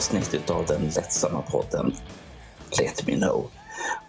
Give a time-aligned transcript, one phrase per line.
[0.00, 1.92] Avsnitt av den lättsamma podden
[2.80, 3.50] Let Me Know.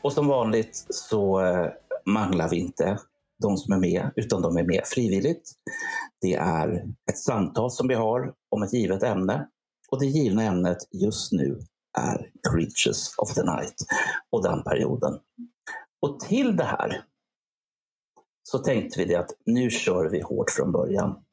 [0.01, 1.67] Och som vanligt så eh,
[2.05, 2.99] manglar vi inte
[3.41, 5.51] de som är med, utan de är med frivilligt.
[6.21, 9.47] Det är ett samtal som vi har om ett givet ämne.
[9.89, 11.59] Och det givna ämnet just nu
[11.99, 13.75] är Creatures of the Night
[14.29, 15.19] och den perioden.
[16.01, 17.05] Och till det här
[18.43, 21.23] så tänkte vi det att nu kör vi hårt från början.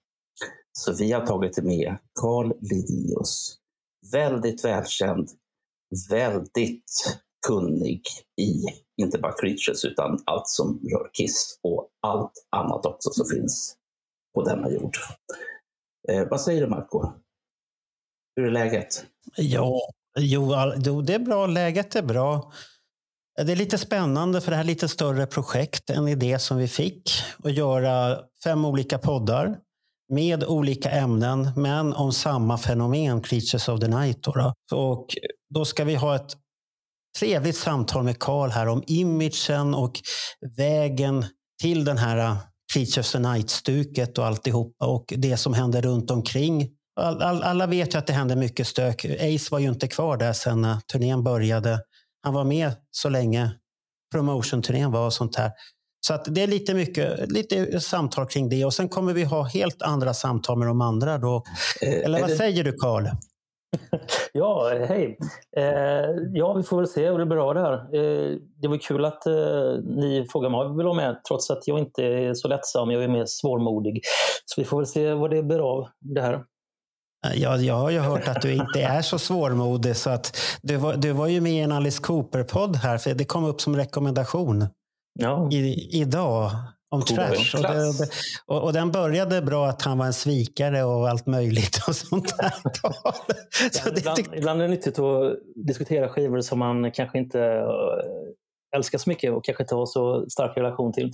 [0.73, 3.59] Så vi har tagit med Carl Lidius.
[4.13, 5.29] Väldigt välkänd,
[6.11, 8.03] väldigt kunnig
[8.41, 8.65] i
[9.03, 13.77] inte bara Creatures utan allt som rör Kiss och allt annat också som finns
[14.35, 14.97] på denna jord.
[16.09, 17.13] Eh, vad säger du Marco?
[18.37, 19.05] Hur är läget?
[19.37, 19.81] Ja,
[20.19, 21.47] jo, jo, det är bra.
[21.47, 22.53] Läget är bra.
[23.47, 25.91] Det är lite spännande för det här är lite större projekt.
[25.91, 27.11] En idé som vi fick
[27.45, 29.59] att göra fem olika poddar
[30.09, 34.23] med olika ämnen, men om samma fenomen, Creatures of the Night.
[34.23, 34.77] Då, då.
[34.77, 35.07] Och
[35.55, 36.37] då ska vi ha ett
[37.19, 40.01] trevligt samtal med Karl här om imagen och
[40.57, 41.25] vägen
[41.63, 42.37] till den här äh,
[42.73, 46.69] Creatures of the Night-stuket och alltihopa och det som händer runt omkring.
[47.01, 49.05] All, all, alla vet ju att det händer mycket stök.
[49.05, 51.81] Ace var ju inte kvar där sen när turnén började.
[52.23, 53.51] Han var med så länge
[54.15, 55.51] promotion-turnén var och sånt här.
[56.01, 59.43] Så att det är lite mycket lite samtal kring det och sen kommer vi ha
[59.43, 61.19] helt andra samtal med de andra.
[61.19, 61.43] Då.
[61.81, 63.07] Eller vad säger du Karl?
[64.33, 65.19] Ja, hej.
[65.57, 65.65] Eh,
[66.33, 67.73] ja, vi får väl se hur det blir av det här.
[67.73, 69.33] Eh, det var kul att eh,
[69.85, 72.91] ni frågade mig om jag vill vara med, trots att jag inte är så lättsam.
[72.91, 74.01] Jag är mer svårmodig.
[74.45, 76.45] Så vi får väl se vad det blir av det här.
[77.35, 80.97] Ja, jag har ju hört att du inte är så svårmodig så att du var,
[80.97, 84.67] du var ju med i en Alice Cooper-podd här för det kom upp som rekommendation
[85.21, 86.51] Ja, i, idag
[86.91, 87.55] om trash.
[87.57, 87.93] Och, det,
[88.47, 92.37] och, och den började bra att han var en svikare och allt möjligt och sånt
[92.39, 92.53] där.
[93.71, 95.37] så det, ibland, ibland är det nyttigt att
[95.67, 100.31] diskutera skivor som man kanske inte eh, älskar så mycket och kanske inte har så
[100.31, 101.11] stark relation till.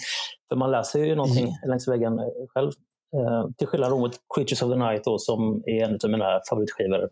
[0.48, 2.71] För man läser ju någonting längs väggen eh, själv.
[3.16, 7.09] Eh, till skillnad mot Creatures of the Night då, som är en av mina favoritskivor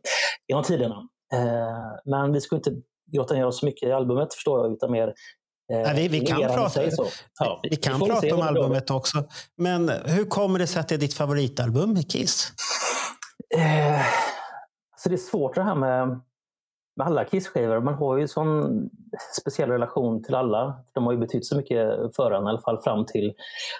[0.49, 1.09] genom tiderna.
[1.35, 2.71] Eh, men vi ska inte
[3.13, 5.15] grotta ner oss så mycket i albumet förstår jag, utan mer
[5.73, 6.83] Nej, vi- vi kan prata-.
[7.39, 9.25] Ja, vi kan får väl se prata om albumet också.
[9.57, 12.53] Men hur kommer det sig att det är ditt favoritalbum med Kiss?
[13.57, 14.01] Eh,
[14.93, 16.09] alltså det är svårt det här med,
[16.97, 17.81] med alla Kiss-skivor.
[17.81, 18.89] Man har ju en sån
[19.41, 20.85] speciell relation till alla.
[20.95, 23.33] De har ju betytt så mycket för en, i alla fall fram till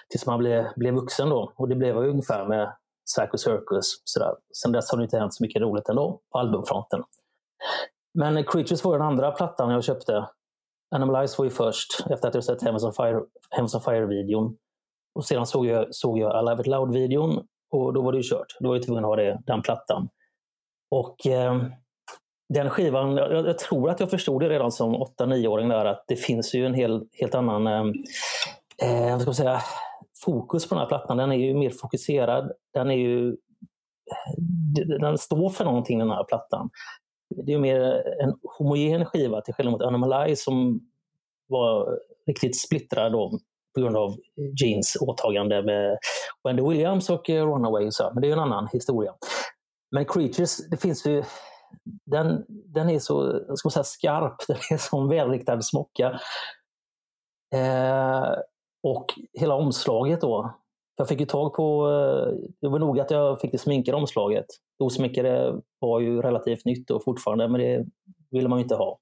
[0.09, 1.29] tills man blev, blev vuxen.
[1.29, 1.53] Då.
[1.55, 2.73] Och det blev jag ungefär med
[3.05, 3.85] Psycho Circus.
[4.03, 4.31] Sådär.
[4.63, 7.03] Sen dess har det inte hänt så mycket roligt ändå på albumfronten.
[8.19, 10.27] Men Creatures var den andra plattan jag köpte.
[10.93, 14.57] Animalize var ju först, efter att jag sett Heavens on Fire- Heavens on Fire-videon.
[15.15, 18.23] Och sedan såg jag, såg jag I Love It Loud-videon och då var det ju
[18.23, 18.47] kört.
[18.59, 20.07] Då var jag tvungen att ha det, den plattan.
[20.91, 21.63] Och eh,
[22.53, 26.15] den skivan, jag, jag tror att jag förstod det redan som 8-9-åring där att det
[26.15, 27.93] finns ju en hel, helt annan ehm,
[28.83, 29.61] eh, vad ska man säga,
[30.25, 31.17] fokus på den här plattan.
[31.17, 32.51] Den är ju mer fokuserad.
[32.73, 33.35] Den är ju
[34.99, 36.69] den står för någonting den här plattan.
[37.43, 37.79] Det är mer
[38.21, 40.79] en homogen skiva till skillnad mot Animalize som
[41.47, 43.39] var riktigt splittrad då,
[43.75, 44.15] på grund av
[44.61, 45.97] Jeans åtagande med
[46.43, 47.87] Wendy Williams och eh, Runaway.
[47.87, 48.11] Och så.
[48.13, 49.13] Men det är ju en annan historia.
[49.91, 51.23] Men Creatures, det finns ju
[52.05, 56.19] den, den är så ska man säga, skarp, den är som välriktad smocka.
[57.55, 58.31] Eh,
[58.83, 60.59] och hela omslaget då.
[60.95, 64.45] Jag fick ju tag på, eh, det var nog att jag fick det sminkade omslaget.
[64.79, 67.85] Det osminkade var ju relativt nytt och fortfarande, men det
[68.31, 68.99] ville man ju inte ha.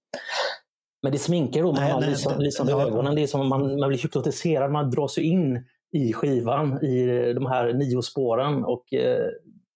[1.03, 3.15] Men det sminkar då, man Nej, har lysande ögonen.
[3.15, 7.45] Det är som man, man blir hypnotiserad, man dras ju in i skivan, i de
[7.45, 8.63] här nio spåren.
[8.63, 9.27] Och eh,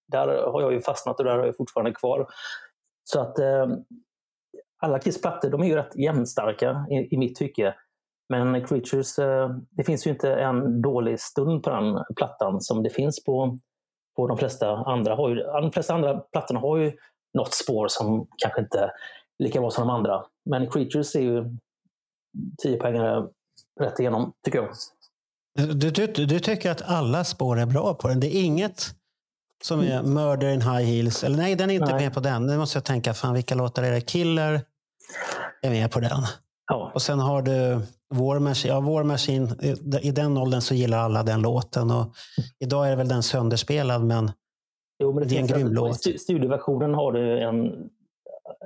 [0.08, 2.26] där har jag ju fastnat och där har jag fortfarande kvar.
[3.04, 3.66] Så att eh,
[4.78, 7.74] alla Kiss plattor de är ju rätt jämnstarka i, i mitt tycke.
[8.28, 12.90] Men Creatures, eh, det finns ju inte en dålig stund på den plattan som det
[12.90, 13.58] finns på,
[14.16, 15.14] på de flesta andra.
[15.14, 16.92] Har ju, de flesta andra plattorna har ju
[17.34, 18.90] något spår som kanske inte är
[19.38, 20.24] lika bra som de andra.
[20.44, 21.44] Men Creatures är ju
[22.62, 23.26] 10 poängare
[23.80, 24.68] rätt igenom, tycker jag.
[25.74, 28.20] Du, du, du tycker att alla spår är bra på den?
[28.20, 28.94] Det är inget
[29.64, 31.24] som är Murder in High Heels?
[31.24, 32.04] Eller nej, den är inte Nej.
[32.04, 32.46] med på den.
[32.46, 34.00] Nu måste jag tänka, fan vilka låtar är det?
[34.00, 34.60] Killer
[35.62, 36.22] är med på den.
[36.66, 37.80] Ja, Och sen har du
[38.14, 38.74] War Machine.
[38.74, 41.90] Ja, War Machine i- I den åldern så gillar alla den låten.
[41.90, 42.06] Och
[42.58, 44.30] idag är väl den sönderspelad, men
[45.02, 45.92] jo, men det, Det är en grym en- låt.
[46.06, 47.90] stu- Studioversionen har du en,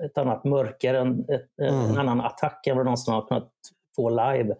[0.04, 1.90] ett annat mörker, en, ett, Mm.
[1.90, 3.50] en annan attack än vad någonsin har kunnat
[3.96, 4.54] få live.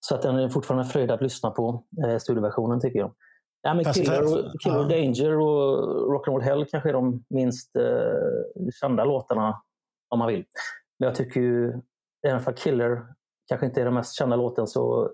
[0.00, 3.14] Så att den är fortfarande fröjd att lyssna på, eh, studioversionen tycker jag.
[3.62, 4.82] Ja, men Fast Killer, och, Killer ja.
[4.88, 9.62] Danger och Rock'n'Roll Hell kanske är de minst eh, kända låtarna
[10.08, 10.44] om man vill.
[10.98, 11.72] Men jag tycker ju,
[12.26, 13.02] även för Killer
[13.48, 15.12] kanske inte är den mest kända låten så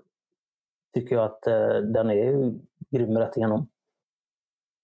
[0.93, 2.53] tycker jag att eh, den är
[2.91, 3.69] grym rätt igenom.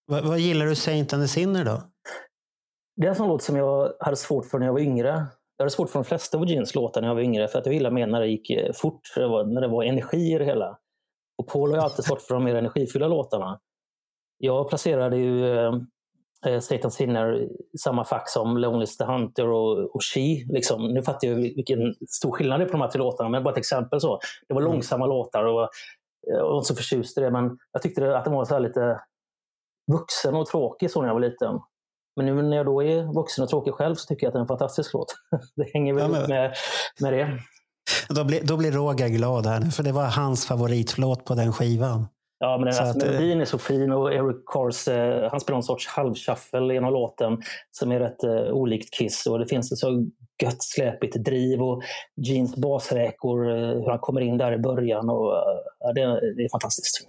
[0.06, 1.84] vad, vad gillar du Saint and the Sinner då?
[2.96, 5.08] Det är en sån låt som jag hade svårt för när jag var yngre.
[5.58, 7.66] Jag hade svårt för de flesta av Jeans låtar när jag var yngre för att
[7.66, 10.34] jag gillade mer när det gick eh, fort, när det var, när det var energi
[10.34, 10.78] i det hela.
[11.38, 13.60] Och Paul har ju alltid stått för de mer energifyllda låtarna.
[14.38, 15.68] Jag placerade ju
[16.46, 17.48] eh, Satan Sinner
[17.80, 20.46] samma fack som Lonely's the Hunter och, och She.
[20.50, 20.88] Liksom.
[20.94, 23.52] Nu fattar jag vilken stor skillnad det är på de här tre låtarna, men bara
[23.52, 24.02] ett exempel.
[24.02, 24.20] så.
[24.48, 25.68] Det var långsamma låtar och eh,
[26.28, 28.62] jag var inte så förtjust i det, men jag tyckte att den var så här
[28.62, 29.02] lite
[29.92, 31.60] vuxen och tråkig så när jag var liten.
[32.16, 34.38] Men nu när jag då är vuxen och tråkig själv så tycker jag att det
[34.40, 35.16] är en fantastisk låt.
[35.56, 36.54] Det hänger väl Ja, men- med,
[37.02, 37.40] med det.
[38.10, 41.54] Då blir, då blir Roger glad här nu, för det var hans favoritlåt på den
[41.54, 42.08] skivan.
[42.40, 45.30] Ja, men den, Så alltså, att, eh, melodin är så fin och Eric Cars, eh,
[45.32, 47.38] han spelar en sorts halvshuffle genom låten
[47.72, 49.26] som är rätt eh, olikt Kiss.
[49.26, 50.06] Och det finns ett så
[50.44, 51.84] gött släpigt driv och
[52.16, 55.10] Jeans basräkor, eh, hur han kommer in där i början.
[55.10, 55.44] Och, eh,
[55.80, 56.02] ja, det,
[56.36, 57.08] det är fantastiskt.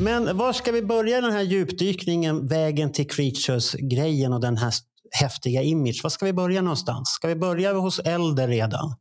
[0.00, 4.70] Men var ska vi börja den här djupdykningen, vägen till Creatures-grejen och den här
[5.10, 6.00] häftiga image?
[6.02, 7.08] Var ska vi börja någonstans?
[7.08, 8.94] Ska vi börja hos Elder redan?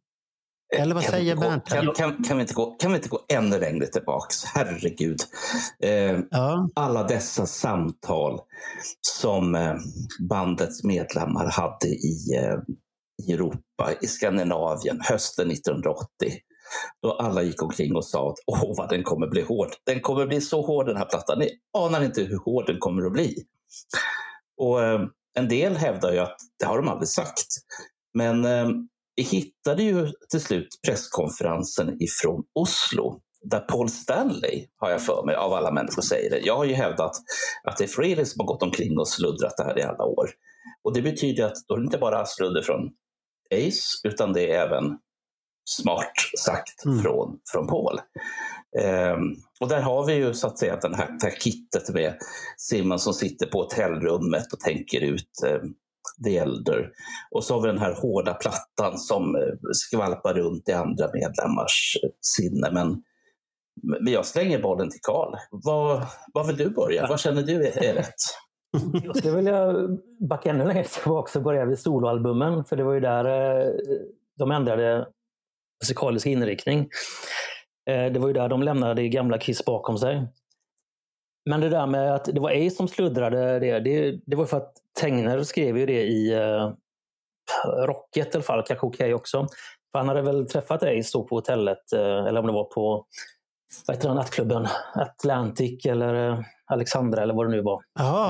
[0.78, 1.66] Eller vad Kan vi säger Bernt?
[1.66, 4.44] Kan, kan, kan, vi inte gå, kan vi inte gå ännu längre tillbaks?
[4.44, 5.20] Herregud.
[5.84, 8.40] Eh, Ja, alla dessa samtal
[9.02, 9.76] som eh,
[10.30, 12.58] bandets medlemmar hade i, eh,
[13.28, 16.08] i Europa, i Skandinavien, hösten 1980.
[17.02, 19.70] Då alla gick omkring och sa att åh vad den kommer bli hård.
[19.86, 21.40] Den kommer bli så hård den här plattan.
[21.40, 23.44] Ni anar inte hur hård den kommer att bli.
[24.58, 25.02] Och eh,
[25.36, 27.48] en del hävdar ju att det har de aldrig sagt.
[28.14, 28.68] Men eh,
[29.16, 35.36] vi hittade ju till slut presskonferensen ifrån Oslo där Paul Stanley, har jag för mig,
[35.36, 36.40] av alla människor säger det.
[36.40, 37.12] Jag har ju hävdat
[37.64, 40.30] att det är Frehley som har gått omkring och sluddrat det här i alla år.
[40.84, 42.90] Och det betyder att då är det inte bara sludder från
[43.54, 44.84] Ace, utan det är även
[45.70, 47.04] smart sagt Mm.
[47.04, 48.00] från, från Paul.
[48.80, 52.18] Ehm, och där har vi ju så att säga den här, det här kittet med
[52.58, 55.62] Simon som sitter på hotellrummet och tänker ut eh,
[56.26, 56.92] The Elder.
[57.32, 59.42] Och så har vi den här hårda plattan som eh,
[59.74, 62.72] skvalpar runt i andra medlemmars eh, sinne.
[62.72, 63.04] Men,
[64.02, 65.36] men jag slänger bollen till Karl.
[65.52, 67.08] Vad, vad vill du börja?
[67.08, 68.16] Vad känner du är, är rätt?
[69.04, 69.74] Jag skulle vilja
[70.30, 72.66] backa ännu längre tillbaka och börja vid soloalbumen.
[72.66, 73.74] För det var ju där eh,
[74.38, 75.08] de ändrade
[75.84, 76.90] musikalisk inriktning.
[77.90, 80.28] Eh, Det var ju där de lämnade det gamla Kiss bakom sig.
[81.50, 84.58] Men det där med att det var Ace som sluddrade det, det, det var för
[84.58, 86.72] att Tegner skrev ju det i eh,
[87.86, 89.48] Rocket i alla fall, kanske okej också.
[89.92, 93.06] För han hade väl träffat Ace då på hotellet, eh, eller om det var på
[93.88, 94.68] vad heter den nattklubben?
[94.96, 97.82] Atlantic eller eh, Alexandra eller vad det nu var.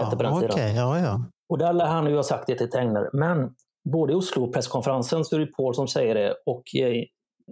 [0.03, 0.49] Hette på den okej.
[0.49, 0.75] tiden.
[0.75, 1.21] Ja, ja.
[1.49, 3.09] Och där lär han ju ha sagt det till Tegner.
[3.13, 3.55] Men
[3.89, 6.63] både i Oslo-presskonferensen så är det Paul som säger det och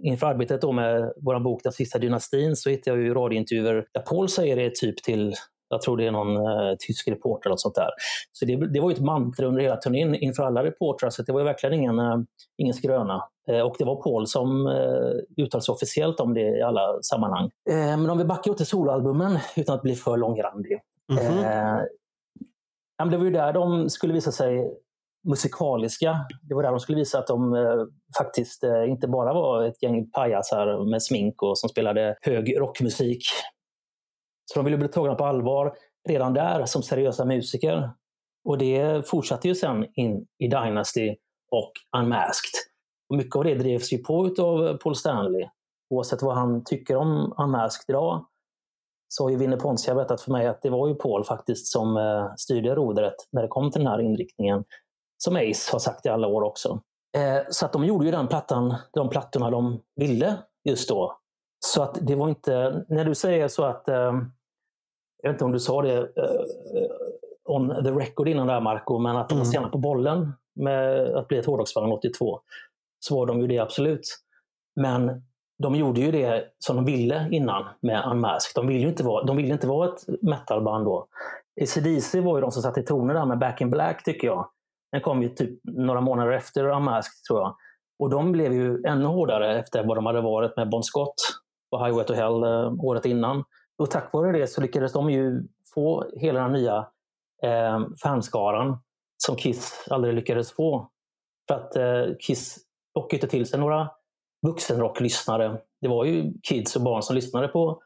[0.02, 4.00] inför arbetet då med vår bok Den sista dynastin så hittar jag ju radiointervjuer där
[4.00, 5.34] Paul säger det typ till
[5.68, 7.90] jag tror det är någon eh, tysk reporter eller sånt där.
[8.32, 11.32] Så det, det var ju ett mantra under hela turnén inför alla reportrar, så det
[11.32, 12.16] var ju verkligen ingen, eh,
[12.58, 13.28] ingen skröna.
[13.48, 17.50] Eh, och det var Paul som eh, uttalade sig officiellt om det i alla sammanhang.
[17.70, 20.80] Eh, men om vi backar upp till soloalbumen utan att bli för långrandig.
[22.96, 24.74] Ja, men det var ju där de skulle visa sig
[25.24, 26.26] musikaliska.
[26.42, 27.84] Det var där de skulle visa att de eh,
[28.18, 33.22] faktiskt eh, inte bara var ett gäng pajasar med smink och som spelade hög rockmusik.
[34.44, 35.74] Så de ville bli tagna på allvar
[36.08, 37.90] redan där som seriösa musiker.
[38.44, 41.16] Och det fortsatte ju sen in i Dynasty
[41.50, 42.50] och Unmasked.
[43.08, 45.48] Och mycket av det drevs ju på av Paul Stanley.
[45.90, 48.24] Oavsett vad han tycker om Unmasked idag
[49.08, 51.96] så har ju Vinnie Poncia berättat för mig att det var ju Paul faktiskt som
[51.96, 54.64] eh, styrde rodret när det kom till den här inriktningen.
[55.18, 56.80] Som Ace har sagt i alla år också.
[57.16, 61.18] Eh, så att de gjorde ju den plattan, de plattorna de ville just då.
[61.66, 63.94] Så att det var inte, när du säger så att, eh,
[65.22, 66.40] jag vet inte om du sa det eh,
[67.44, 69.52] on the record innan där Marco, men att de var Mm.
[69.52, 72.40] sena på bollen med att bli ett hårdrocksband 82.
[72.98, 74.18] Så var de ju det absolut.
[74.80, 75.22] Men
[75.62, 78.52] de gjorde ju det som de ville innan med Unmasked.
[78.62, 81.06] De ville ju inte vara, de ville inte vara ett metalband då.
[81.62, 84.48] ACDC var ju de som satte i tonen där med Back in Black tycker jag.
[84.94, 87.56] Den kom ju typ några månader efter Unmasked tror jag.
[87.98, 91.14] Och de blev ju ännu hårdare efter vad de hade varit med Bon Scott
[91.70, 93.44] på Highway to Hell eh, året innan.
[93.78, 95.42] Och tack vare det så lyckades de ju
[95.74, 96.88] få hela den nya
[97.42, 98.78] eh, fanskaran
[99.16, 100.90] som Kiss aldrig lyckades få.
[101.48, 102.58] För att eh, Kiss
[102.94, 103.90] lockade inte till sig några
[104.46, 105.60] vuxenrocklyssnare.
[105.80, 107.82] Det var ju kids och barn som lyssnade på,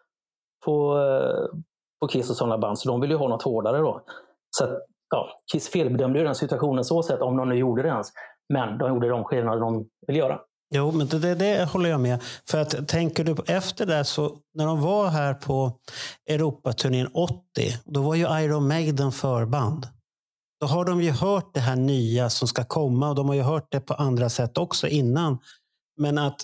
[0.65, 1.59] på, eh,
[2.01, 4.03] på Kiss och sådana band, så de ville ju ha något hårdare då.
[4.51, 4.71] Så att,
[5.11, 8.09] ja, Kiss felbedömde ju den situationen så sätt, om de nu gjorde det ens.
[8.55, 10.39] Men de gjorde de skivorna de ville göra.
[10.75, 12.23] Jo, men det, det, det håller jag med.
[12.51, 15.73] För att tänker du på efter det så när de var här på
[16.31, 17.35] Europaturnén 80,
[17.85, 19.87] då var ju Iron Maiden förband.
[20.61, 23.43] Då har de ju hört det här nya som ska komma och de har ju
[23.43, 25.39] hört det på andra sätt också innan.
[26.01, 26.37] Men att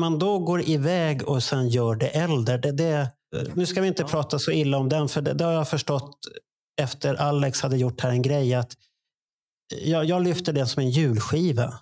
[0.00, 2.58] man då går iväg och sen gör det äldre.
[2.58, 3.08] Det, det,
[3.54, 4.08] nu ska vi inte Ja.
[4.08, 6.18] prata så illa om den, för det, det har jag förstått
[6.82, 8.54] efter Alex hade gjort här en grej.
[8.54, 8.72] att
[9.82, 11.74] jag, jag lyfte den som en julskiva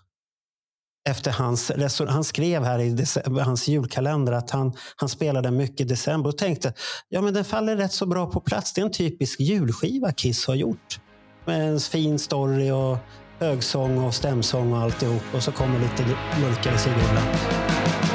[1.09, 1.73] efter hans
[2.09, 6.39] Han skrev här i december, hans julkalender att han, han spelade mycket i december och
[6.39, 6.75] tänkte
[7.09, 8.73] ja men den faller rätt så bra på plats.
[8.73, 11.01] Det är en typisk julskiva Kiss har gjort.
[11.45, 12.99] Med en fin story och
[13.39, 15.23] högsång och stämsång och alltihop.
[15.35, 18.12] Och så kommer lite mörkare sidor ibland.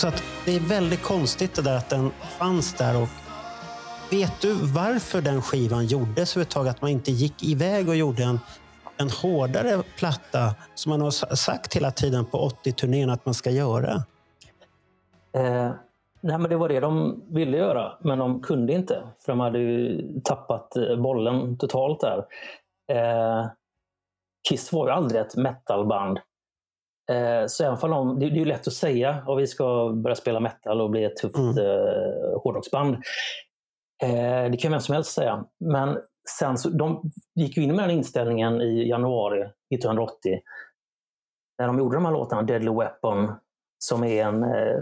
[0.00, 3.02] Så att det är väldigt konstigt det där att den fanns där.
[3.02, 3.08] Och
[4.10, 6.74] vet du varför den skivan gjordes överhuvudtaget?
[6.74, 8.40] Att man inte gick iväg och gjorde en,
[8.96, 13.92] en hårdare platta som man har sagt hela tiden på 80-turnén att man ska göra?
[15.32, 15.70] Eh,
[16.20, 19.02] nej, men det var det de ville göra, men de kunde inte.
[19.18, 22.18] För de hade ju tappat eh, bollen totalt där.
[22.92, 23.46] Eh,
[24.48, 26.18] Kiss var ju aldrig ett metalband.
[27.10, 30.14] Eh, så även om de, det, är ju lätt att säga att vi ska börja
[30.16, 31.58] spela metal och bli ett tufft Mm.
[31.58, 32.94] eh, hårdrocksband.
[34.02, 35.44] Eh, det kan vem som helst säga.
[35.64, 35.98] Men
[36.38, 39.40] sen så, de gick ju in med den inställningen i januari
[39.74, 40.40] 1980.
[41.58, 43.32] När de gjorde de här låtarna, Deadly Weapon,
[43.78, 44.80] som är en eh,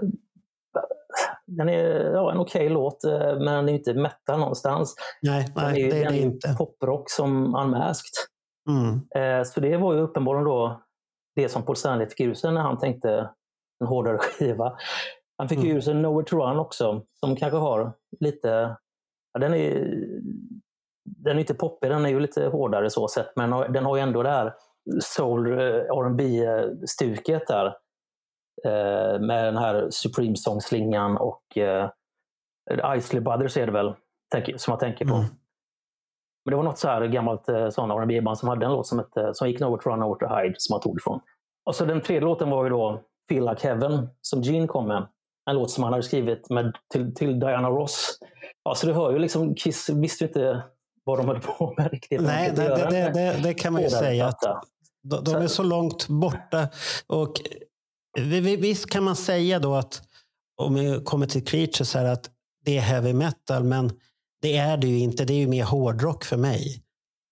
[1.47, 4.95] den är ja, en okej låt, eh, men den är inte metal någonstans.
[5.23, 6.55] Nej, Den nej är, det är det är inte.
[6.59, 8.13] poprock som Unmasked.
[8.69, 9.01] Mm.
[9.41, 10.83] Eh, Så det var ju uppenbarligen då
[11.43, 13.31] det som Paul Stanley fick ur sig när han tänkte
[13.81, 14.79] en hårdare skiva.
[15.39, 15.77] Han fick Mm.
[15.77, 18.77] ur sig Nowhere to Run också, som kanske har lite...
[19.33, 19.89] Ja, den är
[21.05, 24.03] den är inte poppig, den är ju lite hårdare så sett, men den har ju
[24.03, 24.55] ändå det här
[25.01, 26.21] soul eh, rb
[26.89, 27.67] stuket där.
[28.65, 31.91] Eh, Med den här Supreme Song-slingan och eh,
[32.97, 33.95] Isley Brothers är det väl,
[34.57, 35.15] som jag tänker på.
[35.15, 35.27] Mm.
[36.49, 38.99] Men det var något så här gammalt eh, sån R&B-band som hade en låt som,
[38.99, 41.21] hette, som gick to Run, Nowhere to Hide som man tog ifrån.
[41.67, 45.07] Och så den tredje låten var ju då Feel Like Heaven som Gene kom med.
[45.51, 48.19] En låt som han hade skrivit med, till, till Diana Ross.
[48.65, 50.63] Ja, så du hör ju liksom, Kiss visste ju inte
[51.05, 52.21] vad de höll på med riktigt.
[52.21, 54.27] Nej, De det, det, det, det, det kan man ju säga.
[54.27, 54.41] Att
[55.03, 56.69] de, de är så långt borta.
[57.07, 57.33] Och
[58.21, 60.03] vi- vi- visst kan man säga då att
[60.63, 62.31] om vi kommer till Creatures här att
[62.65, 63.91] det är heavy metal, men
[64.43, 65.25] det är det ju inte.
[65.25, 66.83] Det är ju mer hårdrock för mig.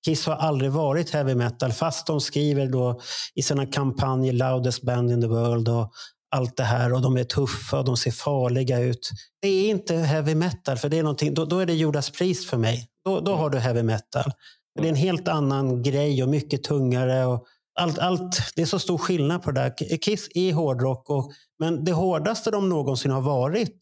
[0.06, 3.00] Kiss har aldrig varit heavy metal, fast de skriver då
[3.34, 5.92] i sina kampanjer Loudest band in the world och
[6.30, 9.10] allt det här och de är tuffa och de ser farliga ut.
[9.42, 12.50] Det är inte heavy metal, för det är någonting, då, då är det Judas Priest
[12.50, 12.88] för mig.
[13.04, 14.32] Då, då har du heavy metal.
[14.78, 17.26] Det är en helt annan grej och mycket tungare.
[17.26, 17.44] Och
[17.80, 19.96] allt, allt, det är så stor skillnad på det där.
[19.96, 23.78] Kiss är hårdrock, och, men det hårdaste de någonsin har varit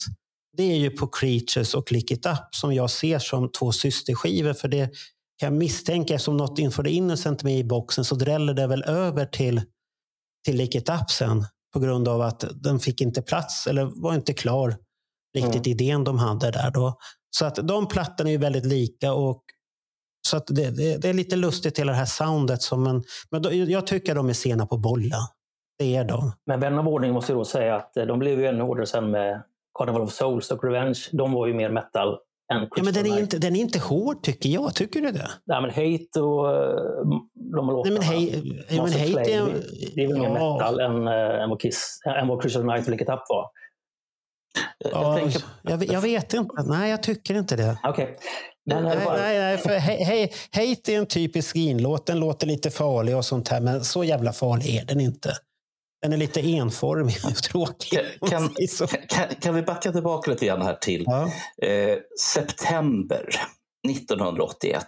[0.56, 4.52] det är ju på Creatures och Lick It Up som jag ser som två systerskivor.
[4.52, 4.86] För det
[5.38, 8.84] kan jag misstänka, eftersom något inför det Innocent med i boxen så dräller det väl
[8.84, 9.62] över till,
[10.44, 14.14] till Lick It Up sen på grund av att den fick inte plats eller var
[14.14, 14.76] inte klar
[15.34, 16.98] riktigt idén de hade där då.
[17.30, 19.12] Så att de plattorna är ju väldigt lika.
[19.12, 19.44] och
[20.28, 22.62] så att det, det, det är lite lustigt hela det här soundet.
[22.62, 25.20] Som en, men då, jag tycker de är sena på bollen.
[25.78, 26.32] Det är de.
[26.46, 28.86] Men vän av ordning måste ju då säga att eh, de blev ju ännu hårdare
[28.86, 29.42] sen med
[29.78, 30.98] Carnival of Souls och Revenge.
[31.12, 32.18] De var ju mer metal
[32.52, 34.74] än Ja, men den, är inte, den är inte hård tycker jag.
[34.74, 35.30] Tycker du det?
[35.44, 37.20] Nej, men Hate och uh,
[37.54, 37.96] de låtarna.
[38.10, 39.46] Nej, men ja, men hate är...
[39.94, 40.32] det- är väl mer Ja.
[40.54, 43.50] metal än, uh, än, vad Kiss, än vad Crystal Knight och Lick It Up var.
[44.78, 46.62] Ja, Jag tänker, jag, jag vet inte.
[46.66, 47.78] Nej, jag tycker inte det.
[47.84, 48.16] Okej.
[48.70, 52.06] Men Nej, eh, bara, nej, nej, för he, he, Hate är en typisk Green-låt.
[52.06, 55.30] Den låter lite farlig och sånt här, men så jävla farlig är den inte.
[56.04, 57.98] Den är lite enformig och tråkig.
[58.30, 58.48] kan,
[59.08, 61.30] kan, kan vi backa tillbaka lite grann här till Ja.
[61.68, 63.28] eh, september
[63.90, 64.86] 1981.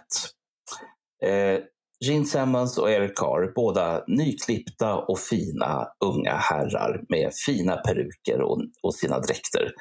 [1.23, 1.59] Eh,
[2.05, 8.61] Gene Simmons och Eric Carr, båda nyklippta och fina unga herrar med fina peruker och,
[8.83, 9.71] och sina dräkter,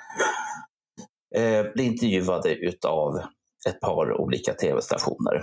[1.36, 3.20] eh, blir intervjuade utav
[3.68, 5.42] ett par olika tv-stationer.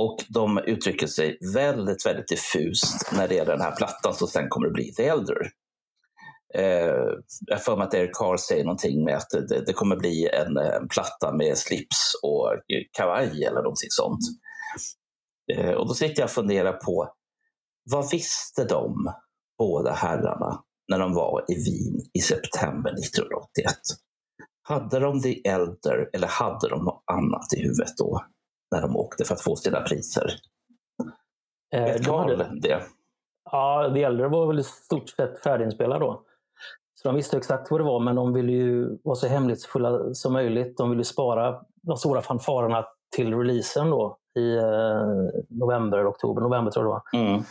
[0.00, 4.48] Och de uttrycker sig väldigt, väldigt diffust när det gäller den här plattan som sen
[4.48, 5.50] kommer att bli The Elder.
[6.54, 7.04] Eh,
[7.46, 10.28] jag har för mig att Eric Carr säger någonting med att det, det kommer bli
[10.28, 12.52] en, en platta med slips och
[12.92, 14.20] kavaj eller någonting sånt.
[15.52, 17.12] Eh, och då sitter jag och funderar på
[17.90, 19.12] vad visste de,
[19.58, 23.74] båda herrarna, när de var i Wien i september 1981?
[24.62, 28.24] Hade de The Elder eller hade de något annat i huvudet då
[28.70, 30.34] när de åkte för att få sina priser?
[31.74, 32.82] eh, de hade, det?
[33.52, 36.22] ja, The Elder var väl i stort sett färdiginspelad då.
[36.94, 40.32] Så de visste exakt vad det var, men de ville ju vara så hemlighetsfulla som
[40.32, 40.76] möjligt.
[40.76, 42.86] De ville spara de stora fanfarerna
[43.16, 45.06] till releasen då i eh,
[45.48, 47.26] november, oktober, november tror jag det var.
[47.26, 47.42] Mm.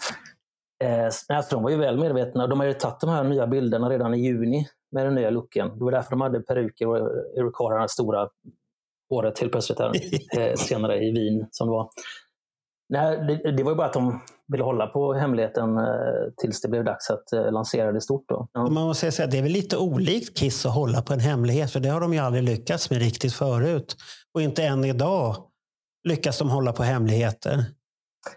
[0.84, 2.48] Eh, nej, så de var ju väl medvetna.
[2.48, 5.80] De hade tagit de här nya bilderna redan i juni med den nya looken.
[5.80, 7.00] Det var därför de hade peruker och
[7.70, 8.30] det här stora
[9.10, 9.92] håret helt plötsligt här,
[10.40, 11.90] eh, senare i Wien som det var.
[12.94, 15.84] Nej, det, det var ju bara att de ville hålla på hemligheten eh,
[16.42, 18.26] tills det blev dags att eh, lansera det stort.
[18.30, 18.48] Då.
[18.54, 18.62] Ja.
[18.70, 21.72] Man måste säga att det är väl lite olikt Kiss att hålla på en hemlighet,
[21.72, 23.96] för det har de ju aldrig lyckats med riktigt förut.
[24.34, 25.36] Och inte än idag
[26.08, 27.66] lyckas de hålla på hemligheter.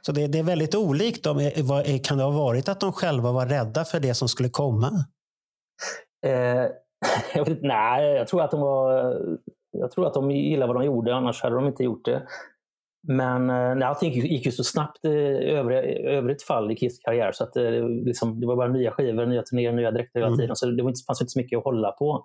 [0.02, 1.24] Så det, det är väldigt olikt.
[1.24, 4.28] De, är- vad- kan det ha varit att de själva var rädda för det som
[4.28, 5.04] skulle komma?
[6.26, 6.64] Eh,
[7.34, 9.16] jag vet, nej, jag tror att de var...
[9.70, 12.22] Jag tror att de gillade vad de gjorde, annars hade de inte gjort det.
[13.08, 16.98] Men eh, nej, allting gick, ju så snabbt i övriga, i övrigt fall i Kiss
[16.98, 17.32] karriär.
[17.32, 20.38] Så att, eh, liksom, det var bara nya skivor, nya turnéer, nya dräkter hela Mm.
[20.38, 20.56] tiden.
[20.56, 22.24] Så det var inte, fanns inte så mycket att hålla på.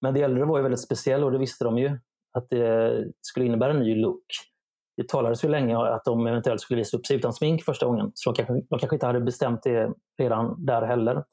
[0.00, 1.98] Men det äldre var ju väldigt speciell och det visste de ju.
[2.32, 4.24] Att det skulle innebära en ny look.
[4.96, 7.86] Det talades ju länge om att de eventuellt skulle visa upp sig utan smink första
[7.86, 8.10] gången.
[8.14, 11.24] Så de kanske, de kanske inte hade bestämt det redan där heller.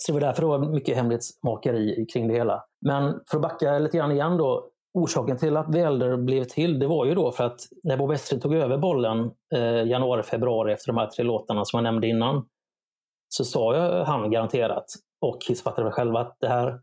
[0.00, 2.64] Så det var därför det var mycket hemlighetsmakeri kring det hela.
[2.86, 4.66] Men för att backa lite grann igen då.
[4.94, 8.10] Orsaken till att The Elder blev till, det var ju då för att när Bob
[8.10, 12.08] Esrin tog över bollen eh, januari, februari efter de här tre låtarna som jag nämnde
[12.08, 12.46] innan.
[13.28, 14.84] Så sa jag han garanterat,
[15.20, 16.80] och Kiss fattade väl själva, att det här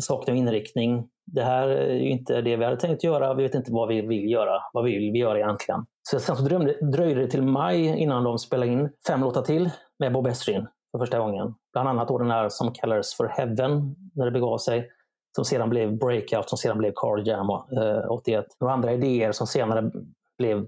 [0.00, 1.08] saknar inriktning.
[1.26, 3.34] Det här är ju inte det vi hade tänkt göra.
[3.34, 4.62] Vi vet inte vad vi vill göra.
[4.72, 5.86] Vad vill vi göra egentligen?
[6.02, 9.70] Så sen så drömde, dröjde det till maj innan de spelade in fem låtar till
[9.98, 11.54] med Bob Esrin för första gången.
[11.72, 14.90] Bland annat då den här som kallades för Heaven när det begav sig.
[15.36, 18.46] Som sedan blev Breakout, som sedan blev Carl Jam eh, 81.
[18.60, 19.90] Några andra idéer som senare
[20.38, 20.66] blev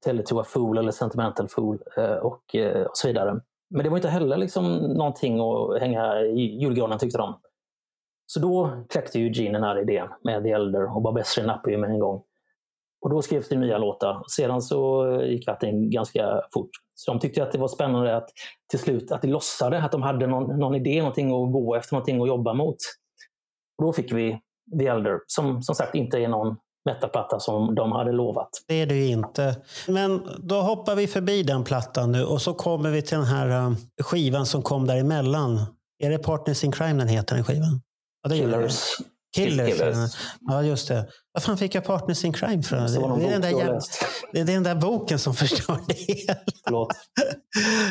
[0.00, 3.40] Tell it to a fool eller Sentimental fool eh, och, eh, och så vidare.
[3.70, 7.40] Men det var inte heller liksom någonting att hänga i julgranen tyckte de.
[8.26, 11.78] Så då kläckte ju Gene den här idén med The Elder och Bob nappade ju
[11.78, 12.22] med en gång.
[13.00, 14.22] Och då skrevs det nya låtar.
[14.28, 16.70] Sedan så gick allting ganska fort.
[16.98, 18.28] Så de tyckte att det var spännande att
[18.70, 21.94] till slut att de låtsade att de hade någon, någon idé, någonting att gå efter,
[21.94, 22.76] någonting att jobba mot.
[23.78, 24.40] Och då fick vi
[24.78, 28.48] The Elder, som som sagt inte är någon metalplatta som de hade lovat.
[28.68, 29.56] Det är det ju inte.
[29.88, 33.48] Men då hoppar vi förbi den plattan nu och så kommer vi till den här
[33.48, 35.60] eh, skivan som kom däremellan.
[35.98, 37.80] Är det Partners in Crime den heter, den skivan?
[38.22, 38.40] Ja, det det.
[38.40, 38.96] Killers.
[39.36, 39.78] Killers.
[39.78, 40.16] Killers.
[40.40, 41.06] Ja, just det.
[41.32, 42.78] Vad fan fick jag Partners in Crime från?
[42.78, 43.80] Det det, är den där jävla-
[44.32, 46.38] det är den där boken som förstör det hela.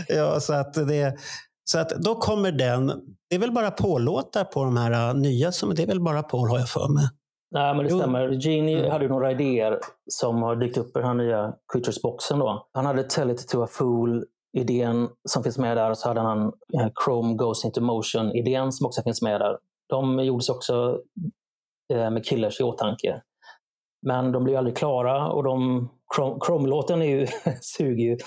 [0.08, 1.15] Ja, så att det,
[1.63, 2.88] så att då kommer den.
[3.30, 5.52] Det är väl bara Paul-låtar på de här uh, nya.
[5.52, 7.04] Som, det är väl bara Paul har jag för mig.
[7.52, 8.00] Nej, men det Jo.
[8.00, 8.30] stämmer.
[8.30, 8.91] Gene Mm.
[8.91, 9.80] hade ju några idéer
[10.12, 12.39] som har dykt upp i den här nya Creatures-boxen.
[12.39, 12.67] Då.
[12.73, 16.45] Han hade Tell it to a fool-idén som finns med där och så hade han
[16.47, 19.58] eh, Chrome Goes into motion-idén som också finns med där.
[19.89, 21.02] De gjordes också
[21.93, 23.21] eh, med Killers i åtanke.
[24.08, 27.28] Men de blev aldrig klara och de, Chrome- Chrome-låten är ju,
[27.62, 28.17] suger ju.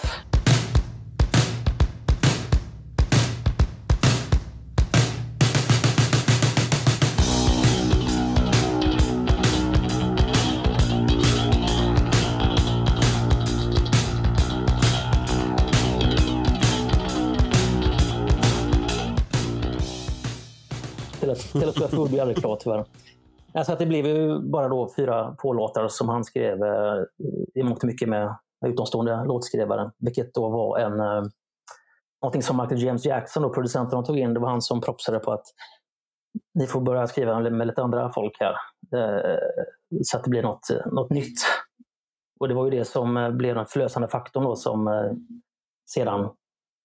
[21.35, 22.85] Taylor Swift gjorde ju aldrig klart tyvärr.
[23.55, 27.03] Alltså att det blev ju bara då fyra pålåtar som han skrev eh,
[27.55, 29.91] i mångt och mycket med utomstående låtskrivare.
[29.99, 31.23] Vilket då var en eh,
[32.23, 35.33] någonting som Michael James Jackson, då, producenten tog in, det var han som propsade på
[35.33, 35.45] att
[36.55, 38.55] ni får börja skriva med lite andra folk här.
[38.95, 39.39] Eh,
[40.03, 41.39] så att det blir något, något nytt.
[42.41, 45.13] Och det var ju det som eh, blev den förlösande faktorn då som eh,
[45.91, 46.29] sedan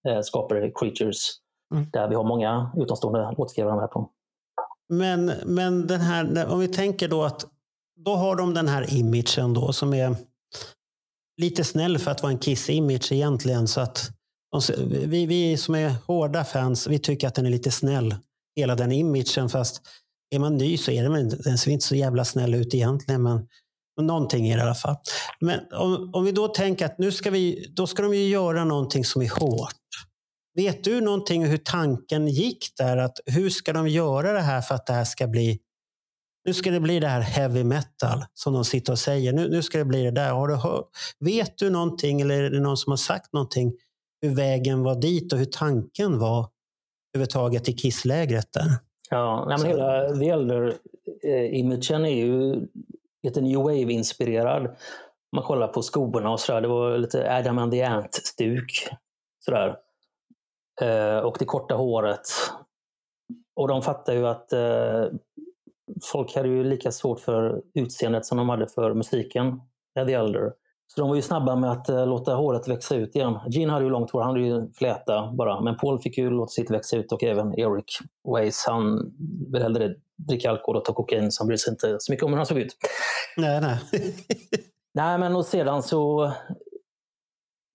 [0.08, 1.30] eh, skapade Creatures.
[1.74, 1.86] Mm.
[1.94, 4.10] Där vi har många utomstående låtskrivare med på.
[4.90, 7.46] Men, men den här, om vi tänker då att
[8.06, 10.16] då har de den här imagen då som är
[11.42, 13.68] lite snäll för att vara en Kiss-image egentligen.
[13.68, 14.12] Så att
[14.52, 14.62] de,
[15.08, 18.16] vi, vi som är hårda fans, vi tycker att den är lite snäll.
[18.56, 19.50] Hela den imagen.
[19.50, 19.82] Fast
[20.30, 23.24] är man ny så är den, den ser inte så jävla snäll ut egentligen.
[23.24, 23.48] Men,
[23.98, 24.96] men någonting är det i alla fall.
[25.40, 28.66] Men om, om vi då tänker att nu ska vi, då ska de ju göra
[28.66, 29.76] någonting som är hårt.
[30.56, 32.98] Vet du någonting hur tanken gick där?
[32.98, 35.60] Att hur ska de göra det här för att det här ska bli
[36.46, 39.34] nu ska det bli det här heavy metal som de sitter och säger.
[39.34, 40.32] Nu, nu ska det bli det där.
[40.32, 40.58] Har du
[41.26, 43.74] vet du någonting eller är det någon som har sagt någonting
[44.22, 46.50] hur vägen var dit och hur tanken var
[47.14, 48.68] överhuvudtaget i Kisslägret där?
[49.10, 52.68] Ja, nej, men hela The Elder-imagen är ju
[53.24, 54.76] lite New Wave-inspirerad.
[55.36, 56.62] Man kollar på skoborna och sådär.
[56.62, 58.90] Det var lite Adam and the Ant-stuk.
[59.46, 59.76] Sådär.
[60.82, 62.28] Eh, och det korta håret.
[63.56, 65.06] Och de fattar ju att eh,
[66.04, 69.62] folk hade ju lika svårt för utseendet som de hade för musiken.
[70.08, 70.54] The Elder.
[70.88, 73.40] Så de var ju snabba med att eh, låta håret växa ut igen.
[73.48, 75.62] Gene hade ju långt hår, han hade ju fläta bara.
[75.62, 78.00] Men Paul fick ju låta sitt växa ut och även Eric
[78.36, 79.14] Weiss, han
[79.54, 82.32] vill hellre dricka alkohol och ta kokain så han bryr sig inte så mycket om
[82.32, 82.78] hur han såg ut.
[83.38, 83.80] Nej, nej.
[84.94, 86.32] Nej, men och sedan så...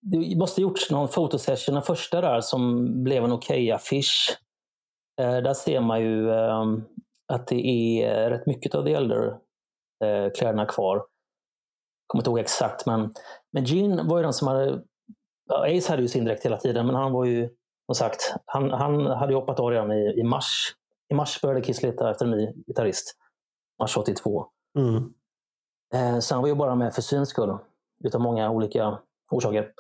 [0.02, 4.38] Det måste ha gjorts någon fotosession, den första där, som blev en okej affisch.
[5.20, 6.64] Eh, där ser man ju eh,
[7.32, 7.66] att det
[8.02, 9.26] är rätt mycket av The Elder
[10.04, 11.04] eh, kläderna kvar.
[12.06, 13.14] kommer inte ihåg exakt, men,
[13.52, 14.82] men Gene var ju den som hade...
[15.48, 17.48] Ja, Ace hade ju sin dräkt hela tiden, men han var ju,
[17.86, 20.74] som sagt, han, han hade ju hoppat av redan i, i mars.
[21.08, 23.16] I mars började Kiss leta efter en ny gitarrist.
[23.80, 24.46] Mars 82.
[24.78, 25.14] Mm.
[25.94, 27.58] Eh, Så han var ju bara med för syns skull.
[28.04, 28.98] Utav många olika
[29.31, 29.73] orsaker.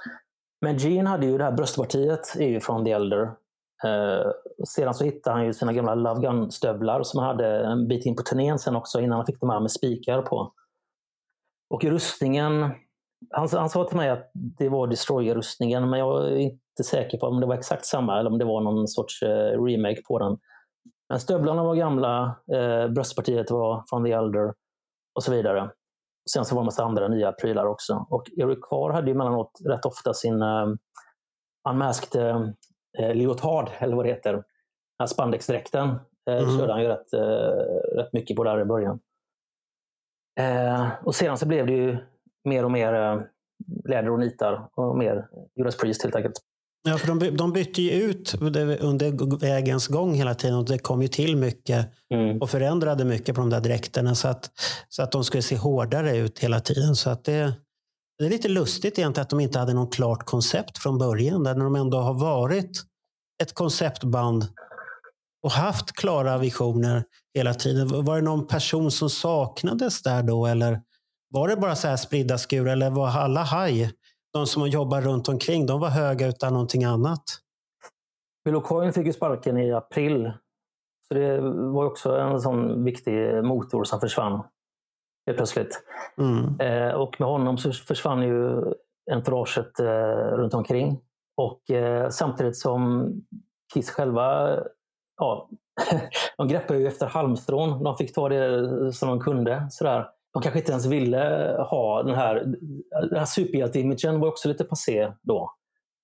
[0.60, 3.22] Men Gene hade ju det här bröstpartiet är ju från The Elder.
[3.84, 4.30] Eh,
[4.68, 8.16] sedan så hittade han ju sina gamla Love Gun-stövlar som han hade en bit in
[8.16, 10.52] på turnén sen också innan han fick de här med spikar på.
[11.70, 12.70] Och rustningen.
[13.30, 17.26] Han, han sa till mig att det var Destroyer-rustningen men jag är inte säker på
[17.26, 20.38] om det var exakt samma eller om det var någon sorts eh, remake på den.
[21.08, 24.54] Men stövlarna var gamla, eh, bröstpartiet var från The Elder
[25.14, 25.70] och så vidare.
[26.32, 28.06] Sen så var det en massa andra nya prylar också.
[28.10, 30.74] Och Eric Carr hade ju emellanåt rätt ofta sin uh,
[31.68, 34.32] unmasked uh, leotard, eller vad det heter.
[34.32, 34.42] Den
[34.98, 36.58] här spandexdräkten uh, Mhm.
[36.58, 37.20] körde han ju rätt, uh,
[37.96, 39.00] rätt mycket på där i början.
[40.40, 41.98] Eh, och sedan så blev det ju
[42.44, 43.22] mer och mer uh,
[43.88, 46.34] läder och nitar och mer Judas Priest helt enkelt.
[46.82, 48.34] Ja, för de, de bytte ju ut
[48.80, 52.38] under vägens gång hela tiden och det kom ju till mycket Mm.
[52.42, 54.50] och förändrade mycket på de där dräkterna så att,
[54.88, 56.96] så att de skulle se hårdare ut hela tiden.
[56.96, 57.52] Så att det,
[58.18, 61.44] det är lite lustigt egentligen att de inte hade något klart koncept från början.
[61.44, 62.82] Där de ändå har varit
[63.42, 64.46] ett konceptband
[65.42, 68.04] och haft klara visioner hela tiden.
[68.04, 70.46] Var det någon person som saknades där då?
[70.46, 70.80] Eller
[71.30, 72.72] var det bara så här spridda skurar?
[72.72, 73.90] Eller var alla haj?
[74.32, 77.22] De som jobbar runt omkring, de var höga utan någonting annat.
[78.44, 80.32] Bill O'Coin fick ju sparken i april.
[81.08, 81.40] Så det
[81.72, 84.42] var också en sån viktig motor som försvann
[85.26, 85.82] helt plötsligt.
[86.18, 86.60] Mm.
[86.60, 88.72] Eh, och med honom så försvann ju
[89.10, 91.00] entouraget eh, runt omkring.
[91.36, 93.12] Och eh, samtidigt som
[93.74, 94.58] Kiss själva,
[95.16, 95.48] ja,
[96.36, 97.84] de greppade ju efter halmstrån.
[97.84, 99.66] De fick ta det som de kunde.
[99.70, 100.08] Sådär.
[100.32, 102.34] De kanske inte ens ville ha den här,
[103.10, 105.50] den här superhjälte-imagen var också lite passé då.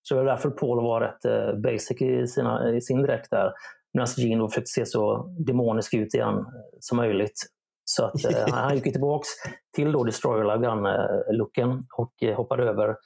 [0.02, 3.52] Så det var därför Paul var rätt eh, basic i, sina, i sin dräkt där.
[3.94, 6.44] Medan Gene då försökte se så demonisk ut igen eh,
[6.80, 7.42] som möjligt.
[7.84, 9.28] Så att, eh, han gick tillbaka tillbaks
[9.76, 12.96] till då Destroyer Love Gun-looken eh, och eh, hoppade över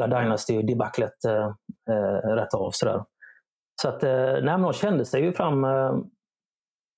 [0.00, 1.52] hela Dynasty-debaclet eh,
[1.90, 2.70] eh, rätt av.
[2.70, 3.04] Sådär.
[3.82, 5.64] Så att, eh, nej, men de kände sig ju fram.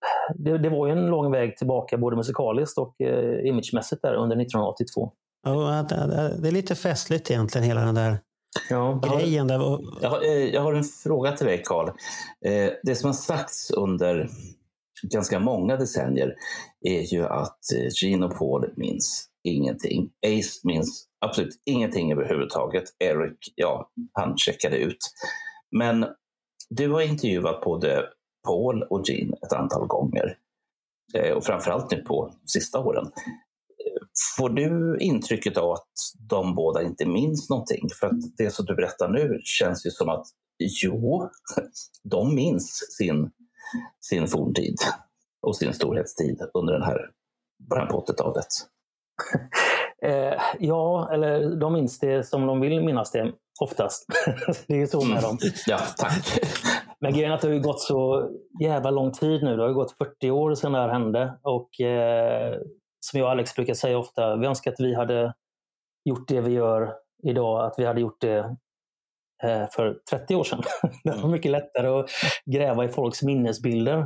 [0.02, 4.14] Eh, det, det var ju en lång väg tillbaka både musikaliskt och eh, imagemässigt där
[4.14, 5.12] under 1982.
[5.42, 8.18] Ja, det- det det är lite festligt egentligen, hela den där
[8.70, 9.00] Ja.
[9.18, 9.46] grejen.
[9.46, 9.78] Där.
[10.02, 11.88] Jag har, eh, jag har en fråga till dig, Carl.
[12.46, 14.28] Eh, Det som har sagts under
[15.02, 16.34] ganska många decennier
[16.88, 20.10] är ju att eh, Gene och Paul minns ingenting.
[20.26, 22.84] Ace minns absolut ingenting överhuvudtaget.
[22.98, 24.98] Eric, ja, han checkade ut.
[25.76, 26.06] Men
[26.70, 28.02] du har intervjuat både
[28.46, 30.36] Paul och Gene ett antal gånger.
[31.14, 33.10] Eh, och framförallt nu på sista åren.
[34.38, 35.92] Får du intrycket av att
[36.28, 37.88] de båda inte minns någonting?
[38.00, 40.26] För att det som du berättar nu känns ju som att
[40.82, 41.28] jo,
[42.02, 43.30] de minns sin,
[44.00, 44.76] sin forntid
[45.42, 47.10] och sin storhetstid under den här
[47.68, 48.46] början på 80-talet.
[50.02, 54.06] Eh, ja, eller de minns det som de vill minnas det oftast.
[54.66, 55.38] det är ju så med dem.
[55.66, 56.40] Ja, tack.
[57.00, 58.30] Men grejen är att det har gått så
[58.62, 59.56] jävla lång tid nu.
[59.56, 61.38] Det har gått 40 år sedan det här hände.
[61.42, 62.58] Och eh,
[63.00, 65.34] som jag och Alex brukar säga ofta, vi önskar att vi hade
[66.04, 68.38] gjort det vi gör idag, att vi hade gjort det
[69.42, 70.62] eh, för 30 år sedan.
[71.04, 72.10] det var mycket lättare att
[72.46, 73.98] gräva i folks minnesbilder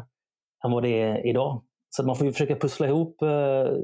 [0.64, 1.62] än vad det är idag.
[1.96, 3.76] Så man får ju försöka pussla ihop eh,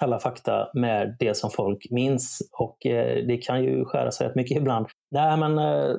[0.00, 2.38] kalla fakta med det som folk minns.
[2.52, 4.86] Och eh, det kan ju skära sig rätt mycket ibland.
[5.10, 5.96] Nej, men eh,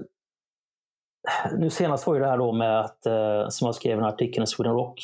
[1.57, 4.43] nu senast var ju det här då med att, eh, som jag skrev i artikel
[4.43, 4.99] i Sweden Rock,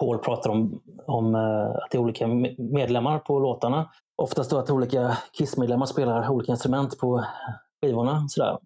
[0.00, 2.26] Paul pratar om, om eh, att det är olika
[2.58, 3.90] medlemmar på låtarna.
[4.16, 7.24] Oftast då att olika Kiss-medlemmar spelar olika instrument på
[7.82, 8.28] skivorna.
[8.28, 8.58] Sådär.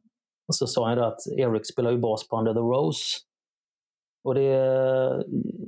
[0.49, 3.18] Och så sa han ju då att Eric spelar ju bas på Under the Rose.
[4.25, 4.42] Och det,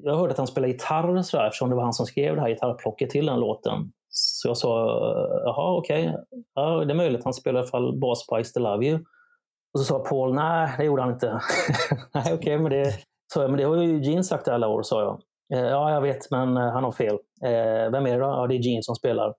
[0.02, 2.48] jag hörde att han spelar gitarr sådär, eftersom det var han som skrev det här
[2.48, 3.92] gitarrplocket till den låten.
[4.08, 4.86] Så jag sa,
[5.44, 6.16] jaha okej,
[6.54, 7.24] ja, det är möjligt.
[7.24, 8.98] Han spelar i alla fall bas på I still love you.
[9.74, 11.40] Och så sa Paul, nej det gjorde han inte.
[12.14, 12.94] nej okej, men, det,
[13.34, 15.22] så, men det har ju Gene sagt i alla år, sa jag.
[15.54, 17.18] Eh, ja, jag vet, men eh, han har fel.
[17.44, 18.26] Eh, vem är det då?
[18.26, 19.34] Ja, det är Gene som spelar.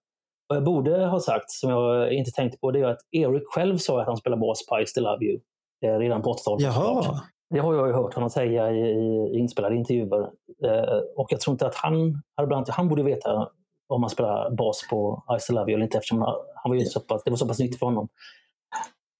[0.48, 3.78] Vad jag borde ha sagt, som jag inte tänkte på, det är att Eric själv
[3.78, 5.40] sa att han spelar bas på I still love you.
[6.00, 6.62] Redan på 80-talet.
[6.64, 7.22] Jaha.
[7.50, 10.30] Det har jag ju hört honom säga i, i inspelade intervjuer.
[11.16, 12.22] Och jag tror inte att han,
[12.68, 13.50] han borde veta
[13.88, 16.22] om han spelar bas på I still love you eller inte eftersom
[16.56, 18.08] han var ju så pass, det var så pass nytt för honom.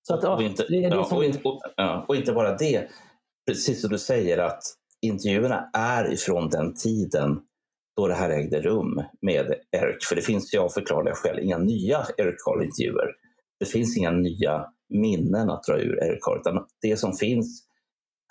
[0.08, 2.58] Så att, ja, och, inte, det det ja, och, inte, och, ja, och inte bara
[2.58, 2.88] det,
[3.48, 4.64] precis som du säger att
[5.02, 7.42] intervjuerna är ifrån den tiden
[7.98, 10.06] då det här ägde rum med Eric.
[10.10, 13.16] För det finns ju av förklarliga skäl inga nya Eric Carl-intervjuer.
[13.60, 17.68] Det finns inga nya minnen att dra ur Eric Carl, utan det som finns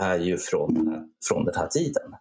[0.02, 2.16] är ju från den här, från den här tiden.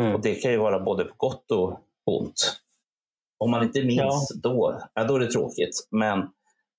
[0.00, 0.14] Mm.
[0.14, 2.60] Och det kan ju vara både på gott och ont.
[3.38, 5.88] Om man inte minns då, ja, då är det tråkigt.
[5.90, 6.28] Men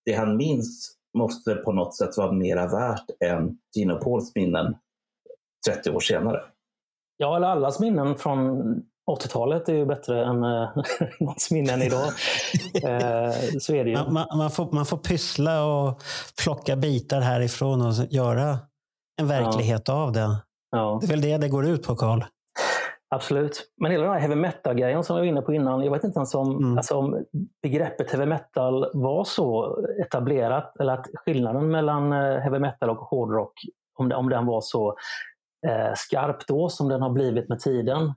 [0.05, 4.75] det han minns måste på något sätt vara mera värt än Gino Pauls minnen
[5.67, 6.41] 30 år senare.
[7.17, 8.61] Ja, eller allas minnen från
[9.11, 10.69] 80-talet är ju bättre än eh,
[11.19, 12.03] någons minnen idag.
[12.83, 13.95] eh, så är det ju.
[13.95, 16.01] Man, man, man, får, man får pyssla och
[16.43, 18.59] plocka bitar härifrån och göra
[19.21, 20.35] en verklighet av det.
[20.71, 20.97] Ja.
[21.01, 22.23] Det är väl det det går ut på, Karl.
[23.15, 23.71] Absolut.
[23.81, 26.19] Men hela den här heavy metal-grejen som jag var inne på innan, jag vet inte
[26.19, 26.77] ens om, Mm.
[26.77, 27.25] alltså om
[27.63, 33.53] begreppet heavy metal var så etablerat, eller att skillnaden mellan eh, heavy metal och hårdrock,
[33.99, 34.95] om, om den var så
[35.67, 38.13] eh, skarp då som den har blivit med tiden.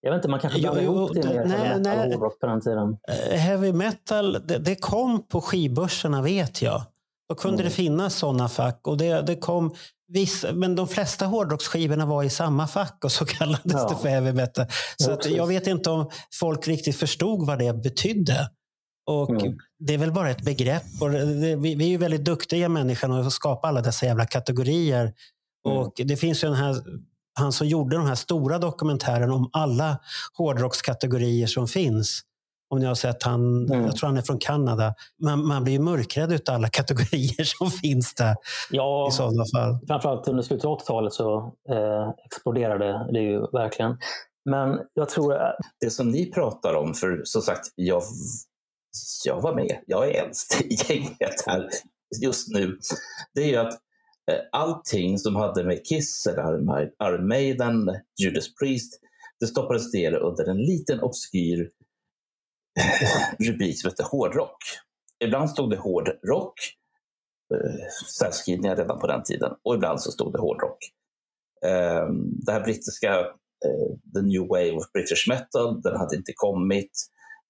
[0.00, 2.06] Jag vet inte, man kanske jo, ihop det med nej, heavy metal nej.
[2.06, 2.96] och hårdrock på den tiden.
[3.08, 6.80] Eh, Heavy metal, det, det kom på skivbörserna vet jag.
[7.30, 7.64] Då kunde Mm.
[7.64, 8.80] det finnas sådana fack.
[8.86, 9.74] Och det, det kom
[10.08, 13.88] vissa, men de flesta hårdrocksskivorna var i samma fack och så kallades Ja.
[13.88, 14.66] det för heavy metal.
[14.96, 18.50] Så Ja, jag vet inte om folk riktigt förstod vad det betydde.
[19.06, 19.56] Och Mm.
[19.78, 20.82] Det är väl bara ett begrepp.
[21.00, 25.12] Och det, vi, vi är ju väldigt duktiga människor att skapa alla dessa jävla kategorier.
[25.66, 25.78] Mm.
[25.78, 26.76] Och Det finns ju den här,
[27.38, 29.98] han som gjorde den här stora dokumentären om alla
[30.38, 32.22] hårdrockskategorier som finns.
[32.70, 33.84] Om ni har sett han, Mm.
[33.84, 34.94] jag tror han är från Kanada.
[35.22, 38.36] Man, man blir ju mörkrädd utav alla kategorier som finns där
[38.70, 39.78] Ja, i sådana fall.
[39.86, 41.38] framförallt under slutet av 80-talet så
[41.70, 43.96] eh, exploderade det ju verkligen.
[44.44, 45.34] Men jag tror
[45.80, 48.02] Det som ni pratar om, för som sagt, jag,
[49.24, 51.68] jag var med, jag är äldst i gänget här
[52.22, 52.78] just nu,
[53.34, 56.42] det är ju att eh, allting som hade med Kiss, eller
[57.02, 57.90] Iron- Maiden,
[58.22, 59.00] Judas Priest,
[59.40, 61.68] det stoppades ner under en liten obskyr
[63.48, 64.58] rubrik som hette hårdrock.
[65.24, 66.54] Ibland stod det hårdrock,
[67.54, 67.86] eh,
[68.18, 70.78] särskrivningar redan på den tiden, och ibland så stod det hårdrock.
[71.64, 72.06] Eh,
[72.46, 73.20] det här brittiska
[73.66, 76.92] eh, The New Wave of British Metal, den hade inte kommit.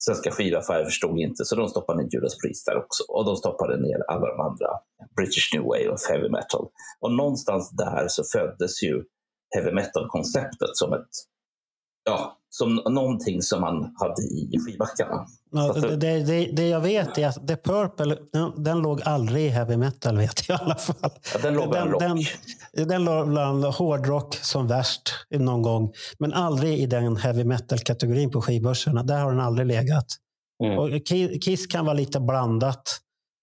[0.04, 3.04] Svenska skivaffärer förstod inte, så de stoppade ner Judas Priest där också.
[3.08, 4.68] Och de stoppade ner alla de andra
[5.16, 6.68] British New Wave of Heavy Metal.
[7.00, 9.04] Och någonstans där så föddes ju
[9.54, 11.10] heavy metal-konceptet som ett
[12.04, 15.26] Ja, som någonting som man hade i skivbackarna.
[15.52, 18.16] Ja, det, det, det, jag vet är att The Purple,
[18.56, 21.10] den, låg aldrig i heavy metal vet jag i alla fall.
[21.34, 22.00] Ja, den låg bland rock.
[22.02, 25.92] Den, den låg bland hårdrock som värst någon gång.
[26.18, 29.02] Men aldrig i den heavy metal-kategorin på skivbörserna.
[29.02, 30.06] Där har den aldrig legat.
[30.64, 30.78] Mm.
[30.78, 32.82] Och Ki- Kiss kan vara lite blandat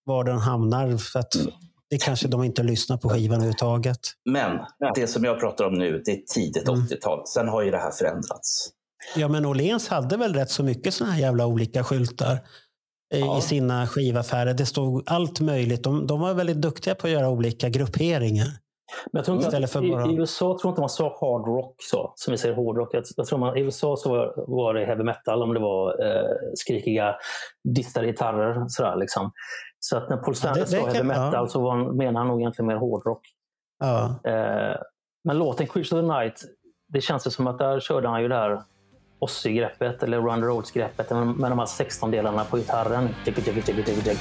[0.05, 0.97] var den hamnar.
[0.97, 1.33] För att
[1.89, 3.99] det kanske de inte lyssnar på skivan överhuvudtaget.
[4.29, 4.59] Men
[4.95, 6.81] det som jag pratar om nu, det är tidigt Mm.
[6.81, 7.21] 80-tal.
[7.27, 8.69] Sen har ju det här förändrats.
[9.15, 12.33] Ja, men Åhléns hade väl rätt så mycket såna här jävla olika skyltar
[13.13, 13.37] i, Ja.
[13.37, 14.53] i sina skivaffärer.
[14.53, 15.83] Det stod allt möjligt.
[15.83, 18.47] De, de var väldigt duktiga på att göra olika grupperingar.
[19.11, 20.89] Men jag tror inte Istället att, för i, bara- I USA tror jag inte man
[20.89, 22.89] sa hard rock så, som vi säger hårdrock.
[22.93, 26.05] Jag, jag tror man, I USA så var, var det heavy metal om det var
[26.05, 26.23] eh,
[26.55, 27.15] skrikiga
[27.75, 28.65] distade gitarrer.
[28.67, 29.31] Sådär, liksom.
[29.89, 31.47] Så att när Paul Stanley det- det sa heavy metal ja.
[31.47, 33.21] så var han, menade han nog egentligen mer hårdrock.
[33.79, 34.19] Ja.
[34.31, 34.75] Eh,
[35.23, 36.41] men låten Creature of the Night,
[36.87, 38.61] det känns ju som att där körde han ju det här
[39.19, 43.09] Ozzy-greppet eller Run the Roads-greppet med, de här 16 delarna på gitarren.
[43.25, 44.17] Jiggy, jiggy, jiggy, jiggy, jiggy.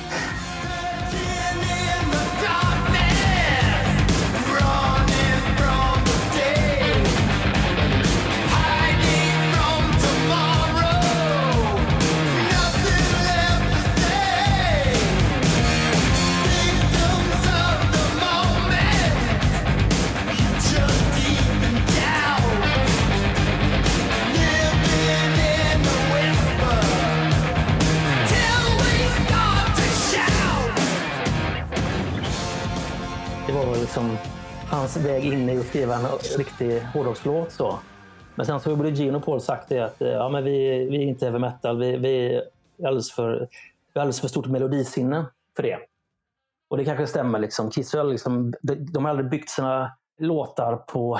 [35.33, 36.07] Inne i att skriva en
[36.39, 37.53] riktig hårdrockslåt.
[37.53, 37.79] Så.
[38.35, 40.89] Men sen så har både Gene och Paul sagt det att eh, ja, men vi,
[40.91, 41.79] vi är inte heavy metal.
[41.79, 42.43] Vi, vi, är
[42.87, 43.47] alldeles för, vi
[43.95, 45.79] har alldeles för stort melodisinne för det.
[46.71, 47.39] Och det kanske stämmer.
[47.39, 47.71] Liksom.
[47.71, 51.19] Kiss har liksom, de, har aldrig byggt sina låtar på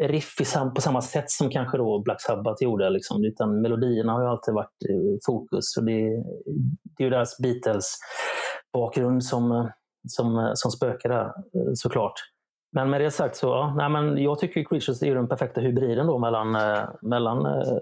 [0.00, 0.36] riff
[0.74, 2.90] på samma sätt som kanske då Black Sabbath gjorde.
[2.90, 3.24] Liksom.
[3.24, 5.76] Utan melodierna har ju alltid varit i fokus.
[5.76, 5.92] Och det,
[6.82, 9.70] det är ju deras Beatles-bakgrund som,
[10.08, 12.14] som, som spökar där eh, såklart.
[12.72, 16.06] Men med det sagt så, ja, nej, men jag tycker Creatures är den perfekta hybriden
[16.06, 17.78] då mellan, eh, mellan eh,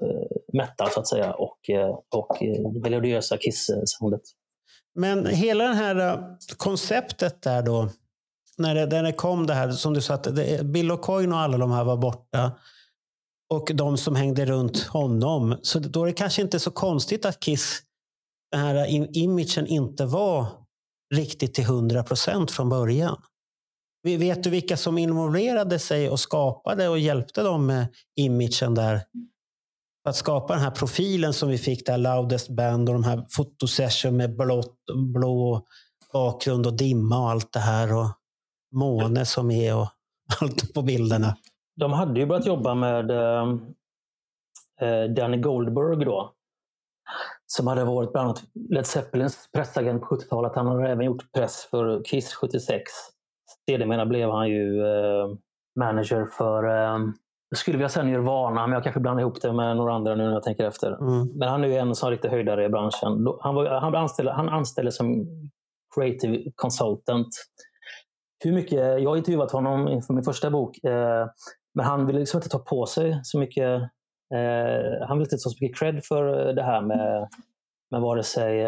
[0.53, 4.21] metal så att säga och, eh, och eh, det melodiösa Kiss-soundet.
[4.95, 6.19] Men hela det här eh,
[6.57, 7.89] konceptet där då,
[8.59, 11.39] när det, när det kom det här, som du sa, att det, Bill O'Coin och
[11.39, 12.53] alla de här var borta.
[13.55, 15.57] Och de som hängde runt honom.
[15.63, 17.83] Så då är det kanske inte så konstigt att Kiss,
[18.53, 20.47] den här eh, imagen inte var
[21.15, 23.17] riktigt till 100 procent från början.
[24.07, 29.01] Vet du vilka som involverade sig och skapade och hjälpte dem med imagen där?
[30.03, 33.27] För att skapa den här profilen som vi fick där, Loudest Band och de här
[33.31, 34.77] fotosession med blått,
[35.15, 35.67] blå
[36.13, 37.95] bakgrund och dimma och allt det här.
[37.97, 38.07] Och
[38.75, 39.89] måne som är och
[40.41, 41.37] allt på bilderna.
[41.77, 43.61] De hade ju börjat jobba med ehm,
[44.81, 46.33] eh, Danny Goldberg då.
[47.47, 50.53] Som hade varit bland annat Led Zeppelins pressagent på 70-talet.
[50.55, 52.83] Han hade även gjort press för Kiss 76.
[53.71, 55.29] Sedermera blev han ju eh,
[55.79, 56.99] manager för, eh,
[57.51, 60.25] jag skulle vilja säga Nirvana, men jag kanske blandar ihop det med några andra nu
[60.25, 60.93] när jag tänker efter.
[60.93, 61.39] Mm.
[61.39, 63.27] Men han är ju en sån riktig höjdare i branschen.
[63.41, 65.27] Han, var, han, anställde, han anställde som
[65.95, 67.29] creative consultant.
[68.45, 71.27] Hur mycket, jag har intervjuat honom inför min första bok, eh,
[71.75, 73.81] men han ville liksom inte ta på sig så mycket.
[75.09, 77.29] Han ville inte ta så mycket cred för det här med,
[77.91, 78.65] med vare sig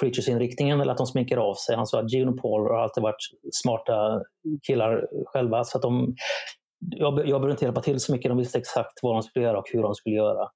[0.00, 1.76] Creatures-inriktningen eller att de sminkar av sig.
[1.76, 4.22] Han sa att Gene och Paul har alltid varit smarta
[4.66, 5.64] killar själva.
[5.64, 6.14] Så att de,
[6.78, 8.30] jag, jag behöver inte hjälpa till så mycket.
[8.30, 10.48] De visste exakt vad de skulle göra och hur de skulle göra.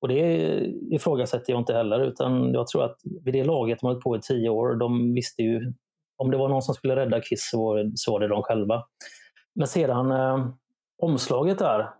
[0.00, 3.92] Och det ifrågasätter jag inte heller, utan jag tror att vid det laget, de har
[3.92, 5.72] hållit på i tio år, de visste ju
[6.16, 8.42] om det var någon som skulle rädda Kiss så var det, så var det de
[8.42, 8.84] själva.
[9.54, 10.48] Men sedan eh,
[11.02, 11.90] omslaget där.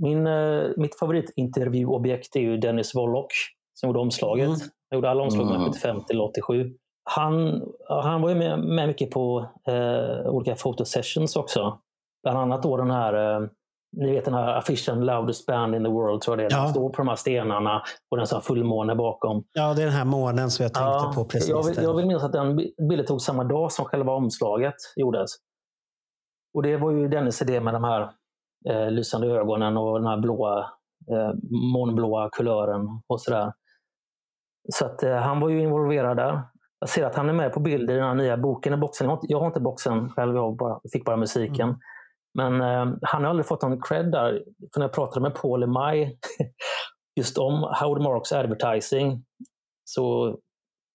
[0.00, 3.32] Min, eh, mitt favoritintervjuobjekt är ju Dennis Wollock
[3.74, 4.46] som gjorde omslaget.
[4.46, 4.58] Mm.
[4.90, 5.72] Han gjorde alla omslag mellan Mm.
[5.72, 6.74] 75 till 87.
[7.10, 11.78] Han, han var ju med, med mycket på eh, olika fotosessions också.
[12.22, 13.48] Bland annat då den här eh,
[13.96, 16.58] ni vet den här affischen Loudest Band in the World, tror jag det är.
[16.58, 16.62] Ja.
[16.64, 19.44] Den står på de här stenarna och den har fullmåne bakom.
[19.52, 21.48] Ja, det är den här månen som jag tänkte Ja, på precis.
[21.50, 24.74] jag, vill, jag vill minnas att den bi- bilden togs samma dag som själva omslaget
[24.96, 25.30] gjordes.
[26.54, 28.10] Och det var ju Dennis idé med de här
[28.68, 30.58] eh, lysande ögonen och den här blåa,
[31.10, 31.32] eh,
[31.72, 33.52] månblåa kulören och sådär.
[34.68, 36.42] Så att, eh, han var ju involverad där.
[36.80, 39.04] Jag ser att han är med på bild i den här nya boken i boxen.
[39.04, 41.78] Jag har inte, jag har inte boxen själv, jag bara, fick bara musiken.
[42.34, 44.42] Men eh, han har aldrig fått någon cred där.
[44.72, 46.18] För när jag pratade med Paul i maj
[47.16, 49.24] just om Howard Marks advertising
[49.84, 50.36] så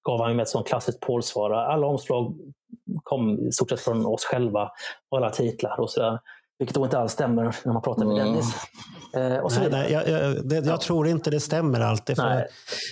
[0.07, 1.51] gav han ju med ett sånt klassiskt Paul-svar.
[1.51, 2.35] Alla omslag
[3.03, 4.71] kom i stort sett från oss själva
[5.15, 6.19] alla titlar och sådär.
[6.61, 8.27] Vilket då inte alls stämmer när man pratar med Mm.
[8.27, 8.55] Dennis.
[9.15, 9.83] Eh, och så Nej, vidare.
[9.83, 12.17] nej, jag, jag, det, jag tror inte det stämmer alltid.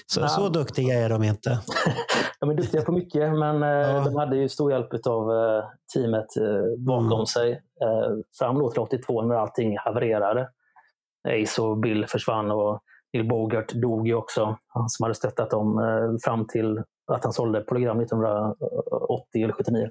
[0.06, 0.28] Så, Ja.
[0.28, 1.60] så duktiga är de inte.
[2.40, 4.02] De är duktiga på mycket, men eh, Ja.
[4.06, 5.64] de hade ju stor hjälp av eh,
[5.94, 7.26] teamet eh, bakom Mm.
[7.26, 7.52] sig.
[7.52, 10.50] Eh, fram då till 82 när allting havererade.
[11.44, 12.80] Ace och Bill försvann och
[13.14, 14.58] Neil Bogart dog ju också.
[14.68, 19.90] Han som hade stöttat dem eh, fram till att han sålde Polygram 1980 eller 79.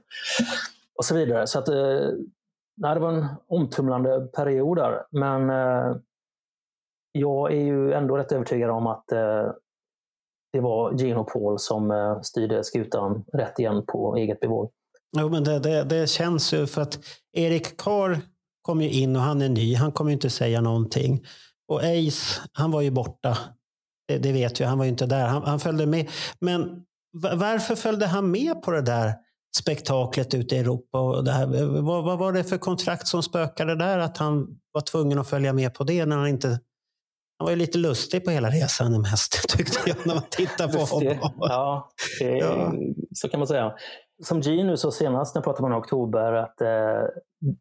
[0.99, 1.47] och så vidare.
[1.47, 1.68] Så att,
[2.79, 5.03] nej, det var en omtumlande period där.
[5.11, 5.97] Men eh,
[7.12, 9.53] jag är ju ändå rätt övertygad om att eh,
[10.53, 14.70] det var Gino Paul som eh, styrde skutan rätt igen på eget bevåg.
[15.18, 16.99] Jo, men det, det, det känns ju för att
[17.33, 18.20] Erik Carr
[18.62, 19.74] kom ju in och han är ny.
[19.74, 21.24] Han kommer ju inte säga någonting.
[21.68, 23.39] Och Ace, han var ju borta.
[24.09, 25.26] Det, det vet vi, han var ju inte där.
[25.26, 26.09] Han, han följde med.
[26.41, 26.85] Men
[27.37, 29.14] varför följde han med på det där
[29.57, 31.01] spektaklet ute i Europa?
[31.01, 31.46] Och det här?
[31.80, 33.99] Vad, vad var det för kontrakt som spökade där?
[33.99, 36.49] Att han var tvungen att följa med på det när han inte...
[37.38, 40.78] Han var ju lite lustig på hela resan mest, tyckte jag, när man tittar på
[40.78, 41.32] honom.
[41.38, 41.90] Ja,
[42.20, 42.72] det, Ja.
[43.14, 43.74] så kan man säga.
[44.24, 47.09] Som Gene nu så senast när pratade honom i oktober att eh,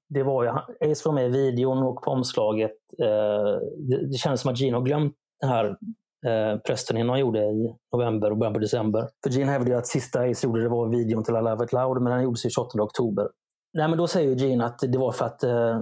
[0.10, 0.50] det var ju,
[0.92, 2.72] Ace var med i videon och på omslaget.
[3.02, 5.78] Eh, det, det kändes som att har glömt den här
[6.26, 9.10] eh, pressturnén gjorde i november och början på december.
[9.24, 12.02] För Gene hävdade att sista Ace gjorde det var videon till I Love It Loud,
[12.02, 13.30] men den gjordes i 28 oktober.
[13.74, 15.82] Nej, men då säger Gene att det var för att eh,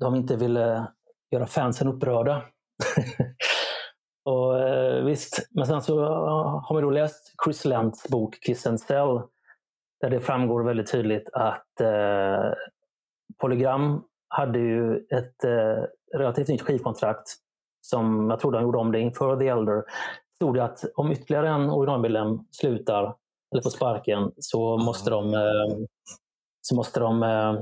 [0.00, 0.86] de inte ville
[1.30, 2.42] göra fansen upprörda.
[4.24, 8.66] och eh, visst, men sen så eh, har man då läst Chris Lents bok Kiss
[8.66, 9.20] and Sell
[10.00, 12.52] där det framgår väldigt tydligt att eh,
[13.40, 15.84] Polygram hade ju ett eh,
[16.18, 17.28] relativt nytt skivkontrakt
[17.88, 19.82] som jag tror de gjorde om det inför The Elder.
[20.36, 23.14] stod det att om ytterligare en originalmedlem slutar
[23.52, 25.76] eller får sparken så måste de, eh,
[26.60, 27.52] så måste de eh,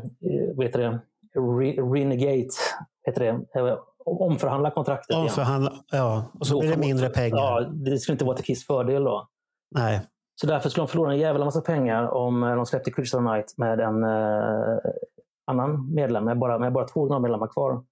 [0.56, 1.00] vad heter det,
[1.40, 2.54] Re renegate,
[3.06, 5.10] heter det, eh, omförhandla kontraktet.
[5.10, 5.22] igen.
[5.22, 7.38] Omförhandla, ja, och så blir det mindre pengar.
[7.38, 9.28] Ja, det skulle inte vara till Kiss fördel då.
[9.74, 10.00] Nej.
[10.40, 13.80] Så därför skulle de förlora en jävla massa pengar om de släppte Crystal Night med
[13.80, 14.78] en eh,
[15.46, 17.82] annan medlem, med bara, med bara två originalmedlemmar kvar.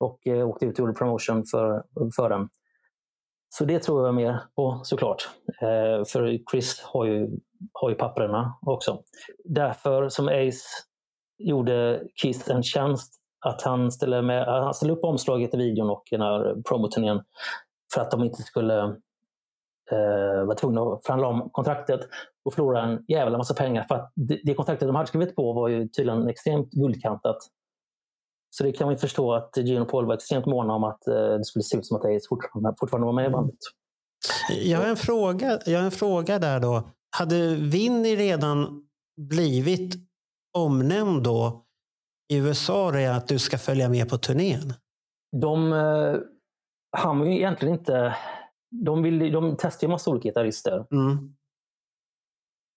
[0.00, 1.82] Och eh, åkte ut och gjorde promotion för,
[2.16, 2.48] för den.
[3.48, 5.28] Så det tror jag mer på såklart.
[5.62, 7.28] Eh, för Chris har ju,
[7.72, 9.02] har ju papperna också.
[9.44, 10.64] Därför som Ace
[11.38, 13.14] gjorde Kiss en tjänst
[13.46, 17.22] att han ställde, med, han ställde upp omslaget i videon och den här promoturnén
[17.94, 18.82] för att de inte skulle
[19.90, 22.00] eh, vara tvungna att förhandla om kontraktet
[22.44, 23.84] och förlora en jävla massa pengar.
[23.88, 27.36] För att det, det kontraktet de hade skrivit på var ju tydligen extremt guldkantat.
[28.50, 31.14] Så det kan man ju förstå att och Paul var extremt måna om att eh,
[31.14, 33.58] det skulle se ut som att Ace fortfarande, fortfarande var med i bandet.
[34.62, 36.90] Jag har, en fråga, jag har en fråga där då.
[37.16, 39.94] Hade Winnie redan blivit
[40.56, 41.64] omnämnd då
[42.32, 44.74] i USA det att du ska följa med på turnén?
[45.36, 46.16] De, eh,
[46.96, 48.16] han var ju egentligen inte...
[48.70, 50.86] De, vill, de testade ju massa olika gitarrister.
[50.90, 51.34] Mm.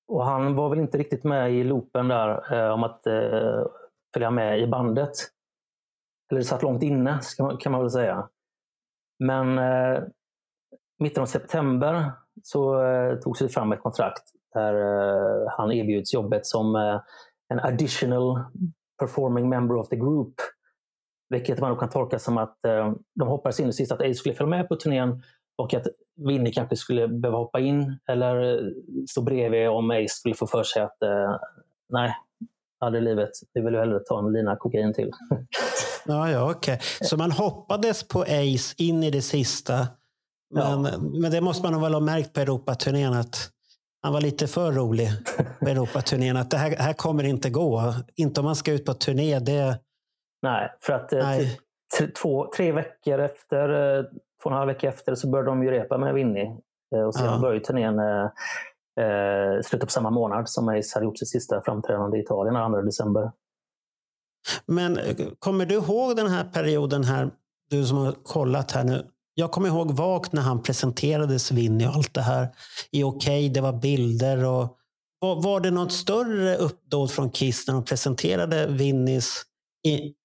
[0.08, 3.66] Och han var väl inte riktigt med i loopen där eh, om att eh,
[4.14, 5.12] följa med i bandet.
[6.32, 8.30] Eller det satt långt inne man, kan man väl säga.
[9.20, 10.04] Men eh,
[11.00, 12.12] mitten av september
[12.44, 14.24] så eh, togs det fram ett kontrakt
[14.54, 17.02] där eh, han erbjuds jobbet som eh,
[17.54, 18.44] en additional
[19.00, 20.34] performing member of the group.
[21.30, 24.14] Vilket man då kan tolka som att eh, de hoppades in i sist att Ace
[24.14, 25.24] skulle följa med på turnén
[25.58, 25.88] och att
[26.28, 28.66] Winnie kanske skulle behöva hoppa in eller eh,
[29.10, 31.38] stå bredvid om Ace skulle få för sig att eh,
[31.90, 32.16] nej,
[32.82, 33.30] aldrig i livet.
[33.54, 35.12] Vi vill ju hellre ta en lina kokain till.
[36.06, 36.80] Ja, ja, okej.
[37.02, 39.88] Så man hoppades på Ace in i det sista.
[40.54, 40.82] Men,
[41.22, 43.50] men det måste man väl ha märkt på Europaturnén att
[44.04, 45.10] han var lite för rolig
[45.60, 46.38] på Europaturnén.
[46.38, 47.94] Att det här, här kommer inte gå.
[48.16, 49.40] Inte om man ska ut på turné.
[49.40, 49.80] Det,
[50.42, 51.60] nej, för att eh, Nej.
[52.22, 55.72] två, tre veckor efter, eh, två och en halv vecka efter så började de ju
[55.72, 56.58] repa med Winnie.
[56.96, 57.40] Eh, och sen Ja.
[57.42, 58.00] började turnén
[59.00, 62.72] eh, slutet på samma månad som Ace hade gjort sitt sista framträdande i Italien, den
[62.72, 63.32] 2 december.
[64.66, 67.32] Men eh, kommer du ihåg den här perioden här,
[67.70, 69.08] du som har kollat här nu?
[69.34, 72.50] Jag kommer ihåg vagt när han presenterades Winnie och allt det här.
[72.92, 74.78] I Okej, det var bilder och
[75.20, 79.44] var, var det något större uppdåd från Kiss när de presenterade Winnies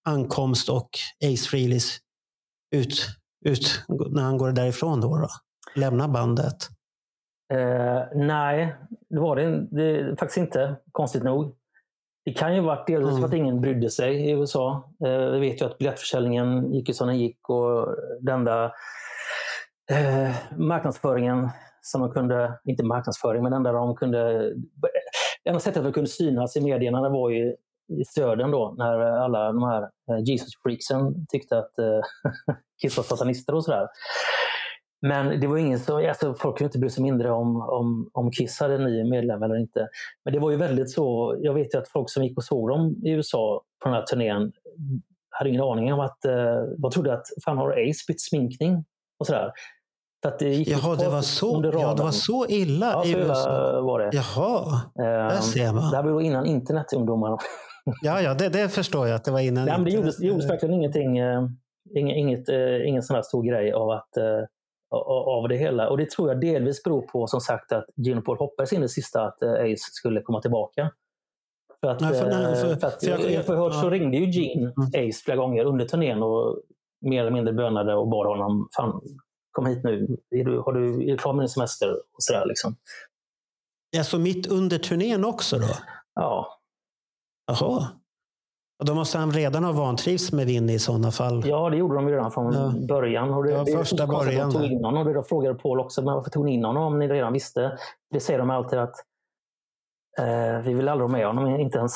[0.04, 0.90] ankomst och
[1.24, 1.98] Ace Frehleys
[2.74, 3.06] ut,
[3.44, 5.16] ut när han går därifrån då?
[5.16, 5.28] då?
[5.74, 6.68] Lämna bandet.
[7.54, 8.76] Eh, nej,
[9.10, 11.54] det var det, det faktiskt inte, konstigt nog.
[12.24, 13.20] Det kan ju varit delvis Mm.
[13.20, 14.92] för att ingen brydde sig i USA.
[15.04, 17.88] Eh, vi vet ju att biljettförsäljningen gick ju som den gick och
[18.20, 18.64] den enda
[19.92, 21.48] eh, marknadsföringen
[21.80, 24.50] som de kunde, inte marknadsföring, men den enda de kunde,
[25.44, 27.56] det enda sättet att de kunde synas i medierna det var ju
[28.00, 32.00] i södern då, när alla de här eh, Jesus freaksen tyckte att eh,
[32.82, 33.88] Kiss var satanister och sådär.
[35.08, 38.30] Men det var ingen så, alltså, folk kunde inte bry sig mindre om, om, om
[38.30, 39.88] Kiss hade en ny medlem eller inte.
[40.24, 42.68] Men det var ju väldigt så, jag vet ju att folk som gick och såg
[42.68, 44.52] dem i USA på den här turnén
[45.30, 46.34] hade ingen aning om att, eh,
[46.78, 48.84] de trodde att fan har Ace bytt sminkning
[49.20, 49.50] och sådär.
[50.22, 53.12] Så att det gick Jaha, det var så, ja, det var så illa Ja, i
[53.12, 53.70] så USA?
[53.70, 54.10] illa var det.
[54.12, 55.90] Jaha, Ehm, där ser man.
[55.90, 57.38] Det här var innan internetungdomar
[58.02, 59.64] Ja, ja det, det förstår jag att det var innan.
[59.64, 61.42] Nej, men det internet- gjordes, det gjordes verkligen ingenting, eh,
[61.96, 64.24] inget, inget, eh, ingen sån här stor grej av, att, eh,
[64.90, 65.88] av det hela.
[65.88, 68.88] Och det tror jag delvis beror på som sagt att och Paul hoppades in det
[68.88, 70.90] sista att eh, Ace skulle komma tillbaka.
[71.80, 73.90] För att, Nej, för- nej, eh, för- för att för jag- jag, jag, hört så
[73.90, 76.58] ringde ju Gene Ace flera gånger under turnén och
[77.00, 79.00] mer eller mindre bönade och bad honom Fan,
[79.52, 80.16] kom hit nu.
[80.30, 81.92] Är du, har du, är du klar med din semester?
[81.92, 82.76] Och sådär, liksom.
[83.90, 85.66] Ja, så mitt under turnén också då?
[86.14, 86.58] Ja,
[87.46, 87.88] Jaha.
[88.78, 91.42] Och då måste han redan ha vantrivts med Vinny i sådana fall.
[91.46, 92.72] Ja, det gjorde de redan från Ja.
[92.88, 93.30] början.
[93.34, 95.06] Och det, Ja, det första att början de tog in honom.
[95.06, 97.78] Och det frågade Paul också, men varför tog ni in honom om ni redan visste?
[98.10, 98.94] Det säger de alltid att
[100.18, 101.92] eh, vi vill aldrig ha med honom, inte ens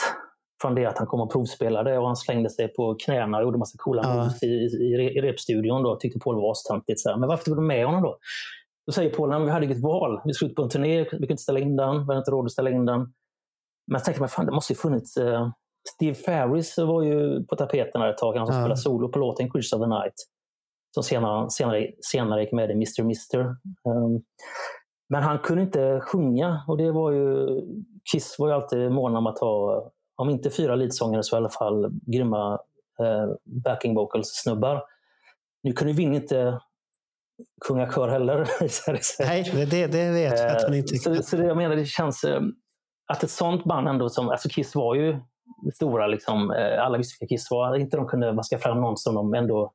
[0.63, 3.59] från det att han kom och provspelade och han slängde sig på knäna och gjorde
[3.59, 4.15] massa coola Ja.
[4.17, 5.83] moves i, i, i repstudion.
[5.83, 7.01] Då, tyckte Paul var astöntigt.
[7.19, 8.17] Men varför tog du med honom då?
[8.87, 10.21] Då säger Paul, "Nej, men vi hade inget val.
[10.25, 11.91] Vi skulle ut på en turné, vi kunde inte ställa in den.
[11.99, 12.99] Vi hade inte råd att ställa in den.
[13.01, 13.13] Men
[13.93, 15.17] jag tänkte, men fan, det måste ju funnits...
[15.17, 15.51] Eh,
[15.89, 18.37] Steve Ferris var ju på tapeten ett tag.
[18.37, 18.63] Han som Ja.
[18.63, 20.15] spelade solo på låten Creatures of the Night.
[20.95, 23.03] Som senare, senare, senare gick med i Mr.
[23.03, 23.41] Mister.
[23.41, 24.23] Um,
[25.09, 27.47] men han kunde inte sjunga och det var ju...
[28.13, 31.49] Kiss var ju alltid måna om att ha, om inte fyra leadsångare så i alla
[31.49, 32.53] fall grymma
[33.01, 33.29] eh,
[33.65, 34.83] backing vocals-snubbar.
[35.63, 36.61] Nu kunde Vinn inte
[37.69, 38.49] sjunga kör heller.
[39.27, 41.85] Nej, det, det, vet jag att han inte Eh, så, så det, jag menar, det
[41.87, 42.41] känns eh,
[43.13, 45.21] att ett sånt band ändå som, alltså Kiss var ju
[45.75, 47.77] stora, liksom, eh, alla visste vilka Kiss var.
[47.77, 49.73] Inte de kunde vaska fram någon som de ändå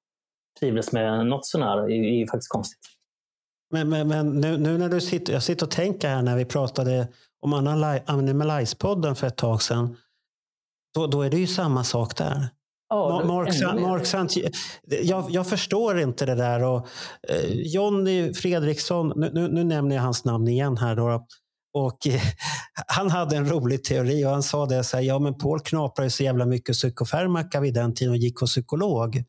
[0.59, 2.79] trivdes med något sånär är, är ju faktiskt konstigt.
[3.71, 6.45] Men, men, men nu, nu när du sitter, jag sitter och tänker här när vi
[6.45, 7.07] pratade
[7.41, 9.97] om Animalize-podden för ett tag sedan.
[10.95, 12.49] Då, då är det ju samma sak där.
[12.93, 13.81] Ma- det- Mark.
[13.81, 14.33] Mark Sant,
[15.03, 16.63] jag, jag förstår inte det där.
[16.63, 16.87] Och,
[17.29, 20.95] eh, Jonny Fredriksson, nu, nu, nu nämner jag hans namn igen här.
[20.95, 21.25] Då,
[21.75, 22.21] och, eh,
[22.87, 26.09] han hade en rolig teori och han sa det så här, ja men Paul knaprade
[26.09, 29.23] så jävla mycket psykofarmaka vid den tiden och gick hos psykolog.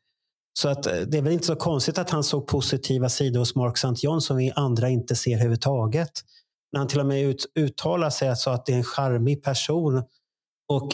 [0.58, 3.54] Så att, eh, det är väl inte så konstigt att han såg positiva sidor hos
[3.54, 4.06] Mark St.
[4.06, 6.10] John som vi andra inte ser överhuvudtaget.
[6.72, 10.02] När han till och med ut, uttalar sig så att det är en charmig person.
[10.68, 10.88] Och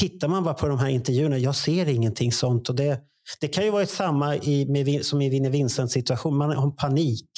[0.00, 2.68] tittar man bara på de här intervjuerna, jag ser ingenting sånt.
[2.68, 3.00] Och det,
[3.40, 6.36] det kan ju vara samma i, med, som i Vinnie Vincents situation.
[6.36, 7.30] Man har en panik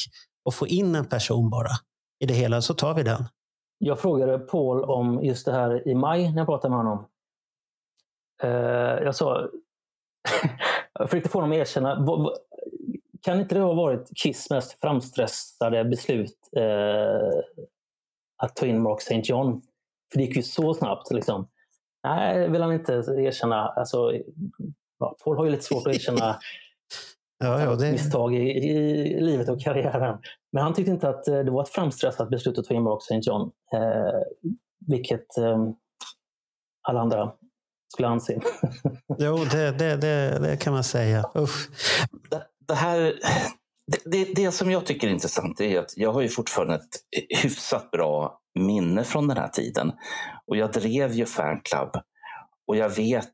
[0.44, 1.70] och få in en person bara
[2.24, 3.24] i det hela, så tar vi den.
[3.82, 7.06] Jag frågade Paul om just det här i maj när jag pratade med honom.
[8.42, 9.48] Eh, jag sa,
[10.92, 12.06] jag försökte få honom att erkänna,
[13.22, 17.40] kan inte det ha varit Kiss mest framstressade beslut eh,
[18.42, 19.22] att ta in Mark St.
[19.24, 19.62] John?
[20.12, 21.10] För det gick ju så snabbt.
[21.10, 21.48] Liksom.
[22.04, 23.68] Nej, det vill han inte erkänna.
[23.68, 24.12] Alltså,
[24.98, 26.38] ja, Paul har ju lite svårt att erkänna
[27.44, 30.18] Ja, ja, det, misstag i, i livet och karriären.
[30.52, 33.02] Men han tyckte inte att eh, det var ett framstressat beslut att ta in Mark
[33.02, 33.20] St.
[33.22, 33.50] John.
[33.72, 34.20] Eh,
[34.86, 35.58] vilket eh,
[36.88, 37.32] alla andra
[37.92, 38.40] skulle anse.
[39.18, 41.30] jo, det, det, det, det kan man säga.
[41.36, 41.68] Usch.
[42.30, 43.14] det, det här...
[43.92, 47.42] Det, det, det som jag tycker är intressant är att jag har ju fortfarande ett
[47.42, 49.92] hyfsat bra minne från den här tiden.
[50.46, 51.90] Och jag drev ju fanclub.
[52.66, 53.32] Och jag vet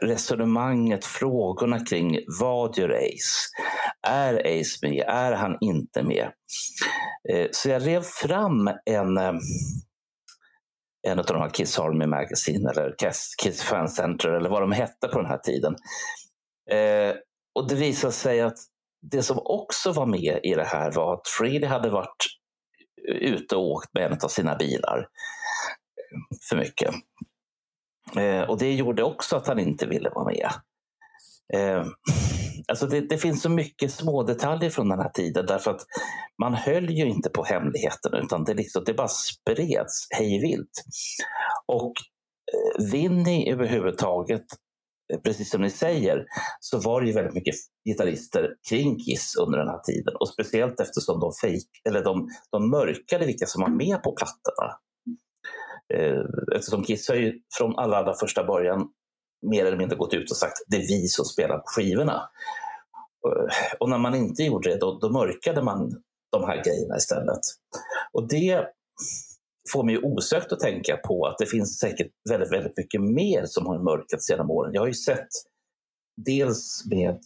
[0.00, 3.50] resonemanget, frågorna kring vad gör Ace?
[4.06, 5.04] Är Ace med?
[5.06, 6.28] Är han inte med?
[7.32, 9.34] Eh, så jag rev fram en, eh,
[11.08, 12.94] en av de här Kiss Army Magazine eller
[13.42, 15.76] Kiss, Fan Center eller vad de hette på den här tiden.
[16.70, 17.14] Eh,
[17.54, 18.58] och det visade sig att
[19.10, 22.26] det som också var med i det här var att Freely hade varit
[23.08, 25.08] ute och åkt med en av sina bilar
[26.48, 26.94] för mycket.
[28.16, 30.50] Eh, och det gjorde också att han inte ville vara med.
[31.54, 31.86] Eh,
[32.68, 35.80] alltså det, det finns så mycket små detaljer från den här tiden därför att
[36.42, 40.84] man höll ju inte på hemligheten utan det, liksom, det bara spreds hejvilt.
[41.66, 41.92] Och
[42.52, 44.44] eh, Vinny överhuvudtaget,
[45.12, 46.24] eh, precis som ni säger,
[46.60, 47.54] så var det ju väldigt mycket
[47.88, 50.14] gitarrister kring Kiss under den här tiden.
[50.20, 54.78] Och speciellt eftersom de, fake, eller de, de mörkade vilka som var med på plattorna.
[55.94, 58.88] Eh, eftersom Kiss har ju från allra, allra första början
[59.46, 62.30] mer eller mindre gått ut och sagt det är vi som spelar på skivorna.
[63.26, 67.40] Eh, och när man inte gjorde det, då, då mörkade man de här grejerna istället.
[68.12, 68.66] Och det
[69.72, 73.66] får mig osökt att tänka på att det finns säkert väldigt, väldigt mycket mer som
[73.66, 74.74] har mörkats genom åren.
[74.74, 75.28] Jag har ju sett
[76.26, 77.20] dels med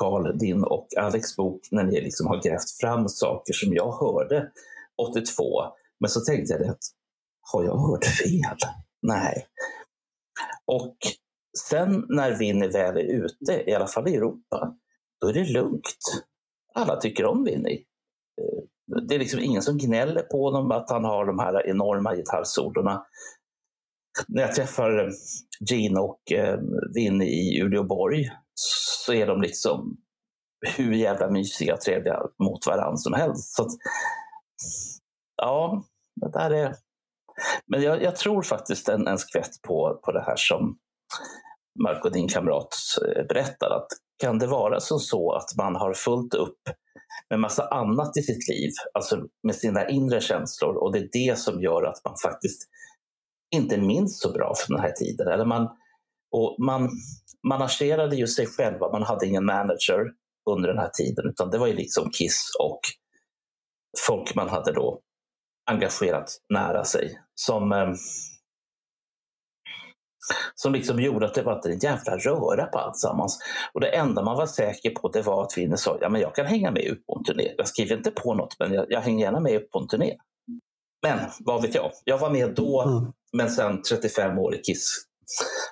[0.00, 4.50] Karl, din och Alex bok när ni liksom har grävt fram saker som jag hörde
[5.02, 5.42] 82.
[6.00, 6.82] Men så tänkte jag att
[7.52, 8.58] har jag hört fel?
[9.02, 9.46] Nej.
[10.66, 10.96] Och
[11.68, 14.74] sen när Winnie väl är ute, i alla fall i Europa,
[15.20, 16.24] då är det lugnt.
[16.74, 17.84] Alla tycker om Winnie.
[18.40, 22.14] Eh, det är liksom ingen som gnäller på honom att han har de här enorma
[22.14, 23.06] gitarrsolorna.
[24.28, 25.10] när jag träffar eh,
[25.70, 26.60] Gene och eh,
[26.94, 29.96] Winnie i Uleåborg så är de liksom
[30.76, 33.54] hur jävla mysiga och trevliga mot varandra som helst.
[33.54, 33.70] Så att,
[35.36, 35.84] ja,
[36.20, 36.76] det där är...
[37.66, 40.76] Men jag, jag tror faktiskt en, en skvätt på, på det här som
[41.82, 42.76] Marco, din kamrat,
[43.06, 43.70] eh, berättar.
[43.70, 43.86] Att
[44.18, 46.58] kan det vara som så att man har fullt upp
[47.30, 51.38] med massa annat i sitt liv, alltså med sina inre känslor och det är det
[51.38, 52.68] som gör att man faktiskt
[53.54, 55.28] inte minns så bra från den här tiden.
[55.28, 55.68] Eller man,
[56.32, 56.90] och man
[57.48, 60.06] managerade ju sig själva, man hade ingen manager
[60.50, 62.80] under den här tiden utan det var ju liksom Kiss och
[64.06, 65.00] folk man hade då
[65.72, 67.88] engagerat nära sig som eh,
[70.54, 73.38] som liksom gjorde att det var en jävla röra på alltsammans.
[73.72, 76.34] Och det enda man var säker på det var att Vinne sa, ja men jag
[76.34, 77.54] kan hänga med ut på en turné.
[77.56, 80.16] Jag skriver inte på något, men jag, jag hänger gärna med ut på en turné.
[81.02, 83.12] Men vad vet jag, jag var med då, Mm.
[83.32, 85.06] men sen 35 år i Kiss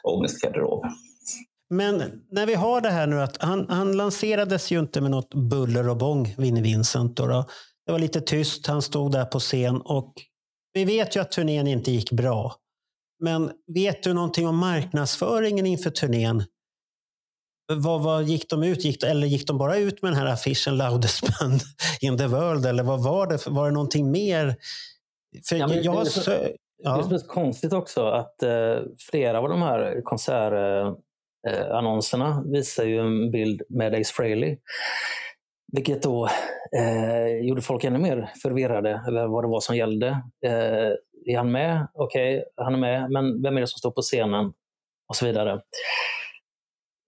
[0.03, 0.85] ångestgarderob.
[1.71, 5.35] Men när vi har det här nu att han, han lanserades ju inte med något
[5.35, 7.17] buller och bång, Vinnie Vincent.
[7.17, 7.45] Då, då.
[7.91, 10.13] Det var lite tyst, han stod där på scen och
[10.73, 12.55] vi vet ju att turnén inte gick bra.
[13.23, 16.45] Men vet du någonting om marknadsföringen inför turnén?
[17.73, 18.85] Vad, vad gick de ut?
[18.85, 21.61] Gick, eller gick de bara ut med den här affischen Loudest band
[22.01, 22.67] in the world?
[22.67, 23.47] Eller vad var det?
[23.47, 24.57] Var det någonting mer?
[25.49, 27.03] För Ja, jag, det är jag, så- Det ja.
[27.03, 28.77] som är så konstigt också att eh,
[29.11, 34.57] flera av de här konsertannonserna visar ju en bild med Ace Frehley.
[35.73, 36.29] Vilket då
[36.77, 40.09] eh, gjorde folk ännu mer förvirrade över vad det var som gällde.
[40.47, 40.93] Eh,
[41.27, 41.87] är han med?
[41.95, 43.11] Okej, han är med.
[43.11, 44.53] Men vem är det som står på scenen?
[45.09, 45.61] Och så vidare.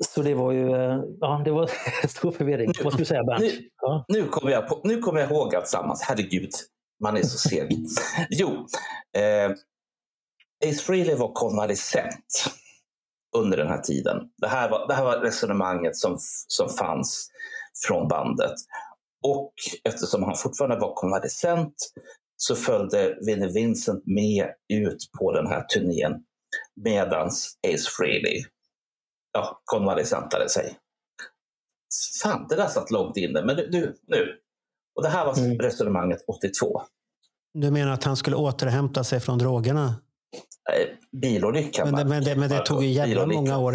[0.05, 1.71] Så det var ju eh, ja, det var
[2.09, 2.67] stor förvirring.
[2.85, 3.41] Vad skulle du säga Bernt?
[3.41, 4.05] Nu, Ja.
[4.09, 6.03] nu kommer jag, på, nu kommer jag ihåg alltsammans.
[6.03, 6.51] Herregud,
[7.03, 7.77] man är så seg.
[8.31, 8.49] jo,
[9.17, 9.51] eh,
[10.71, 12.47] Ace Frehley var konvalescent
[13.37, 14.17] under den här tiden.
[14.37, 16.17] Det här var, det här var resonemanget som,
[16.49, 17.29] som fanns
[17.87, 18.55] från bandet.
[19.25, 19.53] Och
[19.85, 21.75] eftersom han fortfarande var konvalescent
[22.37, 26.25] så följde Vinnie Vincent med ut på den här turnén
[26.85, 28.45] medans Ace Frehley
[29.33, 30.79] ja, konvalescentade sig.
[32.23, 33.43] Fan, det där satt långt inne.
[33.45, 34.39] Men nu, nu.
[34.97, 35.59] Och det här var Mm.
[35.59, 36.83] resonemanget 82.
[37.55, 39.95] Du menar att han skulle återhämta sig från drogerna?
[40.73, 41.91] Eh, Bilolyckan.
[41.91, 43.75] Men det, men det, men det tog ju jävla många år.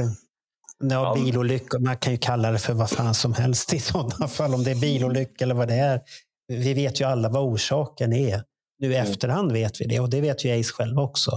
[0.83, 1.79] Ja, bilolyckor.
[1.79, 4.53] Man kan ju kalla det för vad fan som helst i sådana fall.
[4.53, 6.01] Om det är bilolycka eller vad det är.
[6.47, 8.43] Vi vet ju alla vad orsaken är.
[8.79, 9.11] Nu i Mm.
[9.11, 11.31] efterhand vet vi det och det vet ju Ace själv också.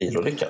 [0.00, 0.48] Bilolyckan.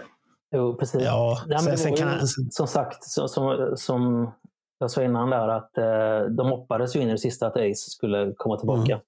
[0.56, 1.02] Jo, precis.
[1.04, 4.32] Ja, Nej, men sen, sen kan ju, som sagt, så, som, som
[4.78, 7.74] jag sa innan där, att eh, de hoppades ju in i det sista att Ace
[7.90, 8.92] skulle komma tillbaka.
[8.92, 9.00] Mm.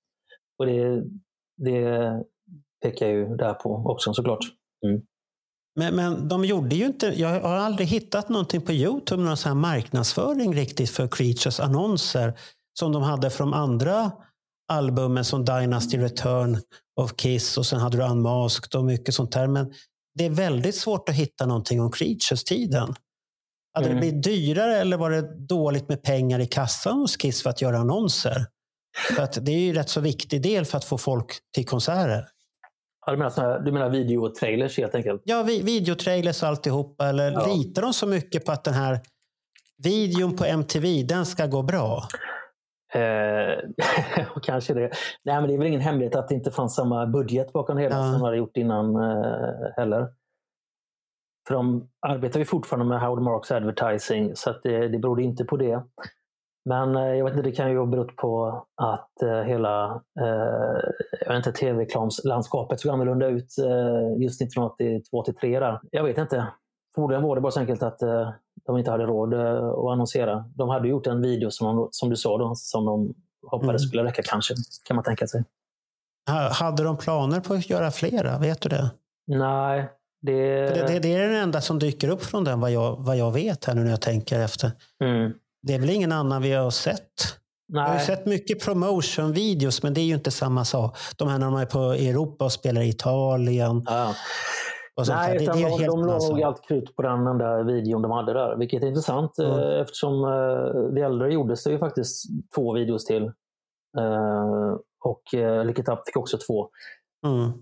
[0.58, 1.02] Och det,
[1.56, 2.12] det
[2.82, 4.44] pekar ju där på också såklart.
[5.78, 9.48] Men, men de gjorde ju inte, jag har aldrig hittat någonting på Youtube, någon sån
[9.50, 12.38] här marknadsföring riktigt för Creatures annonser
[12.78, 14.12] som de hade från andra
[14.72, 16.60] albumen som Dynasty Return
[17.00, 19.46] of Kiss och sen hade du Unmasked och mycket sånt där.
[19.46, 19.72] Men
[20.14, 22.94] det är väldigt svårt att hitta någonting om Creatures-tiden.
[23.74, 23.96] Hade Mm.
[23.96, 27.62] det blivit dyrare eller var det dåligt med pengar i kassan hos Kiss för att
[27.62, 28.46] göra annonser?
[29.16, 32.28] För att det är ju rätt så viktig del för att få folk till konserter.
[33.08, 35.22] Ja, du menar, såna du menar videotrailers helt enkelt?
[35.24, 37.06] Ja, vi, videotrailers och alltihopa.
[37.06, 37.46] Eller Ja.
[37.54, 39.00] litar de så mycket på att den här
[39.84, 42.02] videon på MTV, den ska gå bra?
[42.94, 43.58] Eh,
[44.36, 44.90] och kanske det.
[45.24, 47.82] Nej, men det är väl ingen hemlighet att det inte fanns samma budget bakom det
[47.82, 48.02] hela Ja.
[48.02, 50.08] som de hade gjort innan eh, heller.
[51.48, 55.44] För de arbetar ju fortfarande med Howard Marks advertising så att det, det berodde inte
[55.44, 55.82] på det.
[56.68, 60.02] Men eh, jag vet inte, det kan ju ha berott på att eh, hela
[61.28, 65.80] eh, inte, tv-reklamslandskapet såg annorlunda ut eh, just 1982-83 där.
[65.90, 66.46] Jag vet inte.
[66.94, 68.30] Förmodligen var det bara så enkelt att eh,
[68.66, 70.44] de inte hade råd eh, att annonsera.
[70.54, 73.14] De hade gjort en video som, de, som du sa då, som de
[73.50, 73.88] hoppades Mm.
[73.88, 74.54] skulle räcka kanske,
[74.84, 75.44] kan man tänka sig.
[76.30, 78.38] Ha- Hade de planer på att göra flera?
[78.38, 78.90] Vet du det?
[79.26, 79.88] Nej,
[80.22, 80.60] det...
[80.60, 83.32] Det, det, det är den enda som dyker upp från den, vad jag, vad jag
[83.32, 84.70] vet här nu när jag tänker efter.
[85.04, 85.32] Mm.
[85.62, 87.02] Det är väl ingen annan vi har sett?
[87.72, 88.06] Jag har ju Nej.
[88.06, 90.96] sett mycket promotion-videos, men det är ju inte samma sak.
[91.18, 93.82] De här när de är på Europa och spelar i Italien.
[93.86, 94.14] Ja.
[95.08, 95.38] Nej, där.
[95.38, 98.32] det, det är de, helt de låg allt krut på den enda videon de hade
[98.32, 98.56] där.
[98.56, 99.52] Vilket är intressant Mm.
[99.52, 103.22] eh, eftersom eh, The Elder gjordes det ju faktiskt två videos till.
[103.98, 104.72] Eh,
[105.04, 106.68] och eh, Up fick också två.
[107.26, 107.52] Mm.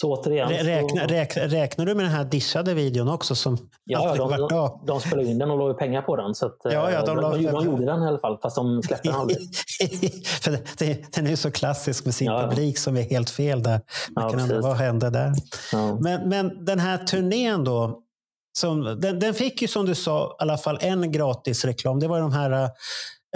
[0.00, 0.48] Så återigen.
[0.48, 4.28] Rä- Räkna, så, räkna, räknar du med den här dissade videon också som ja, de,
[4.28, 6.34] varit de, de spelade in den och la pengar på den.
[6.34, 8.56] Så att, Ja, ja, eh, de de, de, de, gjorde den i alla fall, fast
[8.56, 9.38] de släppte den aldrig.
[10.42, 13.30] För det- det, den är ju så klassisk med sin Ja, publik som är helt
[13.30, 13.80] fel där.
[14.16, 15.32] Man kan undra, vad hände där?
[16.00, 17.98] Men, men den här turnén då,
[18.58, 22.00] som, den, den fick ju som du sa i alla fall en gratis reklam.
[22.00, 22.70] Det var de här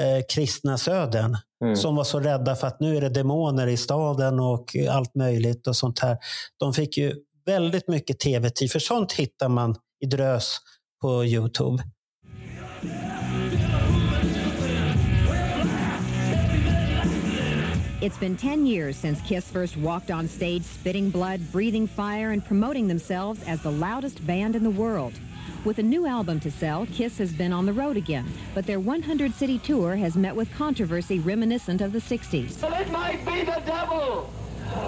[0.01, 1.77] eh, kristna södern Mm.
[1.77, 5.67] som var så rädda för att nu är det demoner i staden och allt möjligt
[5.67, 6.19] och sånt här.
[6.59, 7.15] De fick ju
[7.47, 10.57] väldigt mycket tv-tid, för sånt hittar man i drös
[11.03, 11.83] på Youtube.
[18.01, 22.45] It's been 10 years since Kiss first walked on stage spitting blood, breathing fire, and
[22.45, 25.13] promoting themselves as the loudest band in the world.
[25.65, 28.81] With a new album to sell, Kiss has been on the road again, but their
[28.81, 32.61] 100 city tour has met with controversy reminiscent of the 60s.
[32.61, 34.33] Well, it might be the devil,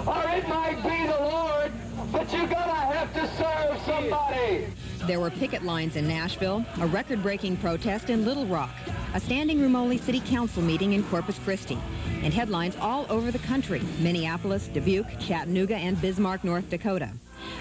[0.05, 1.71] or it might be the Lord,
[2.11, 4.67] but you're gonna have to serve somebody.
[5.07, 8.75] There were picket lines in Nashville, a record breaking protest in Little Rock,
[9.13, 11.77] a standing room only city council meeting in Corpus Christi,
[12.21, 17.11] and headlines all over the country Minneapolis, Dubuque, Chattanooga, and Bismarck, North Dakota.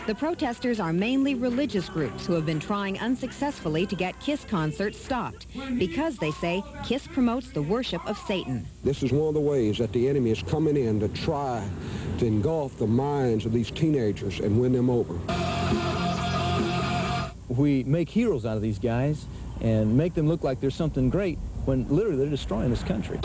[0.07, 5.03] The protesters are mainly religious groups who have been trying unsuccessfully to get KISS concerts
[5.03, 5.47] stopped
[5.79, 8.67] because they say KISS promotes the worship of Satan.
[8.83, 11.67] This is one of the ways that the enemy is coming in to try
[12.19, 15.15] to engulf the minds of these teenagers and win them over.
[17.49, 19.27] we make heroes out of these guys
[19.61, 23.19] and make them look like they're something great when literally they're destroying this country.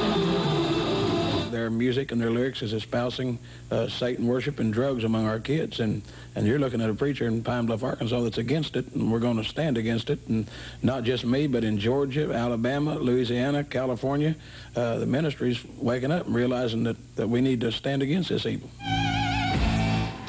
[1.52, 3.40] Their music and their lyrics is espousing
[3.72, 6.02] uh, Satan worship and drugs among our kids, and
[6.36, 9.20] and you're looking at a preacher in Pine Bluff, Arkansas, that's against it, and we're
[9.20, 10.48] going to stand against it, and
[10.82, 14.36] not just me, but in Georgia, Alabama, Louisiana, California,
[14.76, 18.46] uh, the ministry's waking up and realizing that that we need to stand against this
[18.46, 18.70] evil.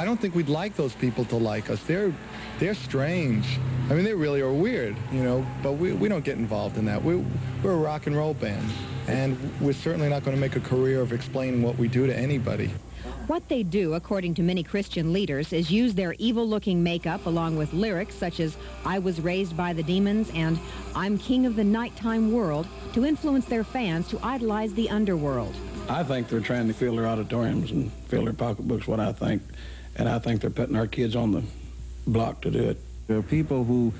[0.00, 1.82] I don't think we'd like those people to like us.
[1.84, 2.12] They're
[2.58, 3.58] they're strange.
[3.90, 5.46] I mean, they really are weird, you know.
[5.62, 7.02] But we, we don't get involved in that.
[7.02, 7.16] We
[7.62, 8.70] we're a rock and roll band,
[9.08, 12.16] and we're certainly not going to make a career of explaining what we do to
[12.16, 12.70] anybody.
[13.30, 17.72] What they do, according to many Christian leaders, is use their evil-looking makeup along with
[17.72, 20.58] lyrics such as I was raised by the demons and
[20.96, 25.54] I'm king of the nighttime world to influence their fans to idolize the underworld.
[25.88, 29.42] I think they're trying to fill their auditoriums and fill their pocketbooks, what I think,
[29.94, 31.44] and I think they're putting our kids on the
[32.08, 32.78] block to do it.
[33.06, 33.92] There are people who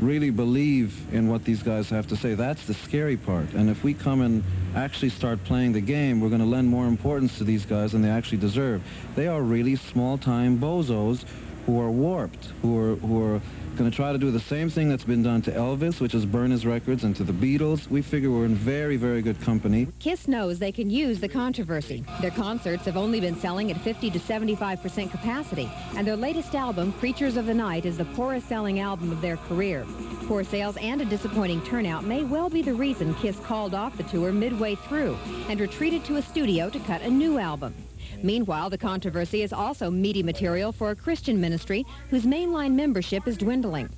[0.00, 2.34] really believe in what these guys have to say.
[2.34, 3.52] That's the scary part.
[3.52, 4.42] And if we come and
[4.74, 8.02] actually start playing the game, we're going to lend more importance to these guys than
[8.02, 8.82] they actually deserve.
[9.14, 11.24] They are really small-time bozos
[11.66, 13.40] who are warped, who are, who are
[13.76, 16.26] going to try to do the same thing that's been done to Elvis, which is
[16.26, 17.88] burn his records, and to the Beatles.
[17.88, 19.88] We figure we're in very, very good company.
[19.98, 22.04] KISS knows they can use the controversy.
[22.20, 26.92] Their concerts have only been selling at 50 to 75% capacity, and their latest album,
[26.94, 29.86] Creatures of the Night, is the poorest selling album of their career.
[30.26, 34.04] Poor sales and a disappointing turnout may well be the reason KISS called off the
[34.04, 35.16] tour midway through
[35.48, 37.74] and retreated to a studio to cut a new album.
[38.22, 43.36] Meanwhile, the controversy is also meaty material for a Christian ministry whose mainline membership is
[43.36, 43.88] dwindling.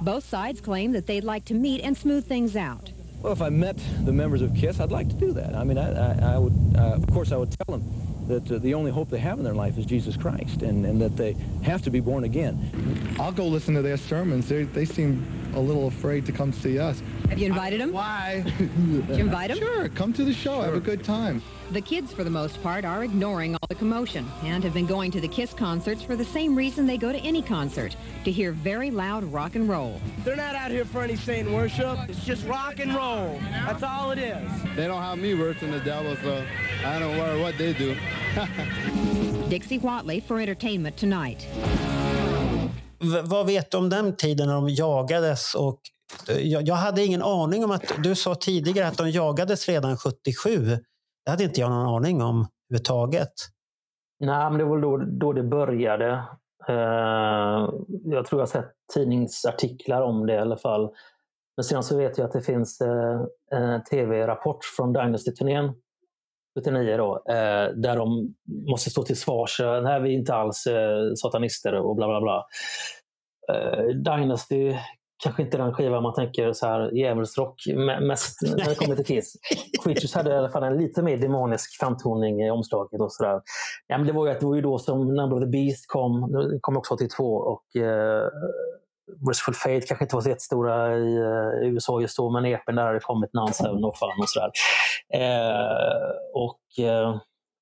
[0.00, 2.90] Both sides claim that they'd like to meet and smooth things out.
[3.22, 5.54] Well, if I met the members of KISS, I'd like to do that.
[5.54, 7.88] I mean, I, I, I would, uh, of course, I would tell them
[8.26, 11.00] that uh, the only hope they have in their life is Jesus Christ and, and
[11.00, 13.14] that they have to be born again.
[13.20, 14.48] I'll go listen to their sermons.
[14.48, 15.24] They they seem
[15.54, 17.02] a little afraid to come see us.
[17.28, 17.92] Have you invited them?
[17.92, 18.44] Why?
[18.58, 18.70] Did
[19.08, 19.58] you invite them?
[19.58, 20.60] Sure, come to the show.
[20.60, 21.42] Have a good time.
[21.72, 25.10] The kids, for the most part, are ignoring all the commotion and have been going
[25.12, 28.52] to the KISS concerts for the same reason they go to any concert, to hear
[28.52, 29.98] very loud rock and roll.
[30.22, 31.98] They're not out here for any saint worship.
[32.10, 33.40] It's just rock and roll.
[33.66, 34.50] That's all it is.
[34.76, 36.44] They don't have me working the devil, so
[36.84, 37.96] I don't worry what they do.
[39.48, 41.46] Dixie Watley for Entertainment Tonight.
[43.00, 45.54] V- vad vet du om den tiden när de jagades?
[45.54, 45.80] Och,
[46.28, 47.82] eh, jag, jag hade ingen aning om att...
[48.02, 50.78] Du sa tidigare att de jagades redan 77.
[51.24, 53.32] Det hade inte jag någon aning om överhuvudtaget.
[54.20, 56.24] Nej, men det var då, då det började.
[56.68, 57.68] Eh,
[58.04, 60.90] jag tror jag har sett tidningsartiklar om det i alla fall.
[61.56, 63.20] Men sen så vet jag att det finns eh,
[63.50, 65.74] en tv-rapport från Dynasty-turnén
[66.58, 68.34] 79 då, eh, där de
[68.70, 69.60] måste stå till svars.
[69.82, 70.64] Nej, vi är inte alls
[71.22, 72.46] satanister och bla bla bla.
[73.94, 74.74] Dynasty
[75.22, 79.04] kanske inte den skiva man tänker så här djävulsrock me- mest när det kommer till
[79.06, 79.32] Kiss.
[79.84, 83.40] Creatures hade i alla fall en lite mer demonisk framtoning i omslaget och sådär.
[83.86, 86.28] Ja, men det, var ju, det var ju då som Number of the Beast kom,
[86.60, 88.28] kom också 82 och eh,
[89.26, 92.86] Merciful Fate kanske inte var så jättestora i eh, USA just då, men EPen där
[92.86, 93.30] hade kommit
[93.62, 94.50] Heaven och fan och sådär.
[95.14, 97.16] Eh, och eh,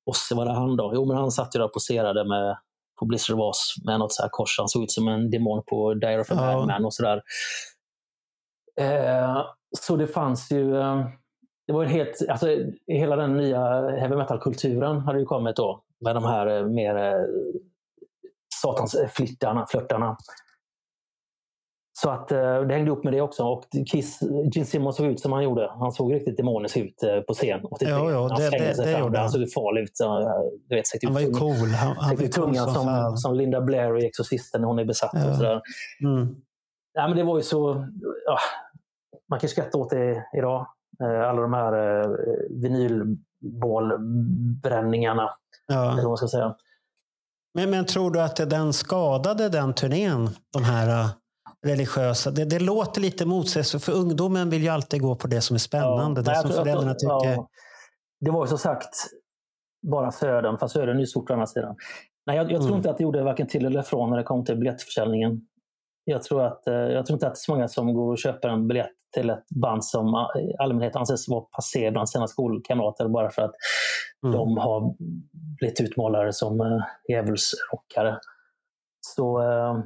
[0.07, 0.93] Osse, var det han då?
[0.95, 2.57] Jo, men han satt ju där och poserade med
[3.01, 4.59] på Blizzard of Oz med något så här kors.
[4.59, 6.59] Han såg ut som en demon på Dire of a Ja.
[6.59, 7.23] Madman och sådär.
[8.81, 9.45] Eh,
[9.79, 10.77] så det fanns ju...
[10.81, 11.07] Eh,
[11.67, 12.47] det var helt, alltså,
[12.87, 15.83] hela den nya heavy metal-kulturen hade ju kommit då.
[16.01, 17.25] Med de här eh, mer eh,
[18.63, 20.17] satans eh, flittarna, flörtarna.
[22.03, 23.45] Så att eh, det hängde upp med det också.
[23.45, 24.19] Och Kiss,
[24.53, 25.71] Gene Simmons såg ut som han gjorde.
[25.79, 27.61] Han såg riktigt demonisk ut eh, på scen.
[27.71, 27.89] 83.
[27.95, 29.15] Ja, ja, han det- det- sig det fram.
[29.15, 29.97] Han såg farlig ut.
[29.97, 30.19] Så,
[30.69, 31.69] Du vet, Han var ju cool.
[31.69, 34.85] Han, han var ju cool tungan som som, Linda Blair i Exorcisten när hon är
[34.85, 35.11] besatt.
[35.15, 35.31] Ja.
[35.31, 35.61] Och sådär.
[36.05, 36.37] Mm.
[36.93, 37.87] Ja, men det var ju så...
[38.27, 38.39] Ja,
[39.31, 40.67] man kan skratta åt det idag.
[41.03, 42.09] Eh, Alla de här eh,
[42.51, 45.31] vinylbålbränningarna.
[45.67, 45.93] Ja.
[45.93, 46.55] Eller vad man ska säga.
[47.55, 50.31] Men, men tror du att den skadade den turnén?
[50.53, 51.09] De här
[51.67, 52.31] religiösa.
[52.31, 53.85] Det, det låter lite motsägelsefullt.
[53.85, 56.23] För ungdomen vill ju alltid gå på det som är spännande.
[56.23, 57.31] det Nej, som föräldrarna tycker.
[57.35, 57.49] ja.
[58.21, 58.95] Det var ju som sagt
[59.87, 61.77] bara Södern, fast Södern är ju stort å andra sidan.
[62.27, 62.77] Nej, jag, jag tror Mm.
[62.77, 65.41] inte att det gjorde varken till eller från när det kom till biljettförsäljningen.
[66.05, 68.19] Jag tror, att, eh, jag tror inte att det är så många som går och
[68.19, 72.27] köper en biljett till ett band som eh, i allmänhet anses vara passé bland sina
[72.29, 73.53] skolkamrater bara för att
[74.25, 74.37] Mm.
[74.39, 74.95] de har
[75.59, 78.19] blivit utmålade som uh, djävulsrockare.
[79.01, 79.79] Så eh,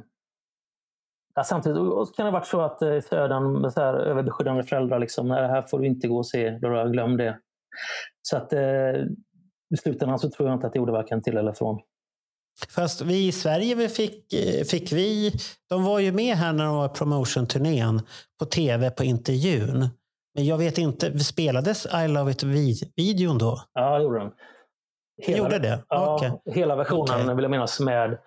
[1.35, 1.77] ja, samtidigt
[2.15, 5.27] kan det ha varit så att eh, i Södern med så här överbeskyddande föräldrar, liksom,
[5.27, 7.37] "Nej, det här får du inte gå och se, då glöm det.
[8.21, 8.59] Så att eh,
[9.73, 11.79] i slutändan så tror jag inte att det gjorde varken till eller från.
[12.75, 15.31] Fast vi i Sverige vi fick, eh, fick vi...
[15.69, 18.01] De var ju med här när de var promotion-turnén
[18.39, 19.89] på tv på intervjun.
[20.35, 23.59] Men jag vet inte, spelades I Love It-videon då?
[23.73, 24.31] Ja, det gjorde den.
[25.37, 25.83] gjorde det?
[25.89, 26.55] Ja, Okej.
[26.55, 27.35] Hela versionen Okej.
[27.35, 28.17] vill jag minnas med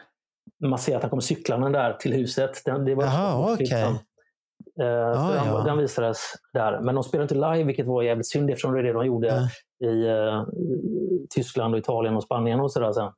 [0.64, 2.62] man ser att han kommer cyklande där till huset.
[2.64, 3.66] Den, det var okej.
[3.66, 3.98] som-
[4.80, 5.62] Eh, så den, ja.
[5.66, 6.18] den visades
[6.52, 6.80] där.
[6.80, 9.50] Men de spelade inte live, vilket var jävligt synd eftersom det är det de gjorde
[9.84, 10.44] i eh,
[11.30, 13.08] Tyskland, och Italien och Spanien och sådär sen.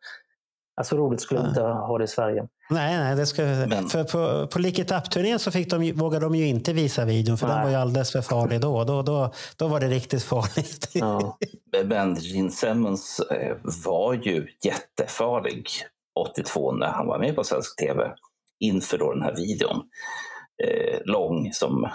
[0.77, 2.47] Alltså roligt skulle jag inte ha det i Sverige.
[2.71, 3.43] Nej, nej, det ska
[3.91, 7.05] För på, på Lick It Up-turnén så fick de, ju- vågade de ju inte visa
[7.05, 7.65] videon för den Nej.
[7.65, 8.85] var ju alldeles för farlig då.
[8.85, 10.89] Då, då, då var det riktigt farligt.
[11.89, 15.69] Men Gene Simmons eh, var ju jättefarlig
[16.21, 18.13] 82 när han var med på svensk tv
[18.61, 19.83] inför då den här videon.
[20.65, 21.89] Eh, lång som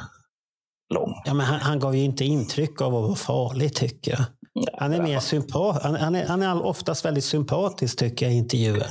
[0.94, 1.14] lång.
[1.26, 4.26] Ja, men han, han gav ju inte intryck av att vara farlig tycker jag.
[4.78, 5.20] Han är mer
[5.84, 8.88] han, han, är, han är oftast väldigt sympatisk tycker jag i intervjuer.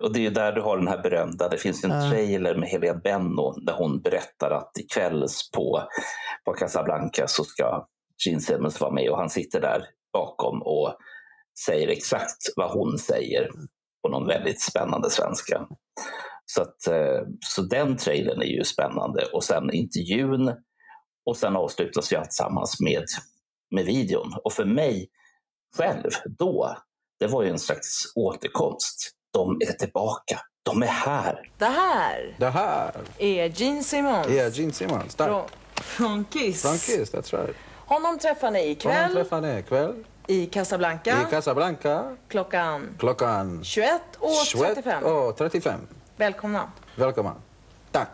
[0.00, 2.10] Och det är ju där du har den här berömda, det finns en Ja.
[2.10, 5.82] trailer med Helena Benno där hon berättar att ikvälls på,
[6.44, 7.86] på Casablanca så ska
[8.26, 10.96] Gene Simmons vara med och han sitter där bakom och
[11.66, 13.48] säger exakt vad hon säger
[14.04, 15.66] på någon väldigt spännande svenska.
[16.46, 20.54] Så, att, eh, så den trailern är ju spännande och sen intervjun
[21.26, 23.04] och sen avslutas ju alltsammans med,
[23.70, 24.34] med videon.
[24.44, 25.08] Och för mig
[25.76, 26.76] själv då,
[27.20, 29.10] det var ju en slags återkomst.
[29.32, 30.40] De är tillbaka.
[30.62, 31.50] De är här.
[31.58, 35.14] Det här Det här är Gene Simmons är Gene Simmons.
[35.14, 35.28] Tack.
[35.28, 36.62] från, från Kiss.
[36.62, 37.56] Från Kiss, that's right.
[37.86, 44.02] Honom träffar ni Honom ikväll träffar ni ikväll i Casablanca i Casablanca klockan klockan 21
[44.18, 45.04] och 35.
[45.04, 45.80] och 35.
[46.16, 46.70] Välkomna.
[46.96, 47.34] Välkommen.
[47.90, 48.10] Tack.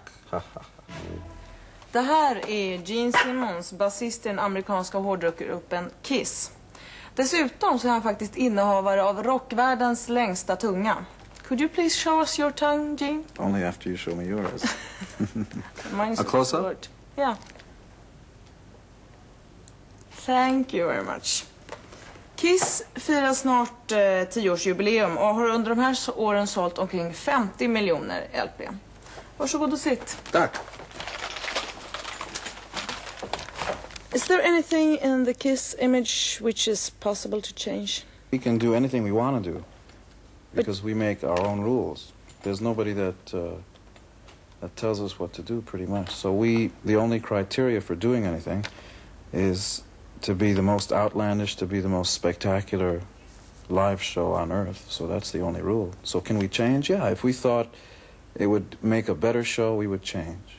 [1.92, 6.52] Det här är Gene Simmons, basist i den amerikanska hårdrockgruppen Kiss.
[7.14, 11.04] Dessutom så är han faktiskt innehavare av rockvärldens längsta tunga.
[11.48, 13.22] Could you please show us your tongue, Gene?
[13.38, 14.62] Only after you show me yours.
[15.92, 16.76] Mine's A close-up?
[17.16, 17.34] Yeah.
[20.26, 21.44] Thank you very much.
[22.40, 28.26] Kiss firar snart eh, 10-årsjubileum och har under de här åren sålt omkring 50 miljoner
[28.32, 28.68] LP.
[29.36, 30.16] Varsågod och sitt.
[30.32, 30.56] Tack.
[34.14, 38.04] Is there anything in the Kiss image which is possible to change?
[38.30, 39.64] We can do anything we want to do
[40.54, 42.12] because we make our own rules.
[42.42, 43.40] There's nobody that uh,
[44.60, 46.10] that tells us what to do, pretty much.
[46.10, 48.64] So we, the only criteria for doing anything,
[49.32, 49.82] is
[50.22, 53.00] to be the most outlandish, to be the most spectacular
[53.68, 54.86] live show on earth.
[54.88, 55.94] So that's the only rule.
[56.02, 56.90] So can we change?
[56.90, 57.72] Yeah, if we thought
[58.34, 60.56] it would make a better show, we would change.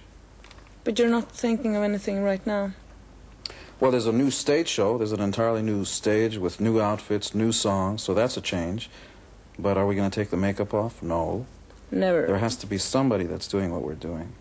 [0.84, 2.72] But you're not thinking of anything right now.
[3.80, 4.98] Well, there's a new stage show.
[4.98, 8.90] There's an entirely new stage with new outfits, new songs, so that's a change.
[9.58, 11.02] But are we going to take the makeup off?
[11.02, 11.46] No.
[11.92, 12.26] Never.
[12.26, 14.34] There has to be somebody that's doing what we're doing.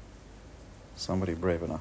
[0.97, 1.81] Somebody brave enough.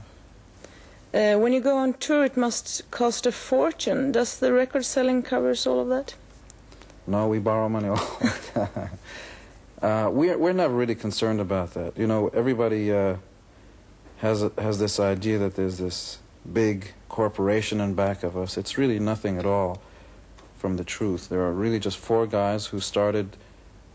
[1.14, 4.12] Uh, when you go on tour, it must cost a fortune.
[4.12, 6.14] Does the record selling covers all of that?
[7.08, 8.20] No, we borrow money all.
[9.82, 11.98] Uh, we're, we're never really concerned about that.
[11.98, 13.16] You know, everybody uh,
[14.18, 16.20] has, has this idea that there's this
[16.52, 18.58] big corporation in back of us.
[18.58, 19.82] It's really nothing at all
[20.58, 21.30] from the truth.
[21.30, 23.38] There are really just four guys who started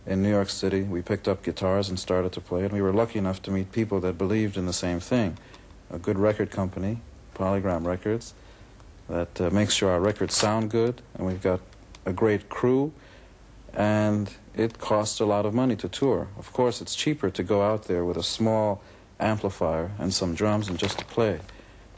[0.07, 0.83] in New York City.
[0.83, 3.71] We picked up guitars and started to play, and we were lucky enough to meet
[3.71, 5.37] people that believed in the same thing.
[5.95, 6.99] A good record company,
[7.37, 8.35] Polygram Records,
[9.09, 11.61] that uh, makes sure our records sound good, and we've got
[12.05, 12.93] a great crew,
[13.73, 16.27] and it costs a lot of money to tour.
[16.37, 18.83] Of course, it's cheaper to go out there with a small
[19.21, 21.39] amplifier and some drums and just to play.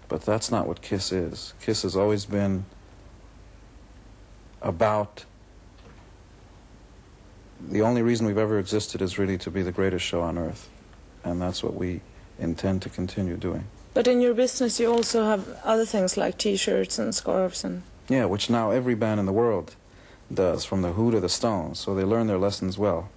[0.09, 1.55] But that's not what Kiss is.
[1.63, 2.67] Kiss has always been
[4.61, 5.25] about
[7.67, 10.69] the only reason we've ever existed is really to be the greatest show on earth.
[11.25, 12.03] And that's what we
[12.39, 13.67] intend to continue doing.
[13.97, 17.83] But in your business, you also have other things like T-shirts and scarves and.
[18.11, 19.75] Yeah, which now every band in the world
[20.31, 21.79] does, from the Who to the Stones.
[21.79, 23.09] So they learn their lessons well.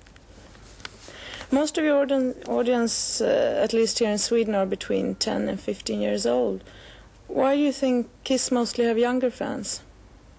[1.51, 1.97] Most of your
[2.47, 6.63] audience, uh, at least here in Sweden, are between 10 and 15 years old.
[7.27, 9.81] Why do you think Kiss mostly have younger fans?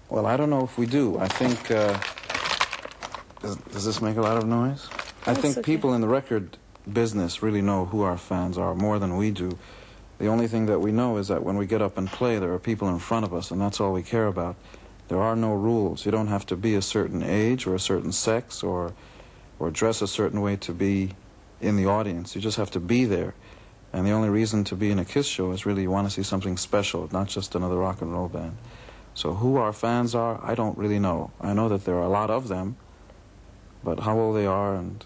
[0.09, 1.19] Well, I don't know if we do.
[1.19, 1.71] I think.
[1.71, 2.01] Uh,
[3.43, 4.89] does, does this make a lot of noise?
[5.27, 5.67] I think okay.
[5.67, 6.57] people in the record
[6.91, 9.59] business really know who our fans are more than we do.
[10.21, 12.53] The only thing that we know is that when we get up and play, there
[12.53, 14.55] are people in front of us, and that's all we care about.
[15.09, 16.05] There are no rules.
[16.05, 18.93] You don't have to be a certain age or a certain sex or,
[19.59, 21.13] or dress a certain way to be
[21.63, 22.35] in the audience.
[22.35, 23.35] You just have to be there.
[23.95, 26.13] And the only reason to be in a Kiss show is really you want to
[26.13, 28.59] see something special, not just another rock and roll band.
[29.15, 31.31] So who our fans are, I don't really know.
[31.41, 32.77] I know that there are a lot of them,
[33.83, 35.03] but how old they are and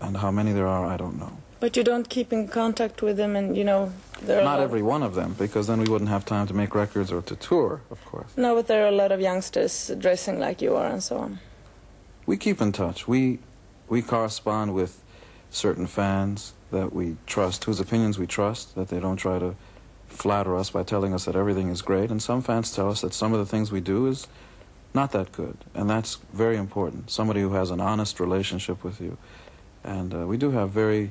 [0.00, 1.38] and how many there are, I don't know.
[1.60, 3.92] But you don't keep in contact with them, and you know
[4.22, 6.74] there are Not every one of them, because then we wouldn't have time to make
[6.74, 8.36] records or to tour, of course.
[8.36, 11.40] No, but there are a lot of youngsters dressing like you are and so on.
[12.26, 13.08] We keep in touch.
[13.08, 13.40] We
[13.88, 15.02] we correspond with
[15.50, 19.54] certain fans that we trust, whose opinions we trust, that they don't try to
[20.06, 22.10] flatter us by telling us that everything is great.
[22.10, 24.26] And some fans tell us that some of the things we do is
[24.94, 27.10] not that good, and that's very important.
[27.10, 29.16] Somebody who has an honest relationship with you,
[29.84, 31.10] and uh, we do have very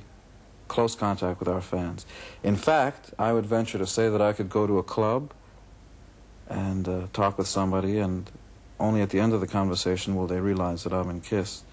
[0.67, 2.05] close contact with our fans.
[2.43, 5.31] In fact, I would venture to say that I could go to a club
[6.49, 8.29] and uh, talk with somebody, and
[8.79, 11.63] only at the end of the conversation will they realize that I'm in Kiss.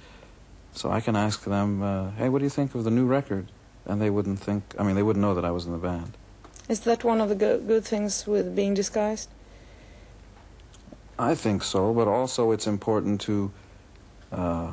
[0.72, 3.52] So I can ask them, uh, "Hey, what do you think of the new record?"
[3.86, 4.62] And they wouldn't think.
[4.78, 6.16] I mean, they wouldn't know that I was in the band.
[6.68, 9.28] Is that one of the go- good things with being disguised?
[11.18, 13.52] I think so, but also it's important to
[14.32, 14.72] uh,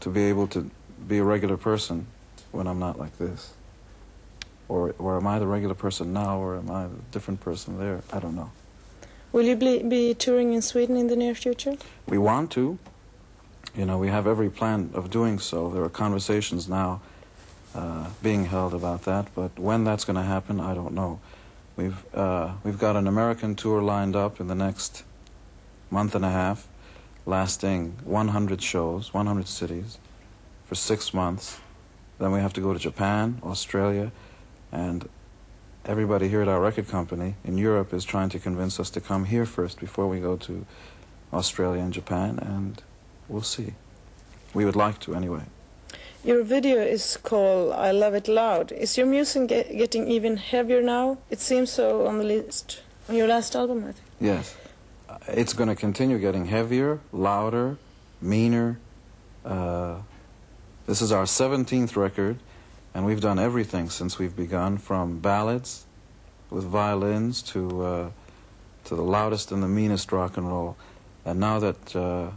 [0.00, 0.70] to be able to
[1.06, 2.06] be a regular person
[2.54, 3.52] when I'm not like this.
[4.68, 8.02] Or, or am I the regular person now, or am I a different person there?
[8.12, 8.50] I don't know.
[9.32, 11.76] Will you be, be touring in Sweden in the near future?
[12.06, 12.78] We want to.
[13.76, 15.68] You know, we have every plan of doing so.
[15.70, 17.02] There are conversations now
[17.74, 21.18] uh, being held about that, but when that's going to happen, I don't know.
[21.76, 25.02] We've uh, we've got an American tour lined up in the next
[25.90, 26.68] month and a half,
[27.26, 29.98] lasting 100 shows, 100 cities,
[30.66, 31.58] for six months.
[32.18, 34.12] Then we have to go to Japan, Australia,
[34.70, 35.08] and
[35.84, 39.24] everybody here at our record company in Europe is trying to convince us to come
[39.26, 40.64] here first before we go to
[41.32, 42.82] Australia and Japan, and
[43.28, 43.74] we'll see.
[44.54, 45.42] We would like to anyway.
[46.24, 48.72] Your video is called I Love It Loud.
[48.72, 51.18] Is your music ge- getting even heavier now?
[51.28, 54.06] It seems so on the list, on your last album, I think.
[54.20, 54.56] Yes.
[55.28, 57.76] It's going to continue getting heavier, louder,
[58.22, 58.78] meaner.
[59.44, 59.96] Uh,
[60.86, 62.38] this is our 17th record,
[62.92, 65.86] and we've done everything since we've begun, from ballads
[66.50, 68.10] with violins to uh,
[68.84, 70.76] to the loudest and the meanest rock and roll.
[71.24, 72.30] And now that uh,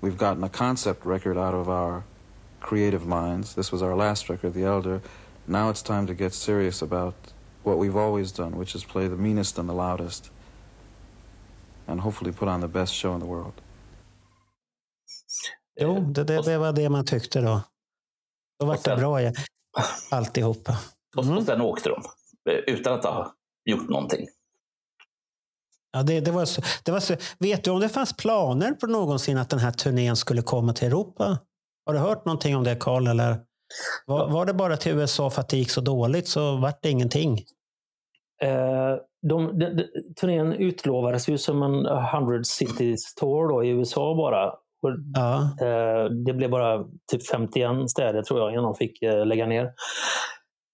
[0.00, 2.04] we've gotten a concept record out of our
[2.60, 5.02] creative minds, this was our last record, The Elder.
[5.48, 7.14] Now it's time to get serious about
[7.64, 10.30] what we've always done, which is play the meanest and the loudest
[11.88, 13.60] and hopefully put on the best show in the world.
[15.80, 17.60] Jo, det, det, det var det man tyckte då.
[18.60, 19.32] Då var det bra ja.
[20.10, 20.78] alltihopa.
[21.16, 22.02] Och, och sen åkte de
[22.50, 24.26] eh, utan att ha gjort någonting.
[25.92, 28.86] Ja, det, det, var så, det var så, vet du om det fanns planer på
[28.86, 31.38] någonsin att den här turnén skulle komma till Europa?
[31.86, 33.06] Har du hört någonting om det, Karl?
[33.06, 33.40] Eller
[34.06, 36.90] var, var det bara till USA för att det gick så dåligt så vart det
[36.90, 37.38] ingenting?
[38.42, 38.96] Eh,
[39.28, 39.84] de, de, de,
[40.20, 44.54] turnén utlovades ju som en 100 Cities Tour då, i USA bara.
[44.82, 44.90] Och,
[45.66, 49.64] eh, det blev bara typ 51 städer tror jag innan de fick eh, lägga ner.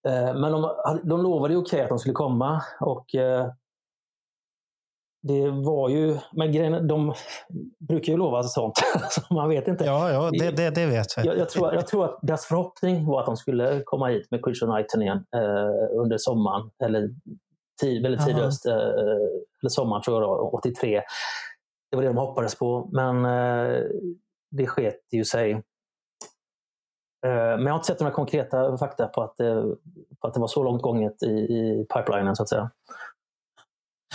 [0.09, 0.71] Eh, men de,
[1.05, 2.63] de lovade ju okej att de skulle komma.
[2.81, 3.07] och
[5.23, 7.15] det var ju, men grejen, de
[7.89, 8.75] brukar ju lova sånt,
[9.11, 9.85] så man vet inte.
[9.85, 11.27] Ja, ja det, det, det vet vi.
[11.27, 14.41] Jag, jag, tror, jag tror att deras förhoppning var att de skulle komma hit med
[14.41, 17.11] Christian Night-turnén eh, under sommaren, eller
[17.81, 21.03] tid, väldigt tidig höst, eh, eller sommaren tror jag då, 83.
[21.93, 22.89] Det var det de hoppades på.
[22.93, 23.83] Men eh,
[24.51, 25.53] det sket ju sig.
[25.53, 25.61] Eh,
[27.25, 29.65] Men jag har inte sett några konkreta fakta på att, eh,
[30.21, 32.71] på att det var så långt gånget i, i pipelinen så att säga.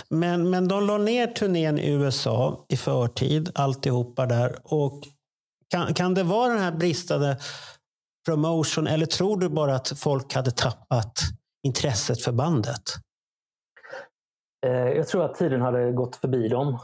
[0.09, 4.59] Men, men de la ner turnén i USA i förtid, alltihopa där.
[4.63, 5.03] Och
[5.69, 7.37] kan, kan det vara den här bristande
[8.25, 11.13] promotion eller tror du bara att folk hade tappat
[11.63, 12.83] intresset för bandet?
[14.95, 16.79] Jag tror att tiden hade gått förbi dem.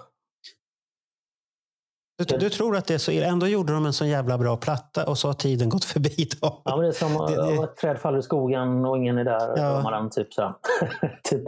[2.28, 3.12] Du, du tror att det är så?
[3.12, 6.62] Ändå gjorde de en så jävla bra platta och så har tiden gått förbi dem.
[6.66, 9.24] Ja, men det är som Det- det- ett träd faller i skogen och ingen är
[9.24, 9.40] där.
[9.40, 9.58] Ja.
[9.58, 9.82] Ja.
[9.82, 10.56] Man, typ så.
[11.30, 11.44] typ.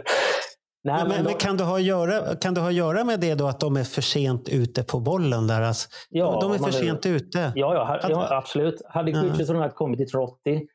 [0.84, 3.34] Nej, men, men, de- kan, det ha göra, kan det ha att göra med det
[3.34, 5.46] då att de är för sent ute på bollen?
[5.46, 5.62] där?
[5.62, 7.38] Alltså, Ja, de är för sent ute.
[7.54, 8.82] Ja, ja, ha- ja absolut.
[8.88, 9.46] Hade Ja.
[9.46, 10.66] The Night kommit 1980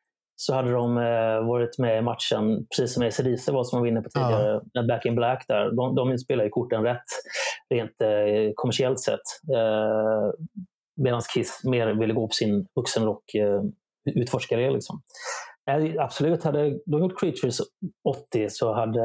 [0.42, 4.02] så hade de eh, varit med i matchen, precis som ACDC var som var inne
[4.02, 5.46] på tidigare, när Back in Black.
[5.48, 5.72] där.
[5.72, 7.04] De, de spelar ju korten rätt,
[7.70, 9.28] rent eh, kommersiellt sett.
[9.56, 10.32] Eh,
[10.96, 13.62] Medan Kiss mer ville gå på sin vuxenrock eh,
[14.16, 14.72] utforskare.
[14.72, 15.02] Liksom.
[15.68, 17.62] Nej, absolut, hade de gjort Creatures
[18.10, 19.02] 80 så hade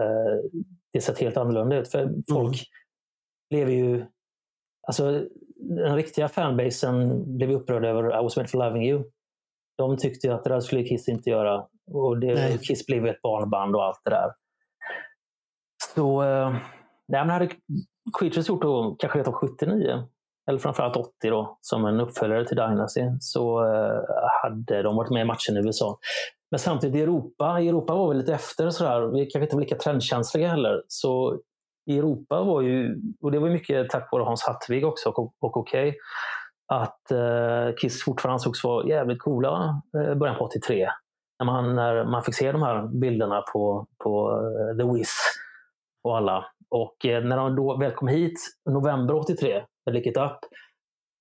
[0.92, 1.88] det sett helt annorlunda ut.
[1.88, 2.56] För folk
[3.54, 4.06] lever ju...
[4.88, 5.24] Alltså,
[5.56, 9.04] den riktiga fanbasen blev upprörd över I was made for loving you.
[9.76, 11.64] De tyckte ju att det där skulle Kiss inte göra.
[11.92, 12.58] Och det, Nej.
[12.58, 14.30] Kiss blev ett barnband och allt det där.
[15.94, 16.50] Så eh,
[17.08, 17.48] nej, men hade
[18.18, 20.02] Creatures gjort då, kanske redan 79,
[20.48, 24.00] eller framförallt 80 då, som en uppföljare till Dynasty, så eh,
[24.42, 25.98] hade de varit med i matchen i USA.
[26.50, 28.70] Men samtidigt i Europa, i Europa var vi lite efter.
[28.70, 29.00] Sådär.
[29.00, 30.82] Vi kanske inte var lika trendkänsliga heller.
[30.88, 31.40] Så
[31.90, 35.56] i Europa var ju, och det var mycket tack vare Hans Hattvig också och, och
[35.56, 35.96] Okej,
[36.68, 40.88] att eh, Kiss fortfarande ansågs vara jävligt coola eh, början på 83.
[41.38, 45.14] När man, när man fick se de här bilderna på, på eh, The Wiz
[46.04, 46.44] och alla.
[46.70, 48.40] Och eh, när de då väl kom hit,
[48.70, 50.38] november 83, med Lick It Up,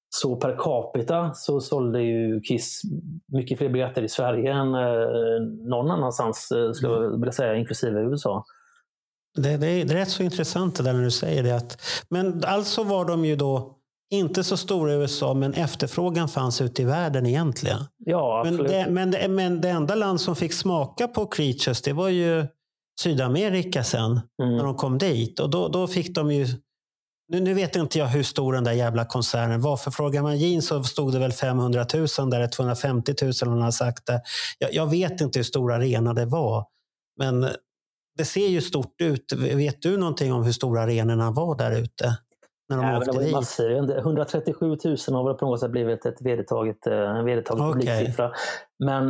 [0.10, 2.82] så per capita så sålde ju Kiss
[3.28, 8.02] mycket fler biljetter i Sverige än eh, någon annanstans, eh, skulle jag vilja säga, inklusive
[8.02, 8.46] USA.
[9.38, 11.56] Det, det, är, det är rätt så intressant det där när du säger det.
[11.56, 13.75] Att, men alltså var de ju då
[14.12, 17.80] inte så stora i USA, men efterfrågan fanns ute i världen egentligen.
[17.98, 21.94] Ja, Men det, men, det, men det enda land som fick smaka på Creatures, det
[21.94, 22.48] var ju
[23.02, 24.58] Sydamerika sen, Mm.
[24.58, 25.40] när de kom dit.
[25.40, 26.48] Och då, då fick de ju...
[27.32, 29.78] Nu, nu vet inte jag hur stor den där jävla koncernen var.
[29.78, 33.50] För frågar man Gene så stod det väl 500 000 där, eller 250 000 om
[33.50, 34.22] han har sagt det.
[34.60, 36.66] Jag, jag vet inte hur stor arena det var.
[37.20, 37.48] Men
[38.18, 39.34] det ser ju stort ut.
[39.34, 42.18] Vet du någonting om hur stora arenorna var där ute?
[42.70, 43.34] När de men åkte det dit?
[43.34, 43.98] massor.
[43.98, 44.78] 137 000
[45.10, 48.32] har väl på något sätt blivit ett vedertaget, eh, en vedertagen publiksiffra.
[48.86, 49.10] Men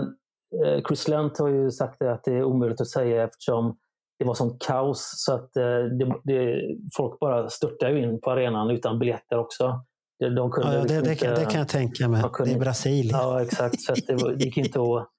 [0.66, 3.78] eh, Chris Lent har ju sagt det att det är omöjligt att säga eftersom
[4.20, 6.62] det var sånt kaos så att eh, det, det,
[6.98, 9.80] folk bara störtade in på arenan utan biljetter också.
[10.20, 12.22] De, de kunde Ja, det, liksom det, kan, inte- det kan jag tänka mig.
[12.22, 13.20] de kunde- Det är Brasilien.
[13.20, 13.82] Ja, exakt.
[13.82, 15.10] Så det, var, det gick inte att...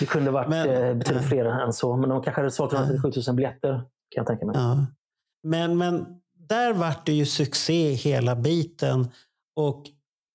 [0.00, 3.10] Det kunde varit Men- eh, betydligt fler än så, men de kanske hade sålt 137
[3.26, 4.56] 000 biljetter kan jag tänka mig.
[4.56, 4.86] Ja.
[5.42, 6.06] Men, men
[6.52, 9.08] där vart det ju succé hela biten.
[9.56, 9.82] Och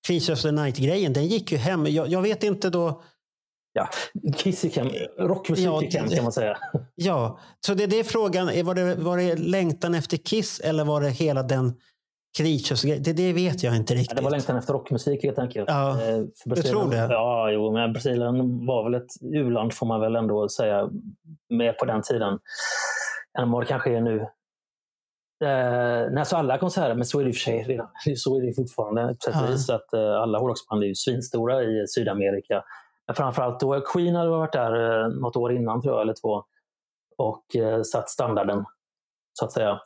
[0.06, 1.86] Creature of the Night-grejen, den gick ju hem.
[1.86, 3.02] Jag, jag vet inte då...
[3.72, 3.88] Ja,
[4.36, 4.88] Kiss gick hem.
[5.18, 6.56] Rockmusik Ja, gick hem kan man säga.
[6.94, 8.46] Ja, så det, det är frågan.
[8.64, 11.74] Var det, var det längtan efter Kiss eller var det hela den
[12.38, 12.82] Creatures?
[12.82, 14.16] Det, det vet jag inte Ja, riktigt.
[14.16, 15.68] det var längtan efter rockmusik helt enkelt.
[15.68, 16.96] Ja, Eh, för du tror det?
[17.10, 20.88] Ja, jo, men Brasilien var väl ett u-land får man väl ändå säga,
[21.50, 22.38] med på den tiden,
[23.38, 24.26] än vad det kanske är nu.
[25.44, 27.88] Eh, nej, så alla konserter, men så är det i och för sig redan.
[28.16, 29.70] Så är det fortfarande på sätt och vis.
[29.70, 32.64] Att, eh, alla hårdrocksband är ju svinstora i Sydamerika.
[33.06, 36.44] Men framförallt då, Queen hade varit där eh, något år innan tror jag, eller två.
[37.18, 38.64] Och eh, satt standarden,
[39.32, 39.80] så att säga.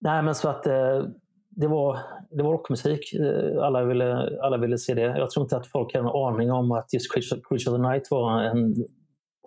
[0.00, 1.04] Nej, men så att eh,
[1.50, 1.98] det var,
[2.30, 3.14] det var rockmusik.
[3.14, 5.02] Eh, Alla ville, alla ville se det.
[5.18, 8.10] Jag tror inte att folk hade en aning om att just Creature of the Night
[8.10, 8.74] var en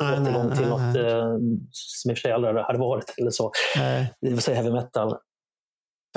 [0.01, 1.11] Nej, nej, återgång till nej, något nej.
[1.11, 1.29] eh,
[1.71, 3.51] som i och för sig aldrig hade varit eller så.
[3.77, 4.13] Nej.
[4.21, 5.13] Det vill säga heavy metal.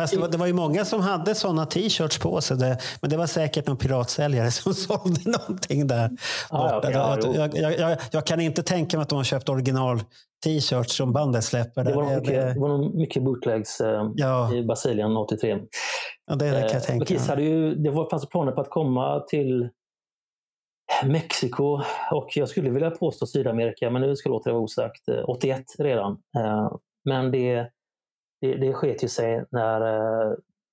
[0.00, 2.56] Fast det var, det var ju många som hade sådana t-shirts på sig.
[2.56, 6.10] Det, men det var säkert någon piratsäljare som sålde någonting där.
[6.50, 6.92] Ja, borta.
[6.92, 9.98] ja, jag, jag, jag, jag, jag kan inte tänka mig att de har köpt original
[10.44, 11.84] t-shirts som bandet släpper.
[11.84, 14.54] Det var, nog Det- mycket, det- det var mycket bootlegs eh, Ja.
[14.54, 15.58] i Brasilien 83.
[16.26, 17.44] Ja, det, det kan jag Eh, tänka mig.
[17.44, 19.68] ju, det var, fanns planer på att komma till
[21.04, 25.08] Mexiko och jag skulle vilja påstå Sydamerika, men nu ska låta det vara osagt.
[25.08, 26.12] Eh, 81 redan.
[26.36, 26.72] Eh,
[27.04, 27.70] Men det,
[28.40, 30.32] det, det sket ju sig när eh,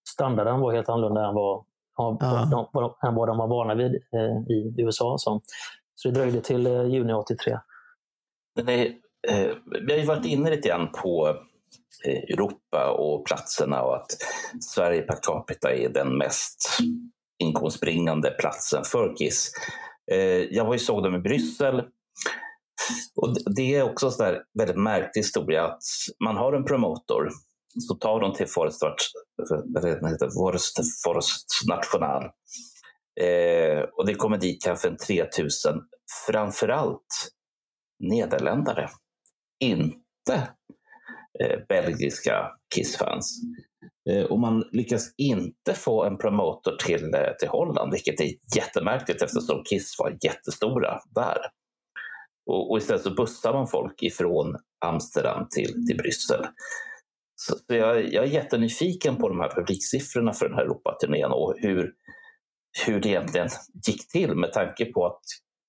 [0.10, 1.66] standarden var helt annorlunda än vad,
[1.98, 2.48] Ja.
[2.52, 5.16] de, vad, än vad de var vana vid eh, i USA.
[5.18, 5.42] Så,
[5.96, 7.60] så det dröjde till eh, juni 83.
[8.56, 8.86] Men det,
[9.30, 9.52] eh,
[9.88, 11.28] vi har ju varit inne lite grann på
[12.06, 14.08] eh, Europa och platserna och att
[14.62, 16.78] Sverige per capita är den mest
[17.44, 19.52] inkomstbringande platsen för Kiss.
[20.11, 21.84] Eh, jag var ju såg dem i Bryssel.
[23.15, 25.82] Och det- är också en väldigt märklig historia att
[26.23, 27.30] man har en promotor
[27.88, 28.80] så tar de till Forest,
[30.34, 32.23] Forest, Forest National.
[33.22, 35.82] Eh, och det kommer dit kanske en 3000,
[36.27, 37.32] framförallt
[37.99, 38.90] nederländare.
[39.60, 40.49] Inte
[41.40, 43.41] eh, belgiska Kiss-fans.
[44.10, 49.22] Eh, och man lyckas inte få en promotor till, eh, till Holland, vilket är jättemärkligt
[49.22, 51.38] eftersom Kiss var jättestora där.
[52.45, 54.56] Och, och istället så bussar man folk ifrån
[54.86, 56.45] Amsterdam till, till Bryssel.
[57.36, 61.56] Så, så jag, jag är jättenyfiken på de här publiksiffrorna för den här Europaturnén och
[61.57, 61.94] hur,
[62.86, 63.49] hur det egentligen
[63.88, 65.22] gick till med tanke på att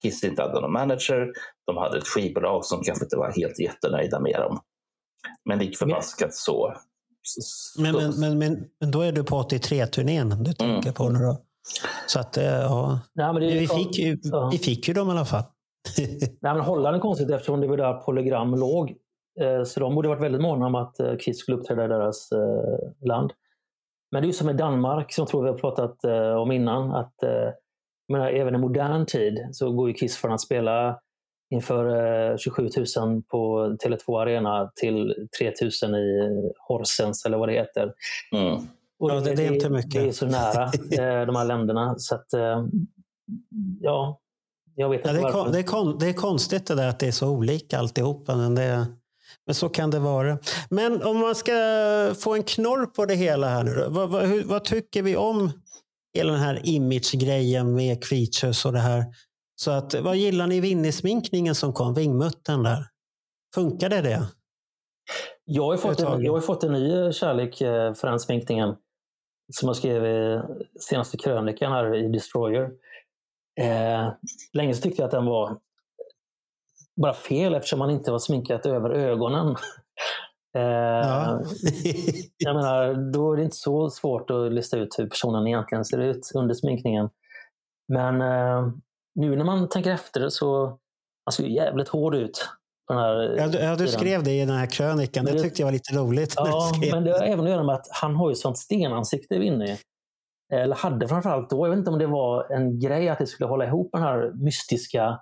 [0.03, 1.33] Kiss inte hade någon manager.
[1.67, 4.61] De hade ett skivbolag som kanske inte var helt jättenöjda med dem.
[5.45, 6.77] Men lik förbaskat så...
[7.79, 11.37] Men, men, men, men, men då är du på 83-turnén du tänker på nu då?
[12.07, 13.01] Så att, eh, ja.
[13.15, 14.49] Nej, men vi, fick ju, Ja.
[14.53, 15.43] vi fick ju dem i alla fall.
[16.41, 18.95] Nej, men Holland är konstigt eftersom det var där Polygram låg.
[19.41, 22.33] Eh, Så de borde varit väldigt måna om att eh, Kiss skulle uppträda i deras
[22.33, 23.33] eh, land.
[24.13, 26.53] Men det är ju som med Danmark som jag tror vi har pratat eh, om
[26.53, 26.91] innan.
[26.95, 27.51] Att, eh,
[28.13, 30.99] menar, även i modern tid så går ju Kiss från att spela
[31.51, 32.63] inför eh, 27
[32.97, 35.53] 000 på Tele2 Arena till 3
[35.83, 36.33] 000 i
[36.69, 37.87] Horsens eller vad det heter.
[38.99, 39.93] Och Ja, det- det är inte mycket.
[39.93, 40.65] Det är så nära
[41.21, 41.95] eh, de här länderna.
[41.99, 42.65] Så att, eh,
[43.81, 44.21] ja,
[44.75, 46.89] jag vet inte Ja, det, är kon, det, är kon, det är konstigt det där
[46.89, 48.37] att det är så olika alltihopa.
[48.37, 48.87] Men, det,
[49.47, 50.39] men så kan det vara.
[50.71, 51.53] Men om man ska
[52.19, 55.51] få en knorr på det hela här nu vad, vad, hur, vad tycker vi om
[56.17, 59.05] hela den här image-grejen med Creatures och det här?
[59.57, 62.87] Så att, vad gillar ni Winnie-sminkningen som kom, vingmuttern där?
[63.55, 64.29] Funkade det?
[65.45, 68.77] Jag har, fått en, jag har fått en ny eh, kärlek eh, för den sminkningen.
[69.53, 70.43] Som jag skrev i
[70.81, 72.71] senaste krönikan här i Destroyer.
[73.61, 74.13] Eh,
[74.53, 75.59] länge så tyckte jag att den var
[77.01, 79.57] bara fel eftersom man inte var sminkat över ögonen.
[80.57, 80.63] Eh,
[82.37, 85.99] jag menar, då är det inte så svårt att lista ut hur personen egentligen ser
[85.99, 87.09] ut under sminkningen.
[87.89, 88.73] Men eh,
[89.17, 90.79] nu när man tänker efter så
[91.25, 92.49] han ser ju jävligt hård ut.
[92.87, 95.25] På den här Ja, du, ja, du skrev det i den här krönikan.
[95.25, 96.35] Det det- tyckte jag var lite roligt.
[96.37, 99.79] Ja, men det har även att göra med att han har ju sånt stenansikte Winnie.
[100.53, 101.67] Eller hade framförallt då.
[101.67, 104.33] Jag vet inte om det var en grej att det skulle hålla ihop den här
[104.35, 105.21] mystiska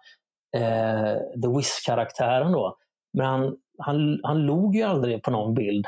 [0.56, 2.76] eh, The Wiz-karaktären då.
[3.18, 5.86] Men han, han, han log ju aldrig på någon bild.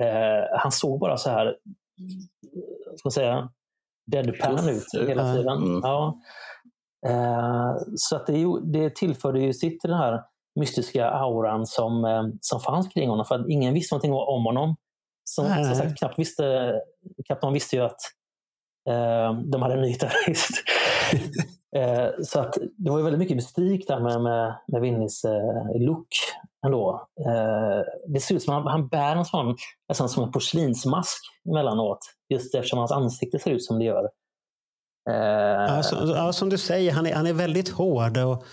[0.00, 1.56] Eh, han såg bara så här,
[2.96, 3.48] ska man säga,
[4.06, 5.56] deadpan ut hela tiden.
[5.56, 5.80] Mm.
[5.82, 6.18] Ja.
[7.06, 10.22] Eh, så att det, det tillförde ju sitt till den här
[10.60, 13.24] mystiska auran som, eh, som fanns kring honom.
[13.24, 14.76] För att ingen visste någonting om honom.
[15.24, 16.74] Som, Nej, som sagt, knappt visste,
[17.26, 18.00] knappt någon visste ju att
[18.88, 20.50] eh, de hade en ny gitarrist.
[21.76, 25.80] eh, så att det var ju väldigt mycket mystik där med, med, med Vinnies eh,
[25.80, 26.08] look
[26.66, 27.06] ändå.
[27.26, 29.56] Eh, det ser ut som att han, han bär en sån,
[29.88, 31.98] nästan som en porslinsmask emellanåt.
[32.28, 34.08] Just eftersom hans ansikte ser ut som det gör.
[35.08, 38.16] Eh, Ja, så, ja, som du säger, han är, han är väldigt hård.
[38.16, 38.44] Och,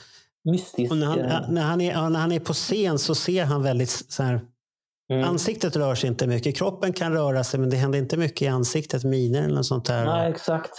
[0.44, 0.92] mystisk.
[0.92, 3.64] och när, han, eh, när, han är, när han är på scen så ser han
[3.64, 4.42] väldigt så här,
[5.10, 5.30] Mm.
[5.30, 6.58] Ansiktet rör sig inte mycket.
[6.58, 9.86] Kroppen kan röra sig, men det händer inte mycket i ansiktet, miner eller något sånt
[9.86, 10.06] där.
[10.06, 10.72] Nej, exakt.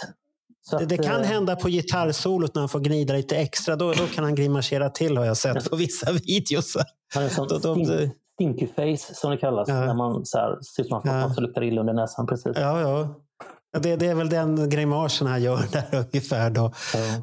[0.61, 3.75] Så det, att, det kan eh, hända på gitarrsolot när han får gnida lite extra.
[3.75, 6.77] Då, då kan han grimasera till har jag sett på vissa videos.
[7.13, 9.69] Han är sån stink, stinky face som det kallas.
[9.69, 9.85] Ja.
[9.85, 11.41] När man så här, ser ut som att man ja.
[11.41, 12.27] luktar illa under näsan.
[12.27, 12.51] Precis.
[12.55, 13.15] Ja, ja.
[13.81, 16.49] Det, det är väl den grimasen han gör där ungefär.
[16.49, 16.71] Då.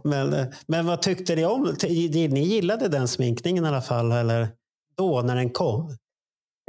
[0.05, 1.75] Men, eh, men vad tyckte ni om?
[2.13, 4.13] Ni gillade den sminkningen i alla fall?
[4.13, 4.49] Eller
[4.97, 5.89] då, när den kom?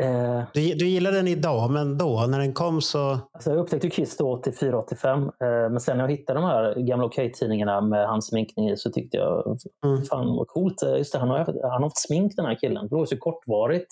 [0.01, 3.19] Eh, Du, du gillade den idag, men då, när den kom så...
[3.33, 5.23] alltså jag upptäckte Kiss då 84-85.
[5.23, 5.29] Eh,
[5.71, 9.17] men sen när jag hittade de här gamla Okej-tidningarna med hans sminkning i så tyckte
[9.17, 10.03] jag, Mm.
[10.05, 10.83] fan vad coolt.
[10.83, 11.37] Eh, Just det, han, har,
[11.71, 12.87] han har fått smink den här killen.
[12.89, 13.87] Det var så kortvarigt.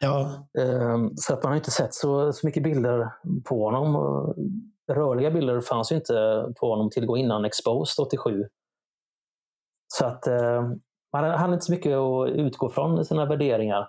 [0.00, 0.20] Ja,
[0.58, 3.08] Eh, så att man har inte sett så, så mycket bilder
[3.48, 3.94] på honom.
[4.92, 8.44] Rörliga bilder fanns ju inte på honom till gå innan Exposed 87.
[9.94, 10.62] Så att eh,
[11.12, 13.88] man hade inte så mycket att utgå från i sina värderingar.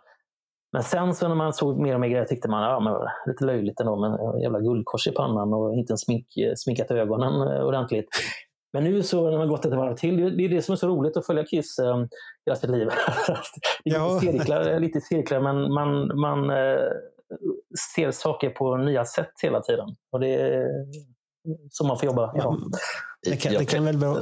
[0.71, 2.93] Men sen så när man såg mer och mer grejer tyckte man ja, men
[3.33, 6.27] lite löjligt ändå med jävla guldkors i pannan och inte ens smink,
[6.57, 8.07] sminkat ögonen eh, ordentligt.
[8.73, 10.77] Men nu så när man gått ett varv till, det- det är det som är
[10.77, 12.05] så roligt att följa Kiss eh,
[12.45, 12.87] hela sitt liv.
[13.83, 16.77] det är lite, cirklar, lite cirklar, men man, man eh,
[17.95, 19.95] ser saker på nya sätt hela tiden.
[20.11, 20.67] Och det är
[21.69, 22.31] så man får jobba.
[22.35, 22.57] Ja.
[23.23, 24.15] det kan, det kan väl bero,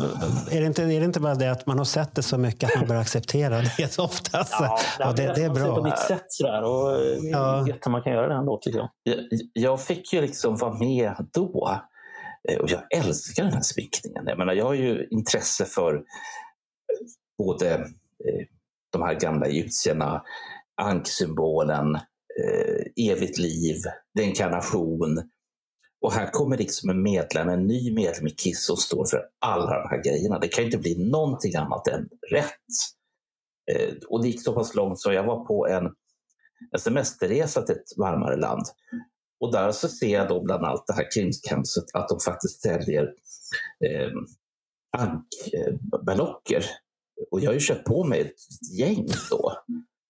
[0.52, 2.70] är, det inte, är det inte bara det att man har sett det så mycket
[2.70, 4.38] att man börjar acceptera det så ofta?
[4.38, 4.70] Alltså.
[5.00, 5.78] Ja, det, det är ser på bra.
[5.78, 6.64] ett nytt sätt sådär.
[6.64, 7.68] Och det är Ja.
[7.82, 8.90] att man kan göra det ändå tycker jag.
[9.04, 9.18] Jag,
[9.54, 11.80] jag fick ju liksom vara med då.
[12.50, 14.24] Eh, Och jag älskar den här sminkningen.
[14.28, 16.02] Jag, menar, jag har ju intresse för eh,
[17.38, 18.46] både eh,
[18.92, 20.24] de här gamla egyptierna,
[20.82, 21.98] anksymbolen,
[22.42, 23.76] eh, evigt liv,
[24.20, 25.30] reinkarnation.
[26.02, 29.80] Och här kommer liksom en medlem, en ny medlem i Kiss som står för alla
[29.80, 30.40] de här grejerna.
[30.40, 32.68] Det kan inte bli någonting annat än rätt.
[33.72, 35.86] Eh, och det gick så pass långt så jag var på en,
[36.72, 38.66] en semesterresa till ett varmare land.
[39.40, 43.04] Och där så ser jag då bland allt det här krimskramset att de faktiskt säljer
[43.86, 44.12] eh,
[44.98, 46.66] ankballocker.
[47.32, 49.54] Och jag har ju köpt på mig ett gäng då,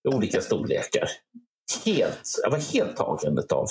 [0.09, 1.07] i olika storlekar.
[1.85, 3.67] Helt, jag var helt tagen av.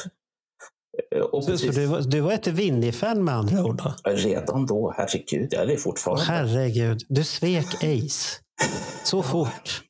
[1.33, 3.83] Och Så, så du, var- du var ett Winnie-fan med andra ord?
[4.05, 4.11] Då?
[4.11, 6.25] Redan då, herregud, jag är det fortfarande.
[6.25, 8.39] Herregud, du svek Ace.
[9.05, 9.83] Så fort.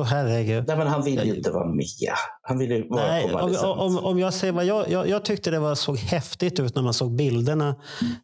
[0.00, 0.64] Åh herregud.
[0.66, 1.86] Nej, men han ville ju inte vara med.
[2.42, 3.78] Han ville ju vara Nej, om, konvalescent.
[3.78, 6.82] om, om jag säger vad jag, jag, jag tyckte det var, såg häftigt ut när
[6.82, 7.76] man såg bilderna.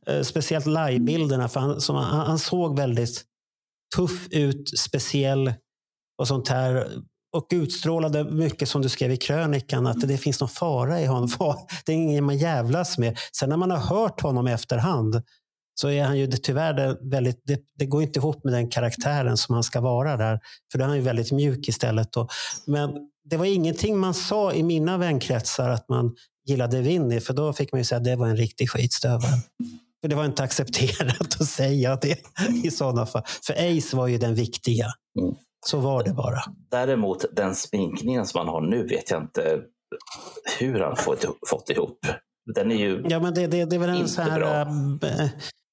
[0.07, 1.49] Eh, speciellt live-bilderna.
[1.49, 3.25] För han, som, han, han såg väldigt
[3.97, 5.53] tuff ut, speciell
[6.19, 6.89] och sånt här.
[7.33, 11.29] Och utstrålade mycket som du skrev i krönikan, att det finns någon fara i honom.
[11.87, 13.19] Det är ingen man jävlas med.
[13.39, 15.23] Sen när man har hört honom i efterhand
[15.81, 19.37] så är han ju tyvärr det, väldigt, det, det går inte ihop med den karaktären
[19.37, 20.41] som han ska vara där.
[20.73, 22.13] För då är han ju väldigt mjuk istället.
[22.13, 22.29] Då.
[22.67, 22.91] men
[23.25, 26.15] det var ingenting man sa i mina vänkretsar att man
[26.47, 29.31] gillade Winnie, för då fick man ju säga att det var en riktig skitstövel.
[30.01, 32.19] För det var inte accepterat att säga det
[32.65, 33.23] i sådana fall.
[33.47, 34.87] För Ace var ju den viktiga.
[35.21, 35.35] Mm.
[35.67, 36.39] Så var det bara.
[36.71, 39.61] Däremot den sminkningen som han har nu vet jag inte
[40.59, 41.99] hur han fått, fått ihop.
[42.55, 44.41] Den är ju Ja, men det, det, det är väl en så här...
[44.41, 44.61] bra.
[45.11, 45.29] äh,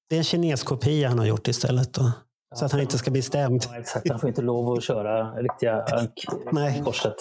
[0.08, 1.94] Det är en kineskopia han har gjort istället.
[1.94, 2.12] Då.
[2.54, 3.62] Så att han inte ska bli stämd.
[3.72, 5.84] Ja, exakt, han får inte lov att köra riktiga
[6.52, 6.82] Nej.
[6.84, 7.14] korset.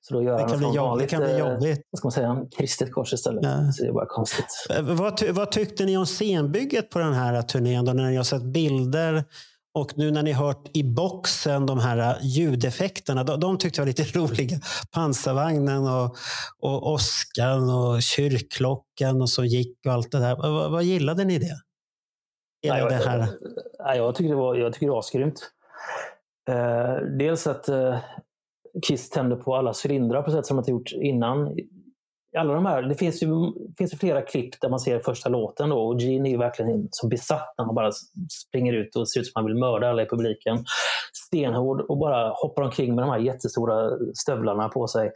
[0.00, 1.80] Så då gör Det kan bli jobb- det vanligt, kan bli eh, jobbigt.
[1.90, 2.36] Vad ska man säga?
[2.58, 3.44] Kristet kors istället.
[3.44, 3.72] Ja.
[3.72, 4.46] Så det är bara konstigt.
[4.70, 7.84] Eh, Vad, ty, vad tyckte ni om scenbygget på den här turnén?
[7.84, 9.24] Då, när har sett bilder
[9.72, 13.24] och nu när ni hört i boxen de här eh, ljudeffekterna.
[13.24, 14.58] De, de tyckte jag var lite roliga.
[14.92, 16.16] Pansarvagnen och,
[16.60, 20.36] och åskan och kyrkklockan och så gick och allt det där.
[20.36, 21.56] Vad, vad, gillade ni det?
[22.62, 23.28] Hela Nej, det jag, här.
[23.84, 25.52] nej, jag tycker det var, jag tycker det var asgrymt.
[26.48, 27.98] Eh, dels att eh,
[28.86, 31.56] Kiss tände på alla cylindrar på sätt som inte gjort innan.
[32.38, 33.28] Alla de här, det finns ju,
[33.78, 36.88] finns ju flera klipp där man ser första låten då, och Gene är ju verkligen
[36.90, 37.92] så besatt när han bara
[38.48, 40.64] springer ut och ser ut som han vill mörda alla i publiken.
[41.12, 45.12] Stenhård och bara hoppar omkring med de här jättestora stövlarna på sig.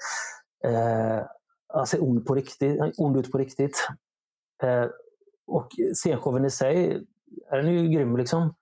[0.64, 1.26] Eh,
[1.74, 3.88] han ser ond, på riktigt, ond ut på riktigt.
[4.62, 4.86] Eh,
[5.46, 7.02] och scenshowen i sig,
[7.50, 8.54] är den ju grym liksom.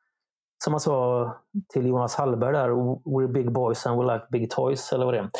[0.65, 1.31] Som man sa
[1.73, 2.69] till Jonas Hallberg där,
[3.05, 5.31] we're big boys and we like big toys, eller vad det är.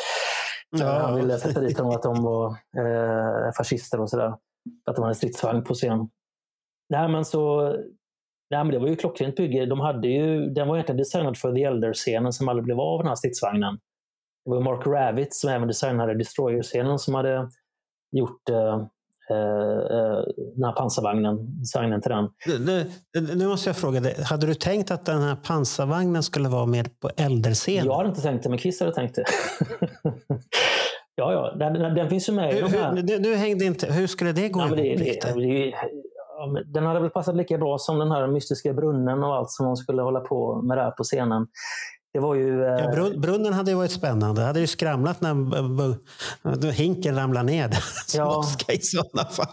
[0.79, 0.95] Ja.
[0.95, 4.33] Eh, han ville sätta dit dem att de var eh, fascister och sådär.
[4.85, 6.09] Att de hade stridsvagn på scen.
[6.89, 7.69] Nej men så,
[8.49, 9.65] nej men det var ju klockrent bygge.
[9.65, 13.07] De hade ju, den var egentligen designad för The Elder-scenen som aldrig blev av, den
[13.07, 13.79] här stridsvagnen.
[14.45, 17.49] Det var Mark Ravitt som även designade Destroyer-scenen som hade
[18.11, 18.85] gjort eh,
[20.55, 22.29] den här pansarvagnen, designen till den.
[22.65, 22.91] Nu,
[23.35, 24.23] nu- måste jag fråga dig.
[24.23, 27.85] Hade du tänkt att den här pansarvagnen skulle vara med på äldrescenen?
[27.85, 29.25] Jag hade inte tänkt det, men Kiss hade tänkt det.
[31.15, 32.95] ja, ja, den, den, finns ju med Hur, här.
[32.95, 34.99] hur, nu, nu hängde inte, hur skulle det gå det, ihop?
[34.99, 35.73] det, det, det,
[36.65, 39.75] den hade väl passat lika bra som den här mystiska brunnen och allt som de
[39.75, 41.47] skulle hålla på med där på scenen.
[42.13, 42.63] Det var ju...
[42.65, 44.41] eh, Ja, brun- brunnen hade ju varit spännande.
[44.41, 45.97] Det hade ju skramlat när b-
[46.61, 47.69] b- hinken ramlade ner.
[48.15, 48.43] Ja.
[48.67, 49.47] i sådana fall.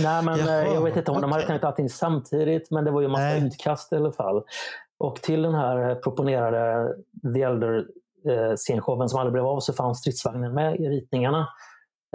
[0.00, 2.90] Nej, men Jaha, eh, jag vet inte om de hade tänkt allting samtidigt, men det
[2.90, 3.46] var ju en massa Nej.
[3.46, 4.42] utkast i alla fall.
[4.98, 6.88] Och till den här eh, proponerade
[7.34, 7.76] The Elder
[8.28, 11.48] eh, scenshowen som aldrig blev av så fanns stridsvagnen med i ritningarna.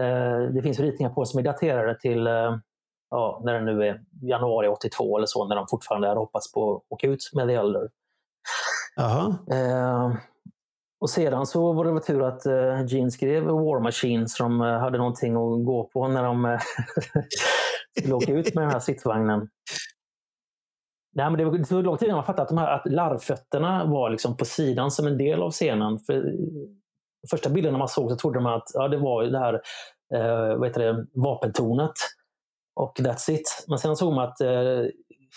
[0.02, 2.58] Eh, det finns ritningar på som är daterade till eh,
[3.10, 6.76] ja, när det nu är januari 82 eller så, när de fortfarande hade hoppats på
[6.76, 7.90] att åka ut med The Elder.
[9.52, 10.14] Eh,
[11.00, 14.62] och sedan så var det väl tur att eh, Gene skrev War Machine så de
[14.62, 16.60] eh, hade någonting att gå på när de eh,
[18.00, 19.50] skulle åka ut med den här stridsvagnen.
[21.18, 24.10] Nej, men det, tog lång tid innan man fattade att, de här, att larvfötterna var
[24.10, 26.00] liksom på sidan som en del av scenen.
[26.00, 26.34] För, eh,
[27.30, 29.54] första bilderna man såg så trodde man att ja, det var det här
[30.14, 31.94] eh, vad heter det, vapentornet.
[32.76, 33.66] Och that's it.
[33.68, 34.86] Men sen såg man att eh,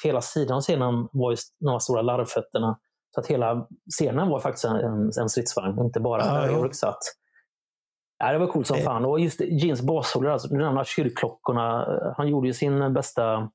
[0.05, 2.79] hela sidan av scenen var just de här stora larvfötterna.
[3.15, 6.73] Så att hela scenen var faktiskt en, en stridsvagn, inte bara Ja, där ja.
[6.73, 6.99] Satt.
[8.19, 8.83] Ja, det var coolt som Eh.
[8.85, 9.05] fan.
[9.05, 11.87] Och just Jeans bassolor, alltså, de här kyrkklockorna.
[11.87, 13.51] eh, Han gjorde ju sin bästa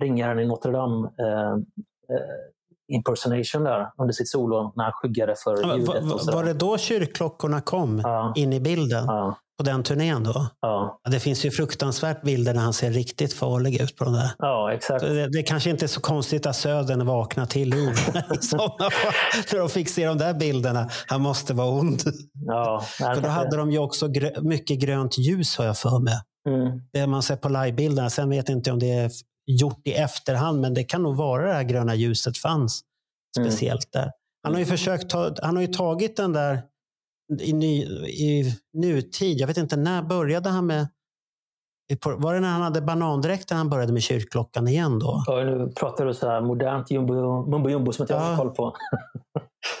[0.00, 1.52] ringaren i Notre Dame eh,
[2.16, 2.24] eh,
[2.92, 6.04] impersonation där under sitt solo när han skyggade för Va- ljudet.
[6.04, 6.36] va- sådär.
[6.36, 8.02] var det då kyrkklockorna kom
[8.36, 9.04] in i bilden?
[9.06, 9.36] Ja.
[9.60, 10.46] På den turnén då?
[10.60, 11.00] Ja.
[11.10, 14.30] Det finns ju fruktansvärt bilder när han ser riktigt farlig ut på de där.
[14.38, 15.00] Ja, exakt.
[15.00, 17.90] Det, det kanske inte är så konstigt att Södern vaknar till liv
[18.34, 19.12] i sådana fall.
[19.52, 20.88] När de fick se de där bilderna.
[21.06, 22.02] Han måste vara ond.
[22.46, 26.20] Ja, För då hade de ju också grö mycket grönt ljus har jag för mig.
[26.48, 26.80] Mm.
[26.92, 28.10] Det man ser på livebilderna.
[28.10, 29.10] Sen vet jag inte om det är
[29.46, 32.80] gjort i efterhand, men det kan nog vara det här gröna ljuset fanns
[33.38, 34.10] speciellt där.
[34.42, 36.62] Han har ju försökt ta, han har ju tagit den där
[37.40, 39.38] i, ny, i nutid.
[39.40, 40.86] Jag vet inte, när började han med
[42.16, 45.24] var det när han hade banandräkten han började med kyrkklockan igen då?
[45.26, 47.14] Ja, nu pratar du så här modernt jumbo,
[47.50, 48.76] mumbo jumbo som inte jag har koll på.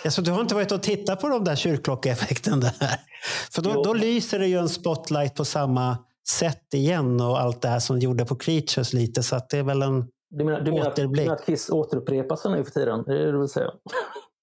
[0.04, 2.72] Alltså, du har inte varit och tittat på de där kyrkklockeeffekten där?
[3.52, 5.98] För då, då lyser det ju en spotlight på samma
[6.28, 9.22] sätt igen och allt det här som gjorde på Creatures lite.
[9.22, 11.26] Så att det är väl en Du menar, du menar, att- du återblick.
[11.26, 13.00] menar att Kiss återupprepar sig nu för tiden?
[13.00, 13.70] Är det det du vill säga?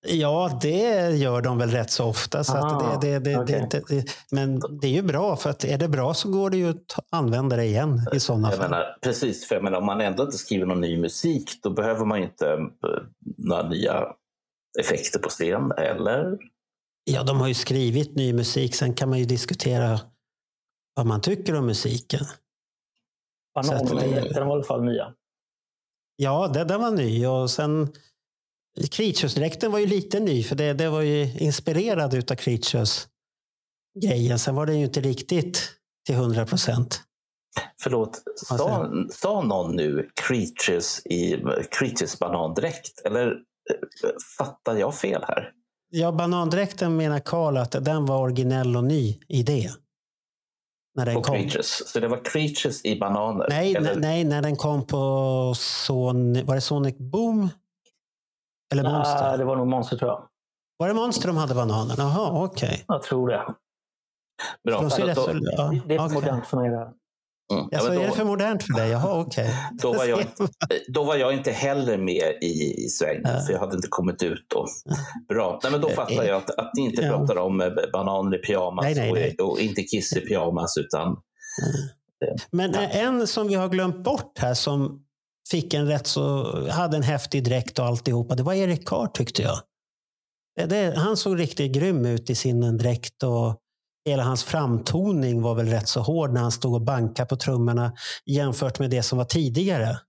[0.10, 2.44] Ja, det gör de väl rätt så ofta.
[2.44, 5.78] Så Ah, att det, det, det, det, men det är ju bra, för att är
[5.78, 8.60] det bra så går det ju att använda det igen i sådana fall.
[8.60, 12.06] menar, precis, för jag menar, om man ändå inte skriver någon ny musik då behöver
[12.06, 13.04] man ju inte eh,
[13.38, 14.06] några nya
[14.80, 16.38] effekter på scen, eller?
[17.04, 18.76] Ja, de har ju skrivit ny musik.
[18.76, 20.00] Sen kan man ju diskutera
[20.96, 22.20] vad man tycker om musiken.
[23.66, 25.14] Så att det- Bananrätten var i alla fall nya.
[26.16, 27.26] Ja, det, den var ny.
[27.28, 27.90] Och sen
[28.92, 34.40] Creatures-dräkten var ju lite ny, för det, det var ju inspirerad utav Creatures-grejen.
[34.40, 35.72] Sen var det ju inte riktigt
[36.06, 37.02] till hundra procent.
[37.82, 43.02] Förlåt, sa, sa någon nu Creatures i Creatures banandräkt?
[43.06, 43.34] Eller eh,
[44.38, 45.52] fattar jag fel här?
[45.90, 49.70] Ja, banandräkten menar Karl att den var originell och ny idé.
[50.96, 51.36] När den På kom.
[51.36, 51.84] Creatures.
[51.86, 53.46] Så det var Creatures i bananer?
[53.50, 53.96] Nej, eller?
[53.96, 56.46] nej, när den kom på Son...
[56.46, 57.50] Var det Sonic Boom?
[58.74, 59.22] Eller Monster?
[59.30, 60.24] Nej, det var nog Monster tror jag.
[60.78, 61.96] Var det Monster de hade bananen?
[61.98, 62.84] Jaha, okej.
[62.88, 63.46] Jag tror det.
[64.64, 64.82] Bra.
[64.82, 66.16] De ser rätt då, så- ja, Det är för okej.
[66.16, 66.70] modernt för mig.
[66.70, 66.88] Där.
[67.54, 67.68] Mm.
[67.72, 68.90] Ja, så Ja, men är det då- för modernt för dig?
[68.90, 69.54] Jaha, okej.
[69.82, 70.48] Då var, jag, inte-
[70.88, 74.46] då var jag inte heller med i, i svängen, för jag hade inte kommit ut
[74.50, 74.66] då.
[75.30, 77.18] Bra, nej, men då fattar jag att, att ni inte Ja.
[77.18, 79.36] pratar om eh, bananer i pyjamas Nej, nej, nej.
[79.40, 81.18] Och, och inte kiss i pyjamas, utan
[82.52, 85.04] Men en som vi har glömt bort här som
[85.52, 89.42] fick en rätt så, hade en häftig dräkt och alltihopa, det var Erik Carr tyckte
[89.42, 89.60] jag.
[90.56, 93.56] Det, det, han såg riktigt grym ut i sin dräkt och
[94.06, 97.94] hela hans framtoning var väl rätt så hård när han stod och bankade på trummorna
[98.26, 100.00] jämfört med det som var tidigare.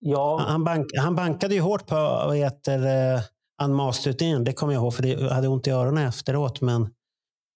[0.00, 3.20] Ja, Han, han, bank, han bankade ju hårt på vad heter, eh,
[3.62, 6.60] Unmastered det kommer jag ihåg för det hade ont i öronen efteråt.
[6.60, 6.90] Men,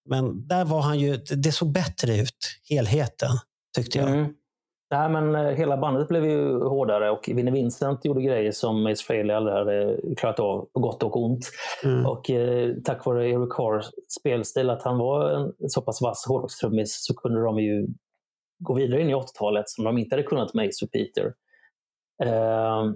[0.08, 3.38] men där var han ju, det såg bättre ut, helheten,
[3.76, 4.08] tyckte jag.
[4.08, 4.32] Mm.
[4.90, 9.04] Nej, men eh, hela bandet blev ju hårdare och Vinnie Vincent gjorde grejer som Ace
[9.06, 11.50] Frehley aldrig hade klarat av på gott och ont.
[11.84, 12.06] Mm.
[12.06, 13.86] Och eh, tack vare Eric Carrs
[14.20, 17.86] spelstil, att han var en så pass vass hårdrockstrummis, så kunde de ju
[18.58, 21.32] gå vidare in i 80-talet som de inte hade kunnat med Ace och Peter.
[22.24, 22.92] Eh,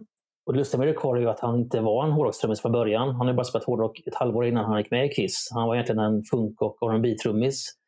[0.47, 2.73] och det lustiga med Eric Carr är ju att han inte var en hårdrockstrummis från
[2.73, 3.09] början.
[3.09, 5.49] Han hade bara spelat hårdrock ett halvår innan han gick med i Kiss.
[5.55, 7.80] Han var egentligen en funk och rb trummis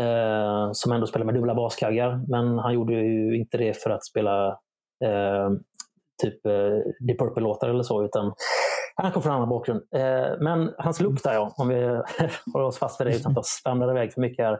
[0.00, 2.24] eh, som ändå spelade med dubbla baskaggar.
[2.28, 4.48] Men han gjorde ju inte det för att spela
[5.04, 5.50] eh,
[6.22, 8.32] typ eh, Deep Purple-låtar eller så, utan
[8.94, 9.82] han kom från en annan bakgrund.
[9.94, 11.74] Eh, men hans look där, ja, om vi
[12.52, 14.58] håller oss fast vid det utan att spänna iväg för mycket här.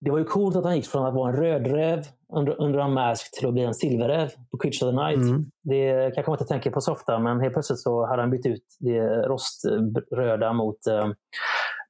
[0.00, 2.02] Det var ju coolt att han gick från att vara en rödräv
[2.36, 5.30] under, under en mask till att bli en silverräv på Creature of the Night.
[5.30, 5.44] Mm.
[5.62, 8.46] Det kanske man inte tänker på så ofta, men helt plötsligt så hade han bytt
[8.46, 11.08] ut det roströda mot, eh,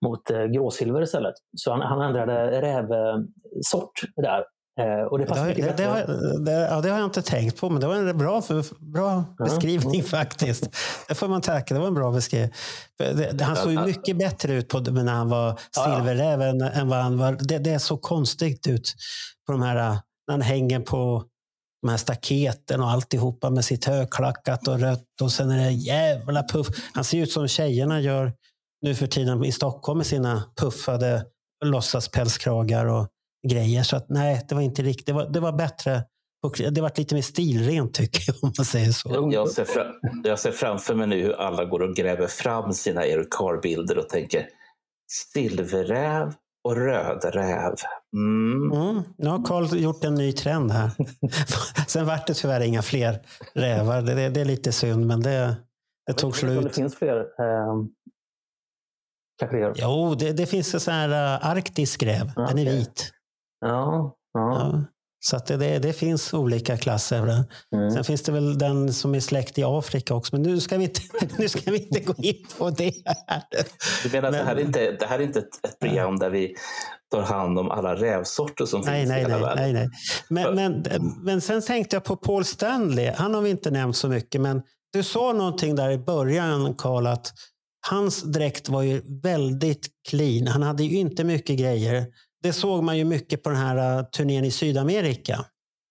[0.05, 1.35] mot eh, gråsilver istället.
[1.57, 4.45] Så han, han ändrade rävsort där.
[4.81, 7.61] Eh, och det Det mycket det, det, har, det, ja, det har jag inte tänkt
[7.61, 10.69] på, men det var en bra, för, bra beskrivning faktiskt.
[11.09, 11.75] Det får man tacka.
[11.75, 12.53] Det var en bra beskrivning.
[12.97, 16.61] För Det, det, han såg ju mycket bättre ut på, när han var silverräv än,
[16.61, 17.33] än vad han var.
[17.41, 18.95] Det, det är så konstigt ut
[19.47, 21.25] på de här, när han hänger på
[21.83, 26.43] de här staketen och alltihopa med sitt högklackat och rött och sen är det jävla
[26.43, 26.67] puff.
[26.95, 28.33] Han ser ut som tjejerna gör
[28.85, 31.25] nu för tiden i Stockholm med sina puffade
[31.65, 33.09] låtsaspälskragar och
[33.49, 33.83] grejer.
[33.83, 35.07] Så att nej, det var inte riktigt.
[35.07, 36.05] Det var, det var bättre.
[36.71, 39.31] Det var lite mer stilrent tycker jag om man säger så.
[39.33, 39.87] jag ser, fram,
[40.25, 44.09] jag ser framför mig nu hur alla går och gräver fram sina Eric Carr-bilder och
[44.09, 44.47] tänker
[45.09, 46.33] silverräv
[46.65, 47.75] och rödräv.
[48.17, 48.73] Mm.
[48.73, 50.91] Mm, nu har Carl gjort en ny trend här.
[51.89, 53.21] Sen vart det tyvärr inga fler
[53.55, 54.03] rävar.
[54.03, 55.57] Det, det, det är lite synd, men det,
[56.07, 56.63] det tog slut.
[56.63, 57.17] Det finns fler.
[57.17, 57.75] Eh,
[59.39, 59.75] kanske det gör.
[59.77, 62.33] Jo, det, det finns en sån här uh, arktisk räv.
[62.37, 63.11] Den är vit.
[63.61, 64.59] Ja, ja.
[64.73, 64.85] Ja.
[65.27, 67.45] Så att det, det, finns olika klasser.
[67.75, 67.91] Mm.
[67.91, 70.85] Sen finns det väl den som är släkt i Afrika också, men nu ska vi
[70.85, 71.01] inte,
[71.39, 72.93] nu ska vi inte gå in på det.
[73.27, 73.43] Här.
[74.03, 76.31] Du menar att det här är inte, det här är inte ett, ett program där
[76.31, 76.55] vi
[77.11, 79.73] tar hand om alla rävsorter som Nej, finns nej, i hela nej, världen?
[79.73, 79.89] nej,
[80.29, 80.55] nej.
[80.55, 80.85] Men, men,
[81.23, 83.13] men sen tänkte jag på Paul Stanley.
[83.17, 84.63] Han har vi inte nämnt så mycket, men
[84.93, 87.33] du sa någonting där i början, Karl, att
[87.91, 90.47] hans dräkt var ju väldigt clean.
[90.47, 92.07] Han hade ju inte mycket grejer.
[92.43, 95.45] Det såg man ju mycket på den här uh, turnén i Sydamerika.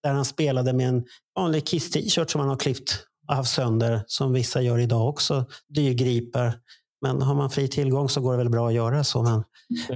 [0.04, 1.04] Där han spelade med en
[1.36, 3.00] vanlig Kiss-t-shirt som han har klippt
[3.32, 5.46] av sönder, som vissa gör idag också.
[5.76, 6.54] Dyrgripar.
[7.02, 9.22] Men har man fri tillgång så går det väl bra att göra så.
[9.22, 9.44] Men,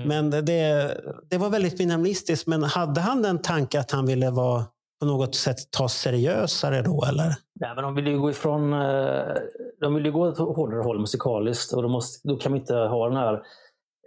[0.07, 0.97] men det,
[1.29, 2.47] det var väldigt minimalistiskt.
[2.47, 4.65] Men hade han den tanken att han ville vara
[4.99, 7.05] på något sätt ta seriösare då?
[7.09, 7.33] Eller?
[7.59, 8.73] Nej, men de vill ju gå ifrån...
[8.73, 9.33] eh,
[9.81, 12.73] De vill ju gå åt hårdare håll musikaliskt och då, måste, då kan vi inte
[12.75, 13.33] ha den här,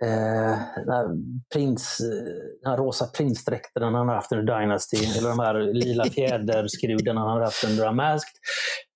[0.05, 1.07] eh, den här,
[1.55, 1.99] prins,
[2.63, 7.29] den här rosa prinsdräkten han har haft under Dynasty eller de här lila fjäderskruden han
[7.29, 8.35] har haft under Unmasked.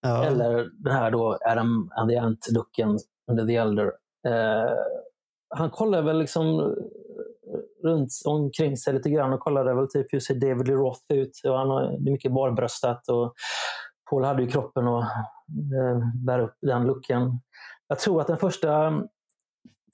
[0.03, 0.25] Ja.
[0.25, 2.99] Eller den här då Adam and the Ant-looken
[3.31, 3.87] under The Elder.
[4.29, 4.73] Eh,
[5.57, 6.75] han kollar väl liksom
[7.85, 11.41] runt omkring sig lite grann och kollade väl typ hur ser David Lee Roth ut.
[11.45, 13.35] Och han är mycket barbröstat och
[14.11, 17.41] Paul hade ju kroppen att eh, bära upp den looken.
[17.89, 19.03] Jag tror att den första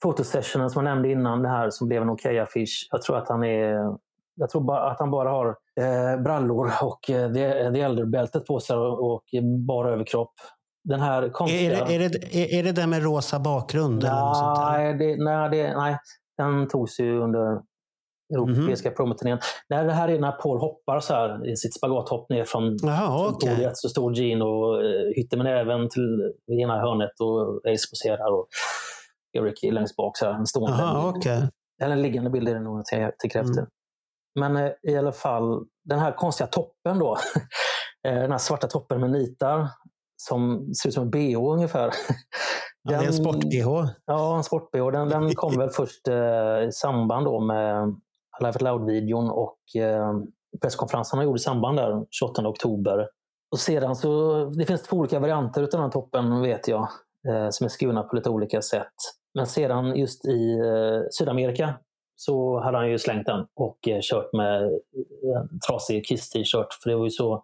[0.03, 3.43] fotosessionen som jag nämnde innan, det här som blev en okej-affisch, jag tror att han
[3.43, 3.97] är
[4.35, 5.47] jag tror bara att han bara har
[5.79, 9.23] eh, brallor och eh, det, det äldrebältet på sig och, och
[9.67, 10.33] bara överkropp.
[10.83, 11.77] Den här konstiga...
[11.77, 14.03] Är, det, är, det, är, är det där med rosa bakgrund?
[14.03, 14.77] eller något sånt där?
[14.77, 15.97] Nej, det, nej, det, nej,
[16.37, 17.61] den togs ju under
[18.31, 18.95] europeiska Mhm.
[18.95, 19.39] promoturnén.
[19.69, 23.29] Nej, det här är när Paul hoppar så här i sitt spagathopp ner från, Jaha,
[23.29, 23.77] från podiet.
[23.77, 28.47] Så står Gene och eh, hytter med näven till ena hörnet och Ace poserar och
[29.37, 30.17] är längst bak.
[30.17, 31.49] Så här, en stående Jaha, okej.
[31.81, 33.57] eller en liggande bild är det nog till, till kräftor.
[33.59, 34.53] Mm.
[34.53, 37.17] Men eh, i alla fall, den här konstiga toppen då.
[38.07, 39.67] eh, den här svarta toppen med nitar
[40.17, 41.91] som ser ut som en bh ungefär.
[42.83, 43.89] Ja, det är en sport-bh.
[44.05, 44.91] Ja, en sport-bh.
[44.91, 47.95] Den, den kom väl först eh, i samband då med
[48.41, 50.13] Live at Loud-videon och eh,
[50.61, 53.07] presskonferensen han gjorde i samband där, 28 oktober.
[53.51, 56.87] Och sedan så, det finns två olika varianter av den här toppen vet jag,
[57.27, 58.93] eh, som är skurna på lite olika sätt.
[59.33, 61.73] Men sedan just i eh, Sydamerika
[62.15, 66.73] så hade han ju slängt den och kört med en trasig Kiss-t-shirt.
[66.83, 67.43] För det var ju så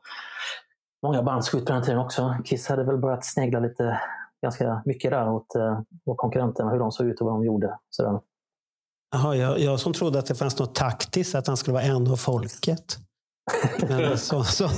[1.03, 2.35] många band skulle ut på den tiden också.
[2.45, 4.01] Kiss hade väl börjat snegla lite
[4.41, 5.47] ganska mycket där åt,
[6.05, 7.77] åt konkurrenterna, hur de såg ut och vad de gjorde.
[7.89, 8.19] Sådär.
[9.11, 12.07] Jaha, jag, jag som trodde att det fanns något taktiskt, att han skulle vara en
[12.07, 12.97] av folket.
[13.89, 14.69] Men så, så,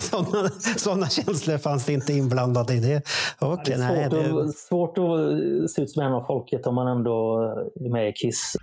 [0.00, 3.02] sådana, sådana känslor fanns inte inblandade i det.
[3.38, 6.66] Okej, det är nej, svårt, det, att, svårt att se ut som en av folket
[6.66, 7.40] om man ändå
[7.80, 8.56] är med i Kiss.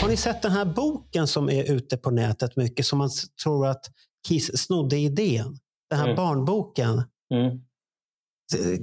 [0.00, 3.10] Har ni sett den här boken som är ute på nätet mycket, som man
[3.44, 3.84] tror att
[4.28, 5.58] Kiss snodde idén?
[5.90, 6.16] Den här Mm.
[6.16, 7.02] barnboken.
[7.34, 7.58] Mm.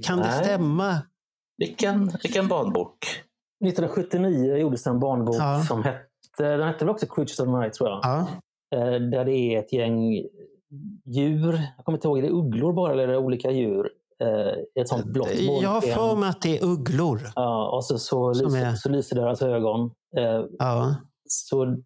[0.03, 0.43] Kan det Nej.
[0.43, 1.01] stämma?
[1.57, 2.97] Vilken, vilken barnbok?
[3.65, 5.63] 1979 gjordes det en barnbok Ja.
[5.67, 6.07] som hette,
[6.37, 7.99] den hette väl också Creatures of the Night tror jag.
[8.03, 8.27] Ja.
[8.75, 10.11] Eh, Där det är ett gäng
[11.05, 13.89] djur, jag kommer inte ihåg, är det ugglor bara eller är det olika djur?
[14.23, 15.29] Eh, Ett sånt blått
[15.61, 17.19] Jag har för mig att det är ugglor.
[17.35, 19.91] Ja, och så, så, lyser, är- så lyser deras ögon.
[20.17, 20.95] Eh, Ja.
[21.29, 21.77] Så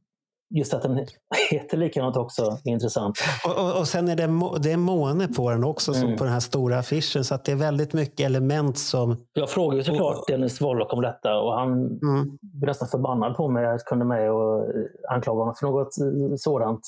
[0.49, 1.05] just att den
[1.51, 3.17] heter likadant också är intressant.
[3.45, 6.17] Och, och, och sen är det, må- det är måne på den också, som Mm.
[6.17, 7.23] på den här stora affischen.
[7.23, 9.17] Så att det är väldigt mycket element som...
[9.33, 12.37] Jag frågade såklart Dennis Wollock om detta och han Mm.
[12.41, 13.63] blev nästan förbannad på mig.
[13.63, 14.65] Jag kunde med och
[15.11, 16.81] anklaga honom för något eh, sådant.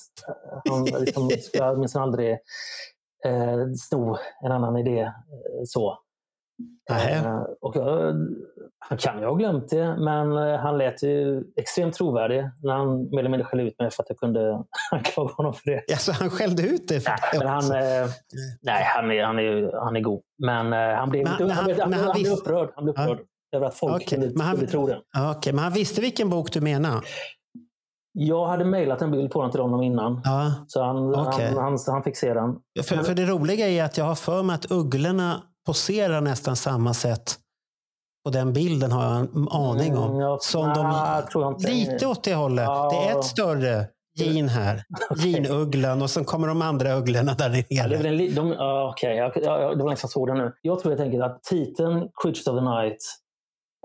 [0.69, 2.31] Han liksom, ska minsann aldrig
[3.25, 3.57] eh,
[3.89, 5.11] sno en annan idé eh,
[5.67, 5.97] så.
[6.91, 8.15] Eh, och jag,
[8.79, 13.09] han kan ju ha glömt det, men eh, han lät ju extremt trovärdig när han
[13.09, 15.91] mer eller mindre skällde ut mig för att jag kunde anklaga honom för det.
[15.91, 18.09] Alltså, han skällde ut dig för det Men han, eh,
[18.61, 20.21] nej, han är, han, är, han är god.
[20.43, 22.31] Men han blev, Men- inte, men han, han- blev, han, men blev, han han blev
[22.31, 22.69] visste- upprörd.
[22.75, 23.03] Han blev Ja.
[23.03, 23.25] upprörd
[23.55, 25.01] över att folk men han- skulle tro det.
[25.37, 27.01] Okej, men han visste vilken bok du menar?
[28.13, 30.21] Jag hade mejlat en bild på den till honom innan.
[30.23, 30.53] Ja.
[30.67, 31.47] Så han, Okej.
[31.47, 32.55] han, han, han fick se den.
[32.83, 36.93] För, för det roliga är att jag har för mig att ugglorna poserar nästan samma
[36.93, 37.37] sätt
[38.23, 40.09] på den bilden har jag en aning om.
[40.09, 41.71] Mm, ja, som nej, de, tror jag inte.
[41.71, 42.65] lite åt det hållet.
[42.65, 42.89] Ja.
[42.91, 43.87] Det är ett större
[44.19, 44.83] gin här.
[45.15, 47.63] Ginugglan och sen kommer de andra ugglorna där nere.
[47.69, 50.53] Ja, det, är väl de, ja, okej, jag, jag, det var nästan så det nu.
[50.61, 52.97] Jag tror helt enkelt att titeln Creatures of the Night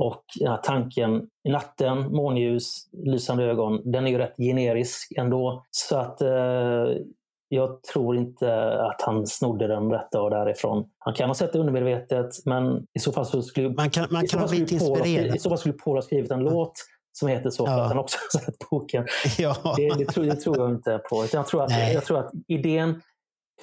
[0.03, 5.65] och den här tanken i natten, månljus, lysande ögon, den är ju rätt generisk ändå.
[5.71, 6.85] Så att eh,
[7.49, 10.85] jag tror inte att han snodde den rätt av därifrån.
[10.99, 14.27] Han kan ha sett det undermedvetet, men i så fall så skulle, Man kan, man
[14.27, 15.37] kan ha fall skulle blivit inspirerad.
[15.37, 16.73] I så fall skulle Paul ha skrivit en låt
[17.13, 17.83] som heter så, för Ja.
[17.83, 19.07] att han också har sett boken.
[19.39, 19.75] Ja.
[19.77, 21.25] Det, det, tror, det tror jag inte på.
[21.33, 21.95] Jag tror, att, Nej.
[21.95, 23.03] jag tror att idén,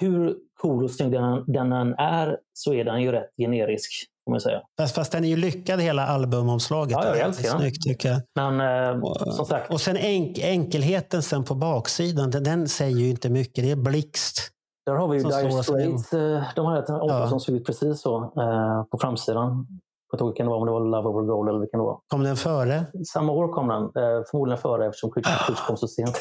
[0.00, 3.90] hur cool och snygg den, den än är, så är den ju rätt generisk.
[4.24, 4.60] Får man säga.
[4.80, 6.92] Fast, fast den är ju lyckad hela albumomslaget.
[6.92, 7.58] Ja, jag älskar den.
[7.60, 8.20] Snyggt tycker jag.
[8.56, 8.60] Men
[8.94, 9.02] eh,
[9.32, 13.64] som sagt, Och sen enk, enkelheten sen på baksidan, den, den säger ju inte mycket.
[13.64, 14.50] Det är blixt.
[14.86, 16.12] där har vi ju Dire Straits.
[16.12, 17.28] eh, De hade ett omslag Ja.
[17.28, 19.66] som såg ut precis så eh, på framsidan.
[20.14, 21.98] Jag tror vilken det var, om det var Love Over Gold eller vilken det var.
[22.08, 22.84] Kom den före?
[23.12, 23.82] Samma år kom den.
[23.82, 25.46] Eh, förmodligen före eftersom Creature Ah.
[25.46, 26.20] Creature kom så sent.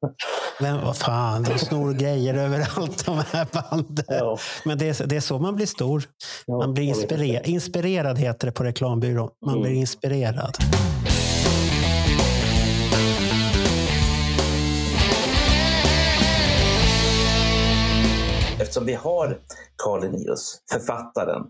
[0.60, 4.04] Men vad fan, de snor grejer överallt de här banden.
[4.08, 4.36] Ja.
[4.64, 6.02] Men det är, det är så man blir stor.
[6.48, 7.46] man blir inspirerad.
[7.46, 9.30] Inspirerad heter det på reklambyrån.
[9.46, 9.62] Man Mm.
[9.62, 10.56] blir inspirerad.
[18.60, 19.38] Eftersom vi har
[19.82, 21.42] Carl Linnaeus, författaren,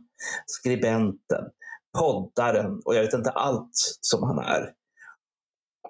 [0.46, 1.44] skribenten,
[1.98, 4.72] poddaren och jag vet inte allt som han är.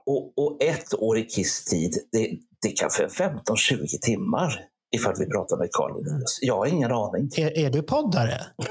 [0.07, 2.31] Och, och ett år i Kiss tid, det,
[2.63, 6.39] det kan för 15-20 timmar ifall vi pratar med Carl Linnaeus.
[6.43, 7.31] Jag har ingen aning.
[7.37, 8.41] Är, är du poddare?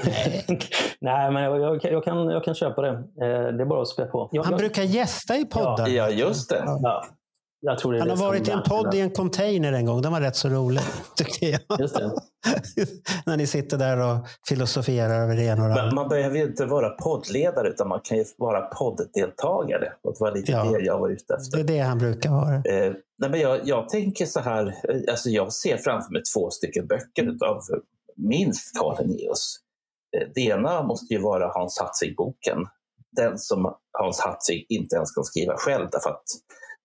[1.00, 2.88] Nej, men jag, jag, jag, kan, jag kan köpa det.
[2.88, 4.28] Eh, det är bara att spä på.
[4.32, 5.88] Jag, Han jag, brukar gästa i poddar.
[5.88, 6.62] Ja, just det.
[6.66, 7.04] ja,
[7.60, 10.02] jag tror det är Han har varit i en podd i en container en gång.
[10.02, 10.80] Den var rätt så rolig,
[11.16, 11.80] tyckte jag.
[11.80, 12.10] Just det.
[13.26, 15.94] När ni sitter där och filosoferar över det ena och det Men andra.
[15.94, 19.92] man behöver ju inte vara poddledare utan man kan ju vara podddeltagare.
[20.02, 20.64] Och Det var lite Ja.
[20.64, 21.56] det jag var ute efter.
[21.56, 22.54] Det är det han brukar vara.
[22.54, 26.50] Eh, nej men jag, jag tänker så här, eh, alltså jag ser framför mig två
[26.50, 27.60] stycken böcker av
[28.16, 29.56] minst Carl Linnaeus.
[30.16, 32.58] Eh, det ena måste ju vara Hans Hatzig-boken.
[33.16, 36.24] Den som Hans Hatzig inte ens kan skriva själv därför att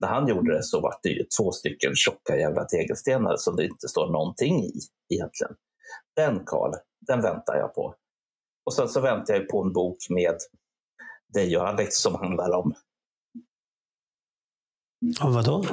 [0.01, 3.65] när han gjorde det så var det ju två stycken tjocka jävla tegelstenar som det
[3.65, 4.73] inte står någonting i
[5.13, 5.55] egentligen.
[6.15, 6.73] Den Carl,
[7.07, 7.95] den väntar jag på.
[8.65, 10.35] Och sen så väntar jag på en bok med
[11.33, 12.73] dig och Alex som handlar om
[15.23, 15.65] Och vadå?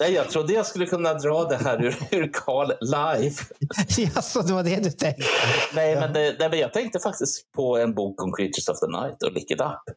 [0.00, 3.36] Nej, jag trodde jag skulle kunna dra det här ur, ur Carl live.
[4.14, 5.22] Jaså, det var det du tänkte?
[5.74, 8.86] Nej, men, det, nej, men jag tänkte faktiskt på en bok om Creatures of the
[8.86, 9.96] Night och Lick It Up.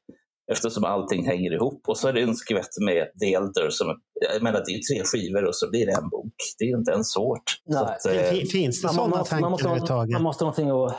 [0.51, 1.81] Eftersom allting hänger ihop.
[1.87, 3.69] Och så är det en skvätt med The Elder.
[3.69, 3.87] Som,
[4.33, 6.33] jag menar, det är ju tre skivor och så blir det en bok.
[6.59, 7.43] Det är ju inte ens svårt.
[7.69, 7.83] Så Nej.
[7.83, 10.13] att, eh, Fin- Finns det sådana måste- tankar man måste, överhuvudtaget?
[10.13, 10.95] Man måste ha någonting att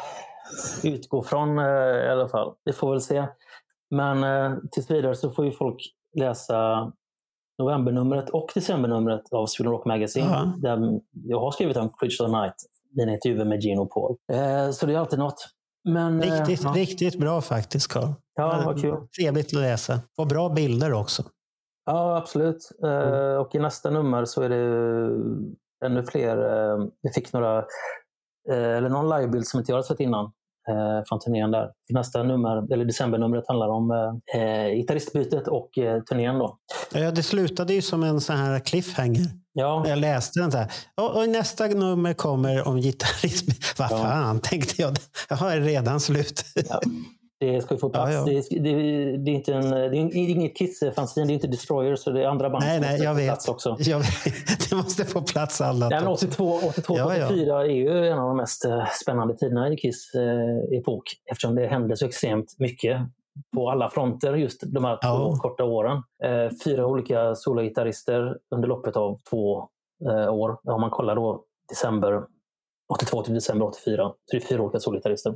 [0.84, 1.64] utgå från eh,
[2.06, 2.54] i alla fall.
[2.64, 3.26] Vi får väl se.
[3.90, 5.76] Men eh, tills vidare så får ju folk
[6.20, 6.92] läsa
[7.62, 10.26] novembernumret och decembernumret av Sweden Rock Magazine.
[10.30, 10.52] Ja.
[10.76, 12.54] Där jag har skrivit om Creatures of the Night,
[12.96, 14.16] mina intervjuer med Gene och Paul.
[14.32, 15.48] Eh, så det är alltid något.
[15.84, 16.70] Men, eh, Riktigt, ja.
[16.76, 18.08] riktigt bra faktiskt, Carl.
[18.36, 18.96] Ja, vad kul.
[19.18, 20.00] Trevligt att läsa.
[20.18, 21.22] Och bra bilder också.
[21.86, 22.70] Ja, absolut.
[22.84, 25.10] Eh, och i nästa nummer så är det
[25.86, 26.36] ännu fler.
[26.38, 27.58] Uh, jag fick några,
[28.50, 30.24] eh, eller någon livebild som inte jag har sett innan
[30.68, 31.70] eh, från turnén där.
[31.92, 33.90] Nästa nummer, eller decembernumret handlar om
[34.34, 36.58] eh, eh, gitarristbytet och eh, turnén då.
[36.94, 39.26] Ja, det slutade ju som en sån här cliffhanger.
[39.52, 39.84] Ja.
[39.88, 40.72] Jag läste den så här.
[40.94, 43.50] Och, och nästa nummer kommer om gitarrism.
[43.78, 43.96] Vad Ja.
[43.98, 44.96] fan, tänkte jag.
[45.28, 46.42] Jaha, är det redan slut?
[46.68, 46.80] Ja.
[47.40, 48.12] Det ska ju få plats.
[48.12, 48.24] Ja, ja.
[48.24, 51.96] Det, är, det, det, är inte en, det är inget Kiss-fanzine, det är inte Destroyer,
[51.96, 53.26] så det är andra band nej, nej, jag vet.
[53.26, 53.76] plats också.
[53.78, 54.02] Jag.
[54.70, 55.88] Det måste få plats alla.
[55.88, 57.26] Nej, men 82, 82 Ja, ja.
[57.26, 61.54] 84 är ju en av de mest eh, spännande tiderna i Kiss eh, epok eftersom
[61.54, 63.00] det hände så extremt mycket
[63.54, 65.38] på alla fronter just de här två Ja.
[65.42, 66.02] korta åren.
[66.24, 69.68] Eh, fyra olika sologitarrister under loppet av två
[70.10, 70.58] eh, år.
[70.64, 72.22] Om man kollar då december
[72.94, 75.34] 82 till december 84 så det är fyra olika sologitarrister.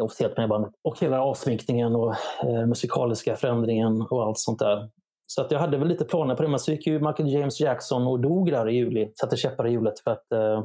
[0.00, 0.72] Officiellt med bandet.
[0.82, 4.90] Och hela avsminkningen och eh, musikaliska förändringen och allt sånt där.
[5.26, 7.60] Så att jag hade väl lite planer på det, men så gick ju Michael James
[7.60, 9.12] Jackson och dog där i juli.
[9.14, 10.64] Satte käppar i hjulet för att eh,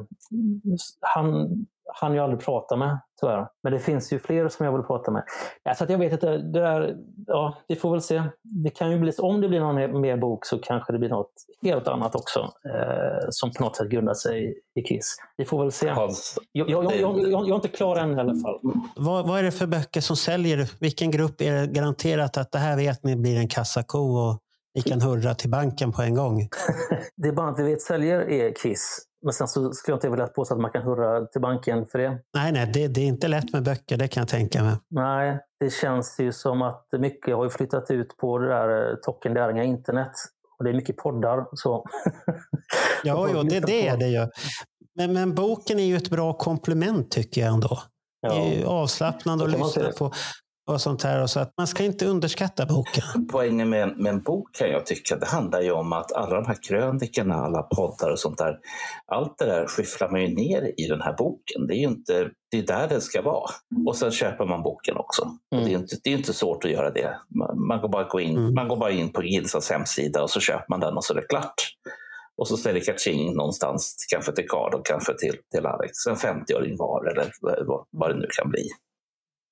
[1.00, 1.48] han
[1.94, 3.46] han ju aldrig prata med, tyvärr.
[3.62, 5.22] Men det finns ju fler som jag vill prata med.
[5.62, 6.96] Ja, så att jag vet inte, det där,
[7.26, 8.22] ja, vi får väl se.
[8.42, 11.08] Det kan ju bli, så- om det blir någon mer- bok så kanske det blir
[11.08, 12.40] något helt annat också.
[12.40, 15.16] Eh, som på något sätt grundar sig i Kiss.
[15.36, 15.86] Vi får väl se.
[15.86, 16.10] Jag,
[16.52, 18.58] jag, jag, jag, jag, jag är inte klar än i alla fall.
[18.96, 20.70] Vad, vad är det för böcker som säljer?
[20.80, 24.38] Vilken grupp är det garanterat att det här vet ni blir en kassako och
[24.74, 26.48] ni kan hurra till banken på en gång?
[27.16, 28.98] Det bandet vi vet säljer är Kiss.
[29.22, 31.98] Men sen så skulle jag inte vilja påstå att man kan hurra till banken för
[31.98, 32.18] det.
[32.34, 34.76] Nej, nej, det, det är inte lätt med böcker, det kan jag tänka mig.
[34.90, 39.64] Nej, det känns ju som att mycket har flyttat ut på det där eh, tockendäringa
[39.64, 40.12] internet.
[40.58, 41.46] Och det är mycket poddar.
[41.52, 41.84] Så.
[43.04, 44.26] Ja, jo, det, det är det ju.
[44.94, 47.78] Men, men boken är ju ett bra komplement tycker jag ändå.
[48.22, 50.12] Det är ju avslappnande att lyssna på.
[50.68, 51.22] Och sånt här.
[51.22, 53.28] Och så att man ska inte underskatta boken.
[53.32, 56.46] Poängen med, med en bok kan jag tycka, det handlar ju om att alla de
[56.46, 58.58] här krönikorna, alla poddar och sånt där,
[59.06, 61.66] allt det där skyfflar man ju ner i den här boken.
[61.66, 63.50] Det är ju inte, det är där det ska vara.
[63.86, 65.22] Och sen köper man boken också.
[65.22, 67.16] Och det, är inte, det är inte svårt att göra det.
[67.28, 70.40] Man, man, går bara gå in, man går bara in på Gilsas hemsida och så
[70.40, 71.54] köper man den och så är det klart.
[72.36, 76.06] Och så ställer kaching någonstans, kanske till Card och kanske till, till Alex.
[76.06, 78.68] En 50-öring var eller vad, vad det nu kan bli.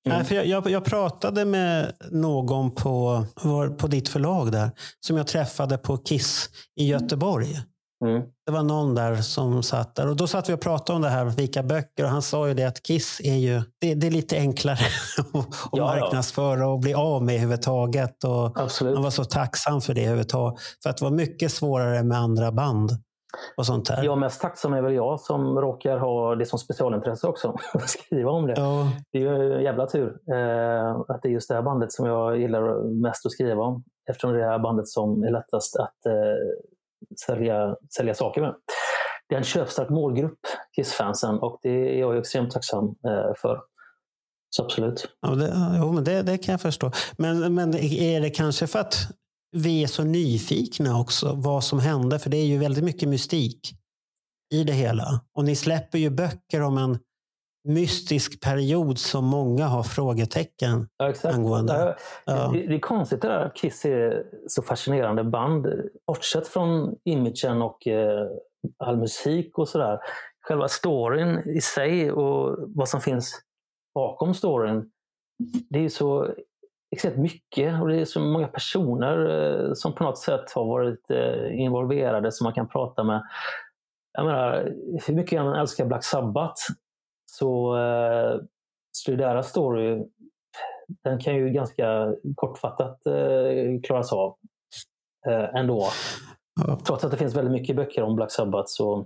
[0.05, 3.25] Nej, för jag, jag, jag pratade med någon på,
[3.77, 6.49] på ditt förlag där som jag träffade på Kiss
[6.79, 7.59] i Göteborg.
[8.05, 8.21] Mm.
[8.45, 11.09] Det var någon där som satt där och då satt vi och pratade om det
[11.09, 14.11] här, vilka böcker och han sa ju det att Kiss är ju det, det är
[14.11, 14.79] lite enklare
[15.33, 15.85] att ja.
[15.85, 18.23] marknadsföra och bli av med överhuvudtaget.
[18.23, 20.59] Och Han var så tacksam för det överhuvudtaget.
[20.83, 22.91] För att det var mycket svårare med andra band
[23.57, 24.03] och sånt där.
[24.03, 27.55] Ja, mest tacksam är väl jag som råkar ha det som specialintresse också.
[27.73, 28.53] att skriva om det.
[28.57, 28.91] Ja.
[29.11, 32.05] Det är ju en jävla tur eh, att det är just det här bandet som
[32.05, 33.83] jag gillar mest att skriva om.
[34.09, 36.13] Eftersom det är det här bandet som är lättast att eh,
[37.25, 38.55] sälja, sälja saker med.
[39.29, 40.39] Det är en köpstark målgrupp,
[40.75, 43.61] Kiss-fansen, och det är jag extremt tacksam eh, för.
[44.49, 45.07] Så absolut.
[45.21, 46.91] Ja, det, jo, men det, det kan jag förstå.
[47.17, 48.95] Men, men är det kanske för att
[49.51, 52.19] vi är så nyfikna också vad som hände?
[52.19, 53.59] För det är ju väldigt mycket mystik
[54.53, 55.21] i det hela.
[55.33, 56.99] Och ni släpper ju böcker om en
[57.67, 61.35] mystisk period som många har frågetecken Ja, exakt.
[61.35, 61.95] angående.
[62.25, 62.47] Ja.
[62.53, 65.67] Det, det är konstigt det där att Kiss är så fascinerande band.
[66.07, 68.27] Bortsett från imagen och eh,
[68.77, 69.99] all musik och sådär.
[70.47, 73.41] Själva storyn i sig och vad som finns
[73.95, 74.91] bakom storyn.
[75.69, 76.33] Det är så
[76.91, 81.11] extremt mycket och det är så många personer eh, som på något sätt har varit
[81.11, 83.23] eh, involverade som man kan prata med.
[84.13, 84.73] Jag menar,
[85.07, 86.61] hur mycket jag än älskar Black Sabbath
[87.25, 88.41] så, eh,
[88.91, 90.05] så deras story
[91.03, 92.99] den kan ju ganska kortfattat
[93.83, 94.35] klaras av
[95.53, 95.87] ändå.
[96.85, 98.99] Trots att det finns väldigt mycket böcker om Black Sabbath så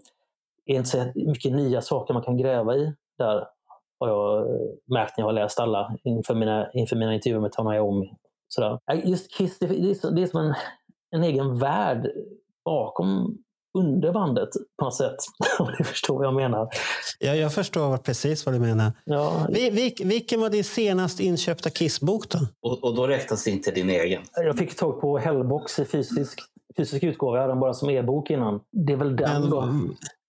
[0.65, 3.47] är det inte så mycket nya saker man kan gräva i där.
[4.03, 4.61] Har jag eh,
[4.93, 8.13] märkt när jag har läst alla inför mina, inför mina intervjuer med Tony Iommi.
[8.47, 8.80] Sådär.
[9.03, 10.53] Just Kiss, det, det, är, så- det är som en,
[11.15, 12.11] en egen värld
[12.65, 13.38] bakom
[13.77, 14.49] under bandet
[14.80, 15.15] på något sätt.
[15.59, 16.67] Om ni förstår vad jag menar.
[17.19, 18.91] Ja, jag förstår precis vad du menar.
[19.05, 22.39] Ja, Vi, vil, vilken var din senast inköpta Kiss-bok då?
[22.61, 24.21] Och, och då räknas det inte din egen.
[24.35, 26.39] Jag fick tag på Hellbox i fysisk,
[26.77, 27.35] fysisk utgåva.
[27.38, 28.59] Jag hade den bara som e-bok innan.
[28.71, 29.61] Det är väl den Men, då.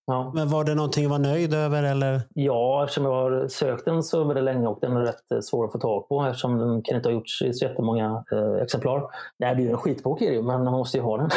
[0.07, 0.31] Ja.
[0.35, 1.83] men var det någonting du var nöjd över?
[1.83, 2.21] Eller?
[2.33, 5.65] Ja, eftersom jag har sökt den så väldigt länge och den är rätt eh, svår
[5.65, 9.03] att få tag på eftersom den kan inte ha gjorts i så jättemånga eh, exemplar.
[9.39, 11.29] Nej, det är ju en skitbok är det men man måste ju ha den.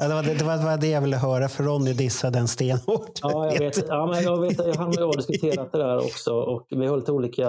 [0.00, 2.38] Ja, det, var det, det, var, det var det jag ville höra, för Ronny dissade
[2.38, 3.18] den stenhårt.
[3.22, 3.88] Ja, jag vet.
[3.88, 6.86] Ja, men jag vet jag, han och jag har diskuterat det där också och vi
[6.86, 7.48] har lite olika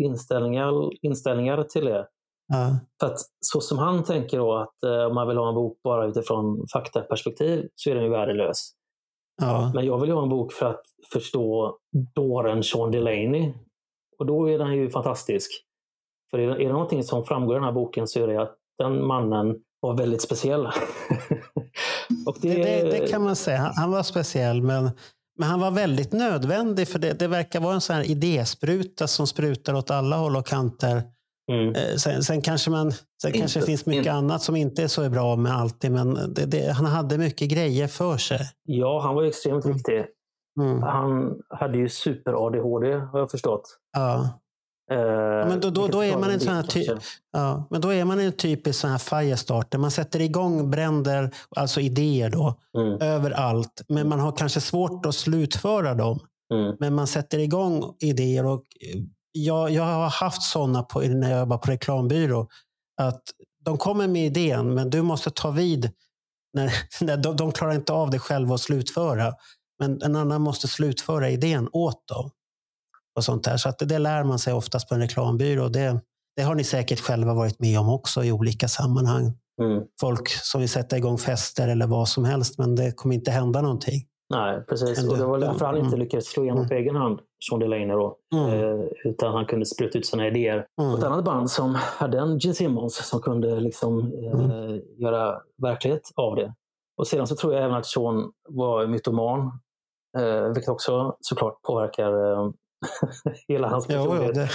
[0.00, 0.72] inställningar,
[1.02, 2.06] inställningar till det.
[2.48, 2.78] Ja.
[3.00, 5.78] För att så som han tänker då att eh, om man vill ha en bok
[5.84, 8.70] bara utifrån faktaperspektiv så är den ju värdelös.
[9.42, 9.70] Ja.
[9.74, 10.82] Men jag vill ha en bok för att
[11.12, 11.76] förstå
[12.14, 13.52] dåren Sean Delaney.
[14.18, 15.50] Och då är den ju fantastisk.
[16.30, 18.42] För är det, är det någonting som framgår i den här boken så är det
[18.42, 20.66] att den mannen var väldigt speciell.
[22.26, 23.58] och det, Det, det, det kan man säga.
[23.58, 24.90] Han, han var speciell, men,
[25.38, 26.88] men han var väldigt nödvändig.
[26.88, 30.46] För det, det verkar vara en sån här idéspruta som sprutar åt alla håll och
[30.46, 31.02] kanter.
[31.52, 34.82] Eh, Sen, sen kanske, man, sen Inte- kanske det finns mycket inte- annat som inte
[34.82, 38.40] är så bra med alltid, men det, det, han hade mycket grejer för sig.
[38.64, 40.04] Ja, han var ju extremt viktig.
[40.60, 40.82] Mm.
[40.82, 43.78] Han hade ju super-ADHD har jag förstått.
[43.96, 44.28] Ja.
[44.92, 44.98] Eh,
[45.48, 46.86] Men då, då, vilket då, är man en sån här ty-
[47.32, 49.78] ja, men då är man en typisk sån här firestarter.
[49.78, 52.98] Man sätter igång bränder, alltså idéer då, Mm.
[53.00, 53.82] överallt.
[53.88, 56.18] Men man har kanske svårt att slutföra dem.
[56.54, 56.76] Mm.
[56.80, 58.46] Men man sätter igång idéer.
[58.46, 58.62] och
[58.94, 59.00] eh,
[59.36, 62.48] Jag, jag har haft sådana på, när jag jobbar på reklambyrå.
[63.00, 63.22] Att
[63.64, 65.90] de kommer med idén, men du måste ta vid.
[66.52, 66.72] När,
[67.04, 69.34] när de, de klarar inte av det själva att slutföra.
[69.78, 72.30] Men en annan måste slutföra idén åt dem.
[73.16, 73.56] Och sånt där.
[73.56, 75.68] Så att det, det lär man sig oftast på en reklambyrå.
[75.68, 76.00] Det,
[76.36, 79.38] det har ni säkert själva varit med om också i olika sammanhang.
[79.62, 79.82] Mm.
[80.00, 83.62] Folk som vill sätta igång fester eller vad som helst, men det kommer inte hända
[83.62, 84.06] någonting.
[84.34, 85.08] Nej, precis.
[85.10, 86.00] Och det var därför han inte Mm.
[86.00, 87.86] lyckades slå igenom på egen hand, Sean Delaney.
[87.86, 88.16] Då.
[88.34, 88.48] Mm.
[88.80, 90.66] Eh, utan han kunde spruta ut sina idéer.
[90.80, 90.92] Mm.
[90.92, 94.80] Och ett annat band som hade en Gene Simmons som kunde liksom, eh, Mm.
[94.98, 96.54] göra verklighet av det.
[96.98, 99.60] Och sedan så tror jag även att Sean var mytoman.
[100.18, 102.50] Eh, vilket också såklart påverkar eh,
[103.48, 104.50] hela hans personlighet.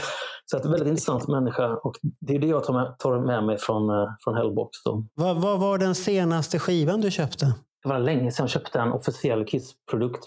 [0.45, 1.75] Så att väldigt intressant människa.
[1.75, 3.89] Och det är det jag tar med, tar med mig från,
[4.23, 4.77] från Hellbox.
[5.13, 7.45] Vad, vad var den senaste skivan du köpte?
[7.83, 10.25] Det var länge sedan jag köpte en officiell Kiss-produkt.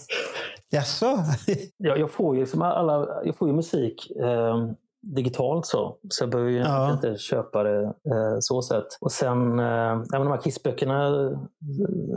[0.70, 1.06] Jaså?
[1.76, 4.66] jag, jag, får ju som alla, jag får ju musik eh,
[5.02, 5.98] digitalt så.
[6.08, 6.92] Så jag behöver ju Ja.
[6.92, 8.86] inte köpa det eh, så sett.
[9.00, 11.38] Och sen, eh, de här Kiss-böckerna eh,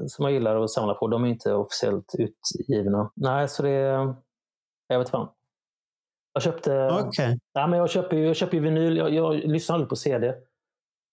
[0.07, 3.11] som jag gillar att samla på, de är inte officiellt utgivna.
[3.15, 4.13] Nej, så det...
[4.87, 5.27] Jag vet fan.
[6.33, 6.89] Jag köpte...
[7.03, 7.39] Okej.
[7.55, 8.97] Nej, men jag köper ju jag köper ju vinyl.
[8.97, 10.33] Jag, jag lyssnar aldrig på CD.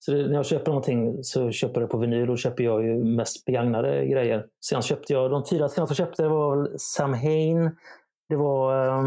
[0.04, 2.84] Så det, när jag köper någonting så köper jag det på vinyl och köper jag
[2.84, 4.46] ju mest begagnade grejer.
[4.64, 7.76] Sen köpte jag, de fyra senaste jag köpte det var Sam Hain.
[8.28, 9.06] Det var ehm,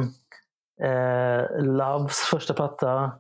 [0.82, 3.12] eh, Loves första platta.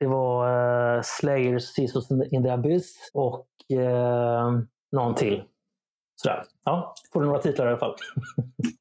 [0.00, 3.46] Det var eh, Slayers Seasons in the Abyss och
[3.78, 4.50] eh,
[4.92, 5.42] någon till.
[6.22, 6.42] Sådär.
[6.64, 7.94] Ja, får du några titlar i alla fall.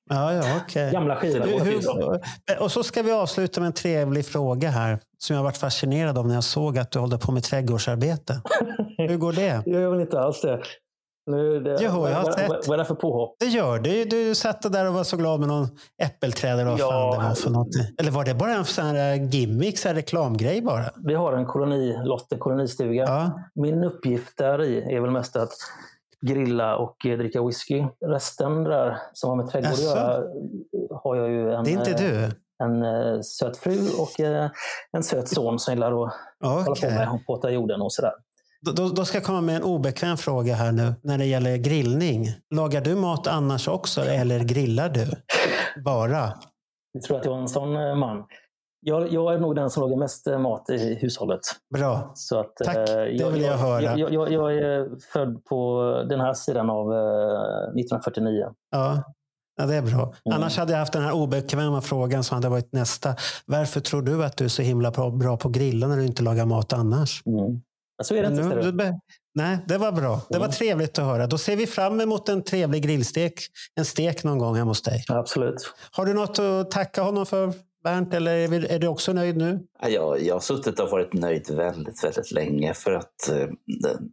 [0.09, 0.91] Ja, ja, okej.
[0.91, 1.45] Gamla skivor.
[1.45, 5.57] Hur- hur- Och så ska vi avsluta med en trevlig fråga här som jag varit
[5.57, 8.41] fascinerad av när jag såg att du håller på med trädgårdsarbete.
[8.97, 9.63] Hur går det?
[9.65, 10.61] Jag gör väl inte alls det.
[11.31, 12.49] Nu, det Jo, jag har vad, sett.
[12.49, 13.35] vad, vad är det för påhopp?
[13.39, 14.05] Det gör du.
[14.05, 15.67] Du satt där och var så glad med någon
[16.03, 16.89] äppelträd eller vad Ja.
[17.13, 17.67] fan det var för något.
[17.99, 20.83] Eller var det bara en sån här gimmick, så här reklamgrej bara?
[20.95, 23.31] Vi har en koloni, Lotte kolonistuga.
[23.55, 25.51] Min uppgift där i är väl mest att
[26.27, 27.84] grilla och eh, dricka whisky.
[28.06, 30.23] Resten där som har med trädgård att göra
[31.03, 32.31] har jag ju en, Det är inte eh, du?
[32.64, 34.49] en eh, söt fru och eh,
[34.91, 38.14] en söt son som gillar att hålla på med och påta jorden och sådär.
[38.61, 42.27] Då, då, ska jag komma med en obekväm fråga här nu när det gäller grillning.
[42.56, 45.07] Lagar du mat annars också eller grillar du?
[45.81, 46.34] Bara?
[46.91, 48.23] Jag tror att jag är en sån eh, man.
[48.87, 51.39] Jag, jag är nog den som lagar mest eh, mat i hushållet.
[51.73, 52.11] Bra.
[52.15, 53.97] Så att, Tack, eh, det jag, vill jag höra.
[53.97, 58.45] Jag, jag, jag är född på den här sidan av eh, 1949.
[58.71, 59.03] Ja.
[59.57, 60.01] Ja, det är bra.
[60.25, 60.37] Mm.
[60.37, 63.15] Annars hade jag haft den här obekväma frågan som hade varit nästa.
[63.45, 66.23] Varför tror du att du är så himla bra- på att grilla när du inte
[66.23, 67.21] lagar mat annars?
[68.03, 68.43] Så är det inte.
[68.43, 68.99] nu- du.
[69.35, 70.21] Nej, det var bra.
[70.29, 71.27] Det var trevligt att höra.
[71.27, 73.33] Då ser vi fram emot en trevlig grillstek.
[73.75, 75.03] En stek någon gång hemma hos dig.
[75.09, 75.73] Absolut.
[75.91, 77.53] Har du något att tacka honom för,
[77.85, 78.13] Bernt?
[78.13, 79.59] Eller är vi- är du också nöjd nu?
[79.89, 83.47] Jag, jag har suttit och varit nöjd väldigt, väldigt länge för att eh,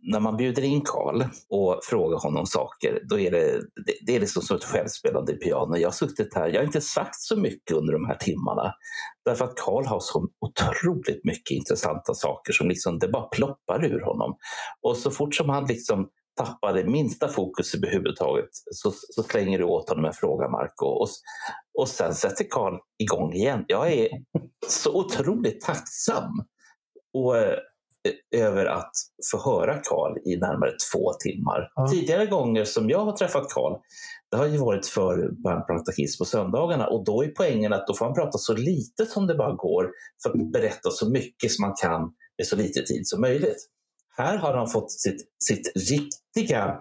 [0.02, 4.20] när man bjuder in Karl och frågar honom saker, då är det, det, det är
[4.20, 5.76] liksom som ett självspelande piano.
[5.76, 8.74] Jag har suttit här, jag har inte sagt så mycket under de här timmarna
[9.24, 14.00] därför att Karl har så otroligt mycket intressanta saker som liksom det bara ploppar ur
[14.00, 14.36] honom.
[14.82, 19.64] Och så fort som han liksom tappar det minsta fokus överhuvudtaget så, så slänger du
[19.64, 20.86] åt honom en fråga, Marco.
[20.86, 21.09] Och,
[21.78, 23.64] och sen sätter Karl igång igen.
[23.68, 24.09] Jag är
[24.68, 26.44] så otroligt tacksam
[27.14, 27.59] och, eh,
[28.36, 28.92] över att
[29.30, 31.68] få höra Karl i närmare två timmar.
[31.90, 33.80] Tidigare gånger som jag har träffat Karl,
[34.30, 38.04] det har ju varit för Kiss på söndagarna och då är poängen att då får
[38.04, 39.90] han prata så lite som det bara går
[40.22, 42.00] för att berätta så mycket som man kan
[42.38, 43.68] med så lite tid som möjligt.
[44.16, 46.74] Här har han fått sitt, sitt riktiga eh,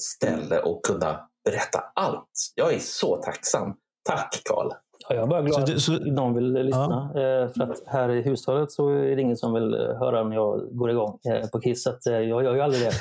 [0.00, 2.28] ställe och kunna berätta allt.
[2.54, 3.74] Jag är så tacksam.
[4.08, 4.70] Tack Karl!
[5.08, 7.10] Ja, jag är bara glad Så du- så- att någon vill lyssna.
[7.14, 10.36] Eh, För att här i hushållet så är det ingen som vill eh, höra när
[10.36, 11.18] jag går igång
[11.52, 11.82] på Kiss.
[11.82, 12.92] Så att, jag gör ju aldrig det.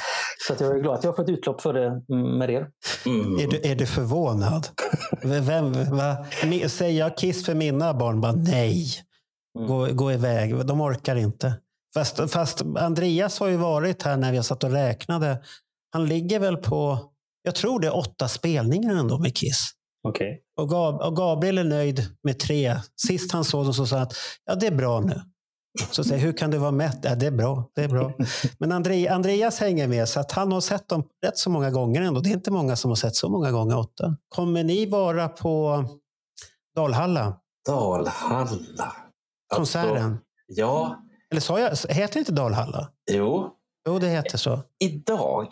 [0.47, 2.69] Så att jag är glad att jag har fått utlopp för det mm, med er.
[3.41, 4.67] Är, du, är du förvånad?
[5.23, 6.25] Vem, va?
[6.69, 8.21] Säger jag Kiss för mina barn?
[8.21, 8.85] Bara, nej,
[9.67, 10.65] gå, gå iväg.
[10.65, 11.53] De orkar inte.
[11.97, 15.41] Fast, fast Andreas har ju varit här när vi har satt och räknade.
[15.93, 16.99] Han ligger väl på,
[17.43, 19.71] jag tror det är åtta spelningar ändå med Kiss.
[20.07, 20.41] Okej.
[20.59, 22.75] Och, Gab, och Gabriel är nöjd med tre.
[23.07, 24.13] Sist han såg dem så sa han att
[24.45, 25.21] ja, det är bra nu.
[25.91, 26.99] Så säger hur kan du vara mätt?
[27.01, 27.69] Ja, det är bra.
[27.75, 28.13] Det är bra.
[28.59, 32.01] Men Andre, Andreas hänger med så att han har sett dem rätt så många gånger
[32.01, 32.19] ändå.
[32.19, 34.17] Det är inte många som har sett så många gånger, åtta.
[34.29, 35.83] Kommer ni vara på
[36.75, 37.37] Dalhalla?
[37.67, 38.95] Dalhalla.
[39.55, 40.03] Konserten?
[40.03, 40.17] Alltså,
[40.47, 42.91] ja, Eller sa jag, heter inte Dalhalla?
[43.11, 43.53] jo.
[43.87, 44.59] Jo, det heter så.
[44.79, 45.47] Idag,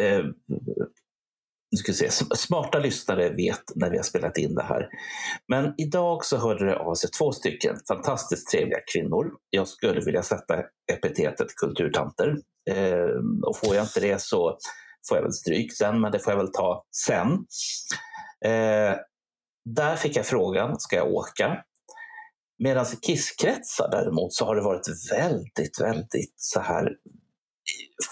[0.00, 0.24] eh,
[1.76, 4.88] ska se, smarta lyssnare vet när vi har spelat in det här.
[5.48, 9.30] Men idag så hörde det av sig två stycken fantastiskt trevliga kvinnor.
[9.50, 10.62] Jag skulle vilja sätta
[10.92, 12.36] epitetet kulturtanter.
[12.70, 14.58] Eh, och får jag inte det så
[15.08, 17.32] får jag väl stryk sen, men det får jag väl ta sen.
[18.44, 18.96] Eh,
[19.64, 21.64] där fick jag frågan, ska jag åka?
[22.58, 26.96] Medan i kisskretsar däremot så har det varit väldigt, väldigt så här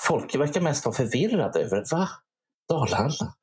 [0.07, 2.09] folk verkar mest vara förvirrade över va?
[2.69, 3.35] Dalhalla?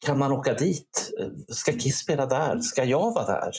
[0.00, 1.10] Kan man åka dit?
[1.48, 2.60] Ska Kiss spela där?
[2.60, 3.52] Ska jag vara där?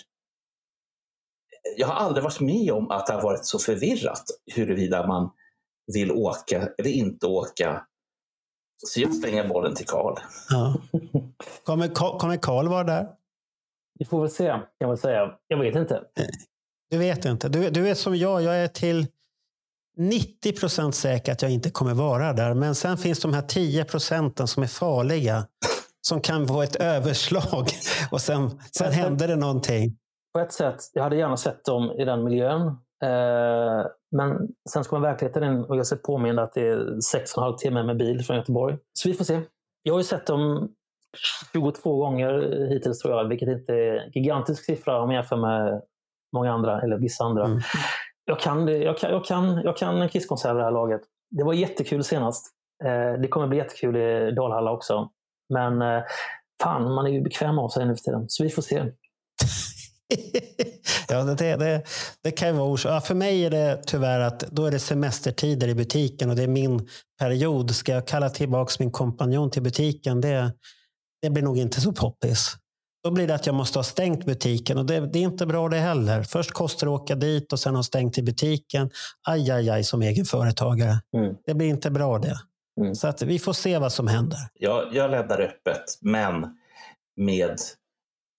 [1.77, 4.23] Jag har aldrig varit med om att det har varit så förvirrat
[4.53, 5.31] huruvida man
[5.93, 7.85] vill åka eller inte åka.
[8.87, 10.17] Så jag slänger bollen till Karl.
[10.49, 10.75] Ja.
[11.63, 13.07] Kommer, Ka- kommer Karl vara där?
[13.99, 14.47] Vi får väl se,
[14.79, 15.37] kan man säga.
[15.47, 16.03] Jag vet inte.
[16.93, 17.49] Du vet inte.
[17.49, 18.41] Du, du är som jag.
[18.41, 19.07] Jag är till
[19.97, 22.53] 90 procent säker att jag inte kommer vara där.
[22.53, 25.45] Men sen finns de här 10 procenten som är farliga.
[26.01, 27.67] Som kan få ett överslag.
[28.11, 29.97] Och sen, sen händer det någonting.
[30.33, 32.61] på ett sätt, jag hade gärna sett dem i den miljön.
[33.03, 37.33] Eh, men sen ska man verkligheten in och jag ser påminna att det är sex
[37.33, 38.77] och en halv timme med bil från Göteborg.
[38.93, 39.41] Så vi får se.
[39.83, 40.69] Jag har ju sett dem
[41.53, 45.81] 22 gånger hittills tror jag, vilket inte är en gigantisk siffra om jag jämför med
[46.33, 47.45] många andra, eller vissa andra.
[47.45, 47.61] Mm.
[48.25, 51.01] Jag kan, jag kan, jag kan, jag kan en Kisskonsert det här laget.
[51.31, 52.45] Det var jättekul senast.
[52.85, 55.09] Eh, det kommer bli jättekul i Dalhalla också.
[55.53, 56.03] Men eh,
[56.63, 58.25] fan, man är ju bekväm av sig nu för tiden.
[58.27, 58.83] Så vi får se.
[61.09, 61.83] Ja, det, det,
[62.23, 62.91] det kan ju vara orsak.
[62.91, 66.43] Ja, för mig är det tyvärr att då är det semestertider i butiken och det
[66.43, 66.87] är min
[67.19, 67.75] period.
[67.75, 70.21] Ska jag kalla tillbaka min kompanjon till butiken?
[70.21, 70.53] Det,
[71.21, 72.55] det blir nog inte så poppis.
[73.03, 75.69] Då blir det att jag måste ha stängt butiken och det, det är inte bra
[75.69, 76.23] det heller.
[76.23, 78.89] Först kostar det att åka dit och sen ha stängt i butiken.
[79.27, 81.01] Aj, aj, aj som egen företagare.
[81.17, 81.35] Mm.
[81.45, 82.39] Det blir inte bra det.
[82.95, 84.39] Så att vi får se vad som händer.
[84.53, 86.47] Jag, jag lämnar öppet, men
[87.17, 87.59] med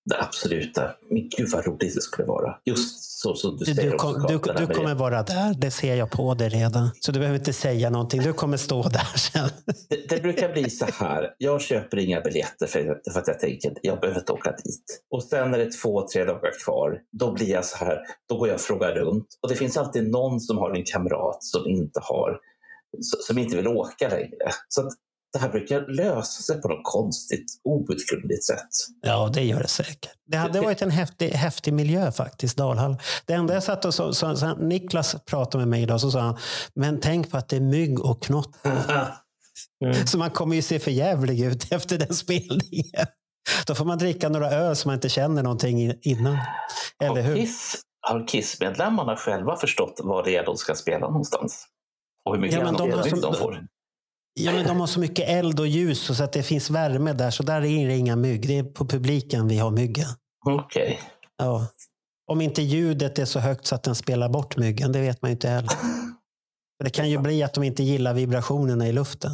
[0.05, 0.95] det absoluta.
[1.11, 2.57] Men gud vad roligt det skulle vara.
[2.65, 3.97] Just så som du Du, säger.
[3.97, 5.55] kom, du, du kommer vara där.
[5.55, 6.91] Det ser jag på dig redan.
[7.01, 8.23] Så du behöver inte säga någonting.
[8.23, 9.49] Du kommer stå där sen.
[9.89, 11.35] Det, det brukar bli så här.
[11.39, 15.03] Jag köper inga biljetter för, för att jag tänker jag behöver inte åka dit.
[15.11, 17.99] Och sen när det är två, tre dagar kvar, då blir jag så här.
[18.29, 19.27] Då går jag och frågar runt.
[19.43, 22.39] Och det finns alltid någon som har en kamrat som inte har
[23.01, 24.51] som inte vill åka längre.
[24.69, 24.91] Så
[25.35, 28.69] det här brukar lösa sig på något konstigt, outgrundligt sätt.
[29.01, 30.11] Ja, det gör det säkert.
[30.27, 32.97] Det hade varit en häftig, häftig miljö faktiskt, Dalhall.
[33.27, 36.21] Det enda jag satt och så, så, så, Niklas pratade med mig idag så sa
[36.21, 36.39] han,
[36.75, 38.51] men tänk på att det är mygg och knott.
[40.07, 43.07] Så man kommer ju se för jävlig ut efter den spelningen.
[43.67, 46.39] Då får man dricka några öl så man inte känner någonting innan.
[47.03, 47.37] Eller hur?
[47.37, 51.67] Kiss, har Kiss-medlemmarna själva förstått vad det är de ska spela någonstans?
[52.25, 53.67] Och hur mycket Ja, de har som- de får?
[54.35, 57.31] Ja, men de har så mycket eld och ljus så att det finns värme där.
[57.31, 58.49] Så där är det inga mygg.
[58.49, 60.07] Det är på publiken vi har myggen.
[60.47, 61.01] Okej.
[61.39, 61.67] Ja.
[62.27, 65.31] Om inte ljudet är så högt så att den spelar bort myggen, det vet man
[65.31, 65.71] ju inte heller.
[66.85, 69.31] Det kan ju bli att de inte gillar vibrationerna i luften.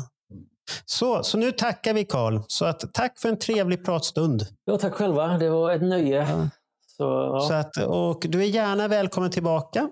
[0.85, 2.41] Så, så nu tackar vi Karl.
[2.47, 4.47] Så att, tack för en trevlig pratstund.
[4.65, 5.39] Ja, tack själva.
[5.39, 6.49] Det var ett nöje.
[6.97, 7.41] Så, ja.
[7.41, 9.89] Så att, och du är gärna välkommen tillbaka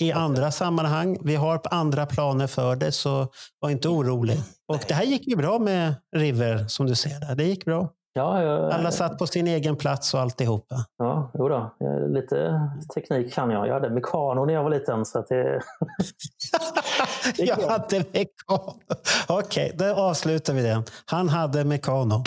[0.00, 1.18] i andra sammanhang.
[1.24, 3.26] Vi har andra planer för det, så
[3.60, 4.38] var inte orolig.
[4.68, 7.34] Och det här gick ju bra med River, som du ser där.
[7.34, 7.88] Det gick bra.
[8.12, 10.76] Ja, jag, Alla satt på sin egen plats och alltihopa.
[10.98, 11.74] Ja, jo då.
[12.08, 12.60] Lite
[12.94, 13.68] teknik kan jag.
[13.68, 15.04] Jag hade mekano när jag var liten.
[15.04, 15.60] Så att det...
[17.36, 18.74] Jag hade mekano.
[19.28, 20.82] Okej, då avslutar vi den.
[21.04, 22.24] Han hade mekano.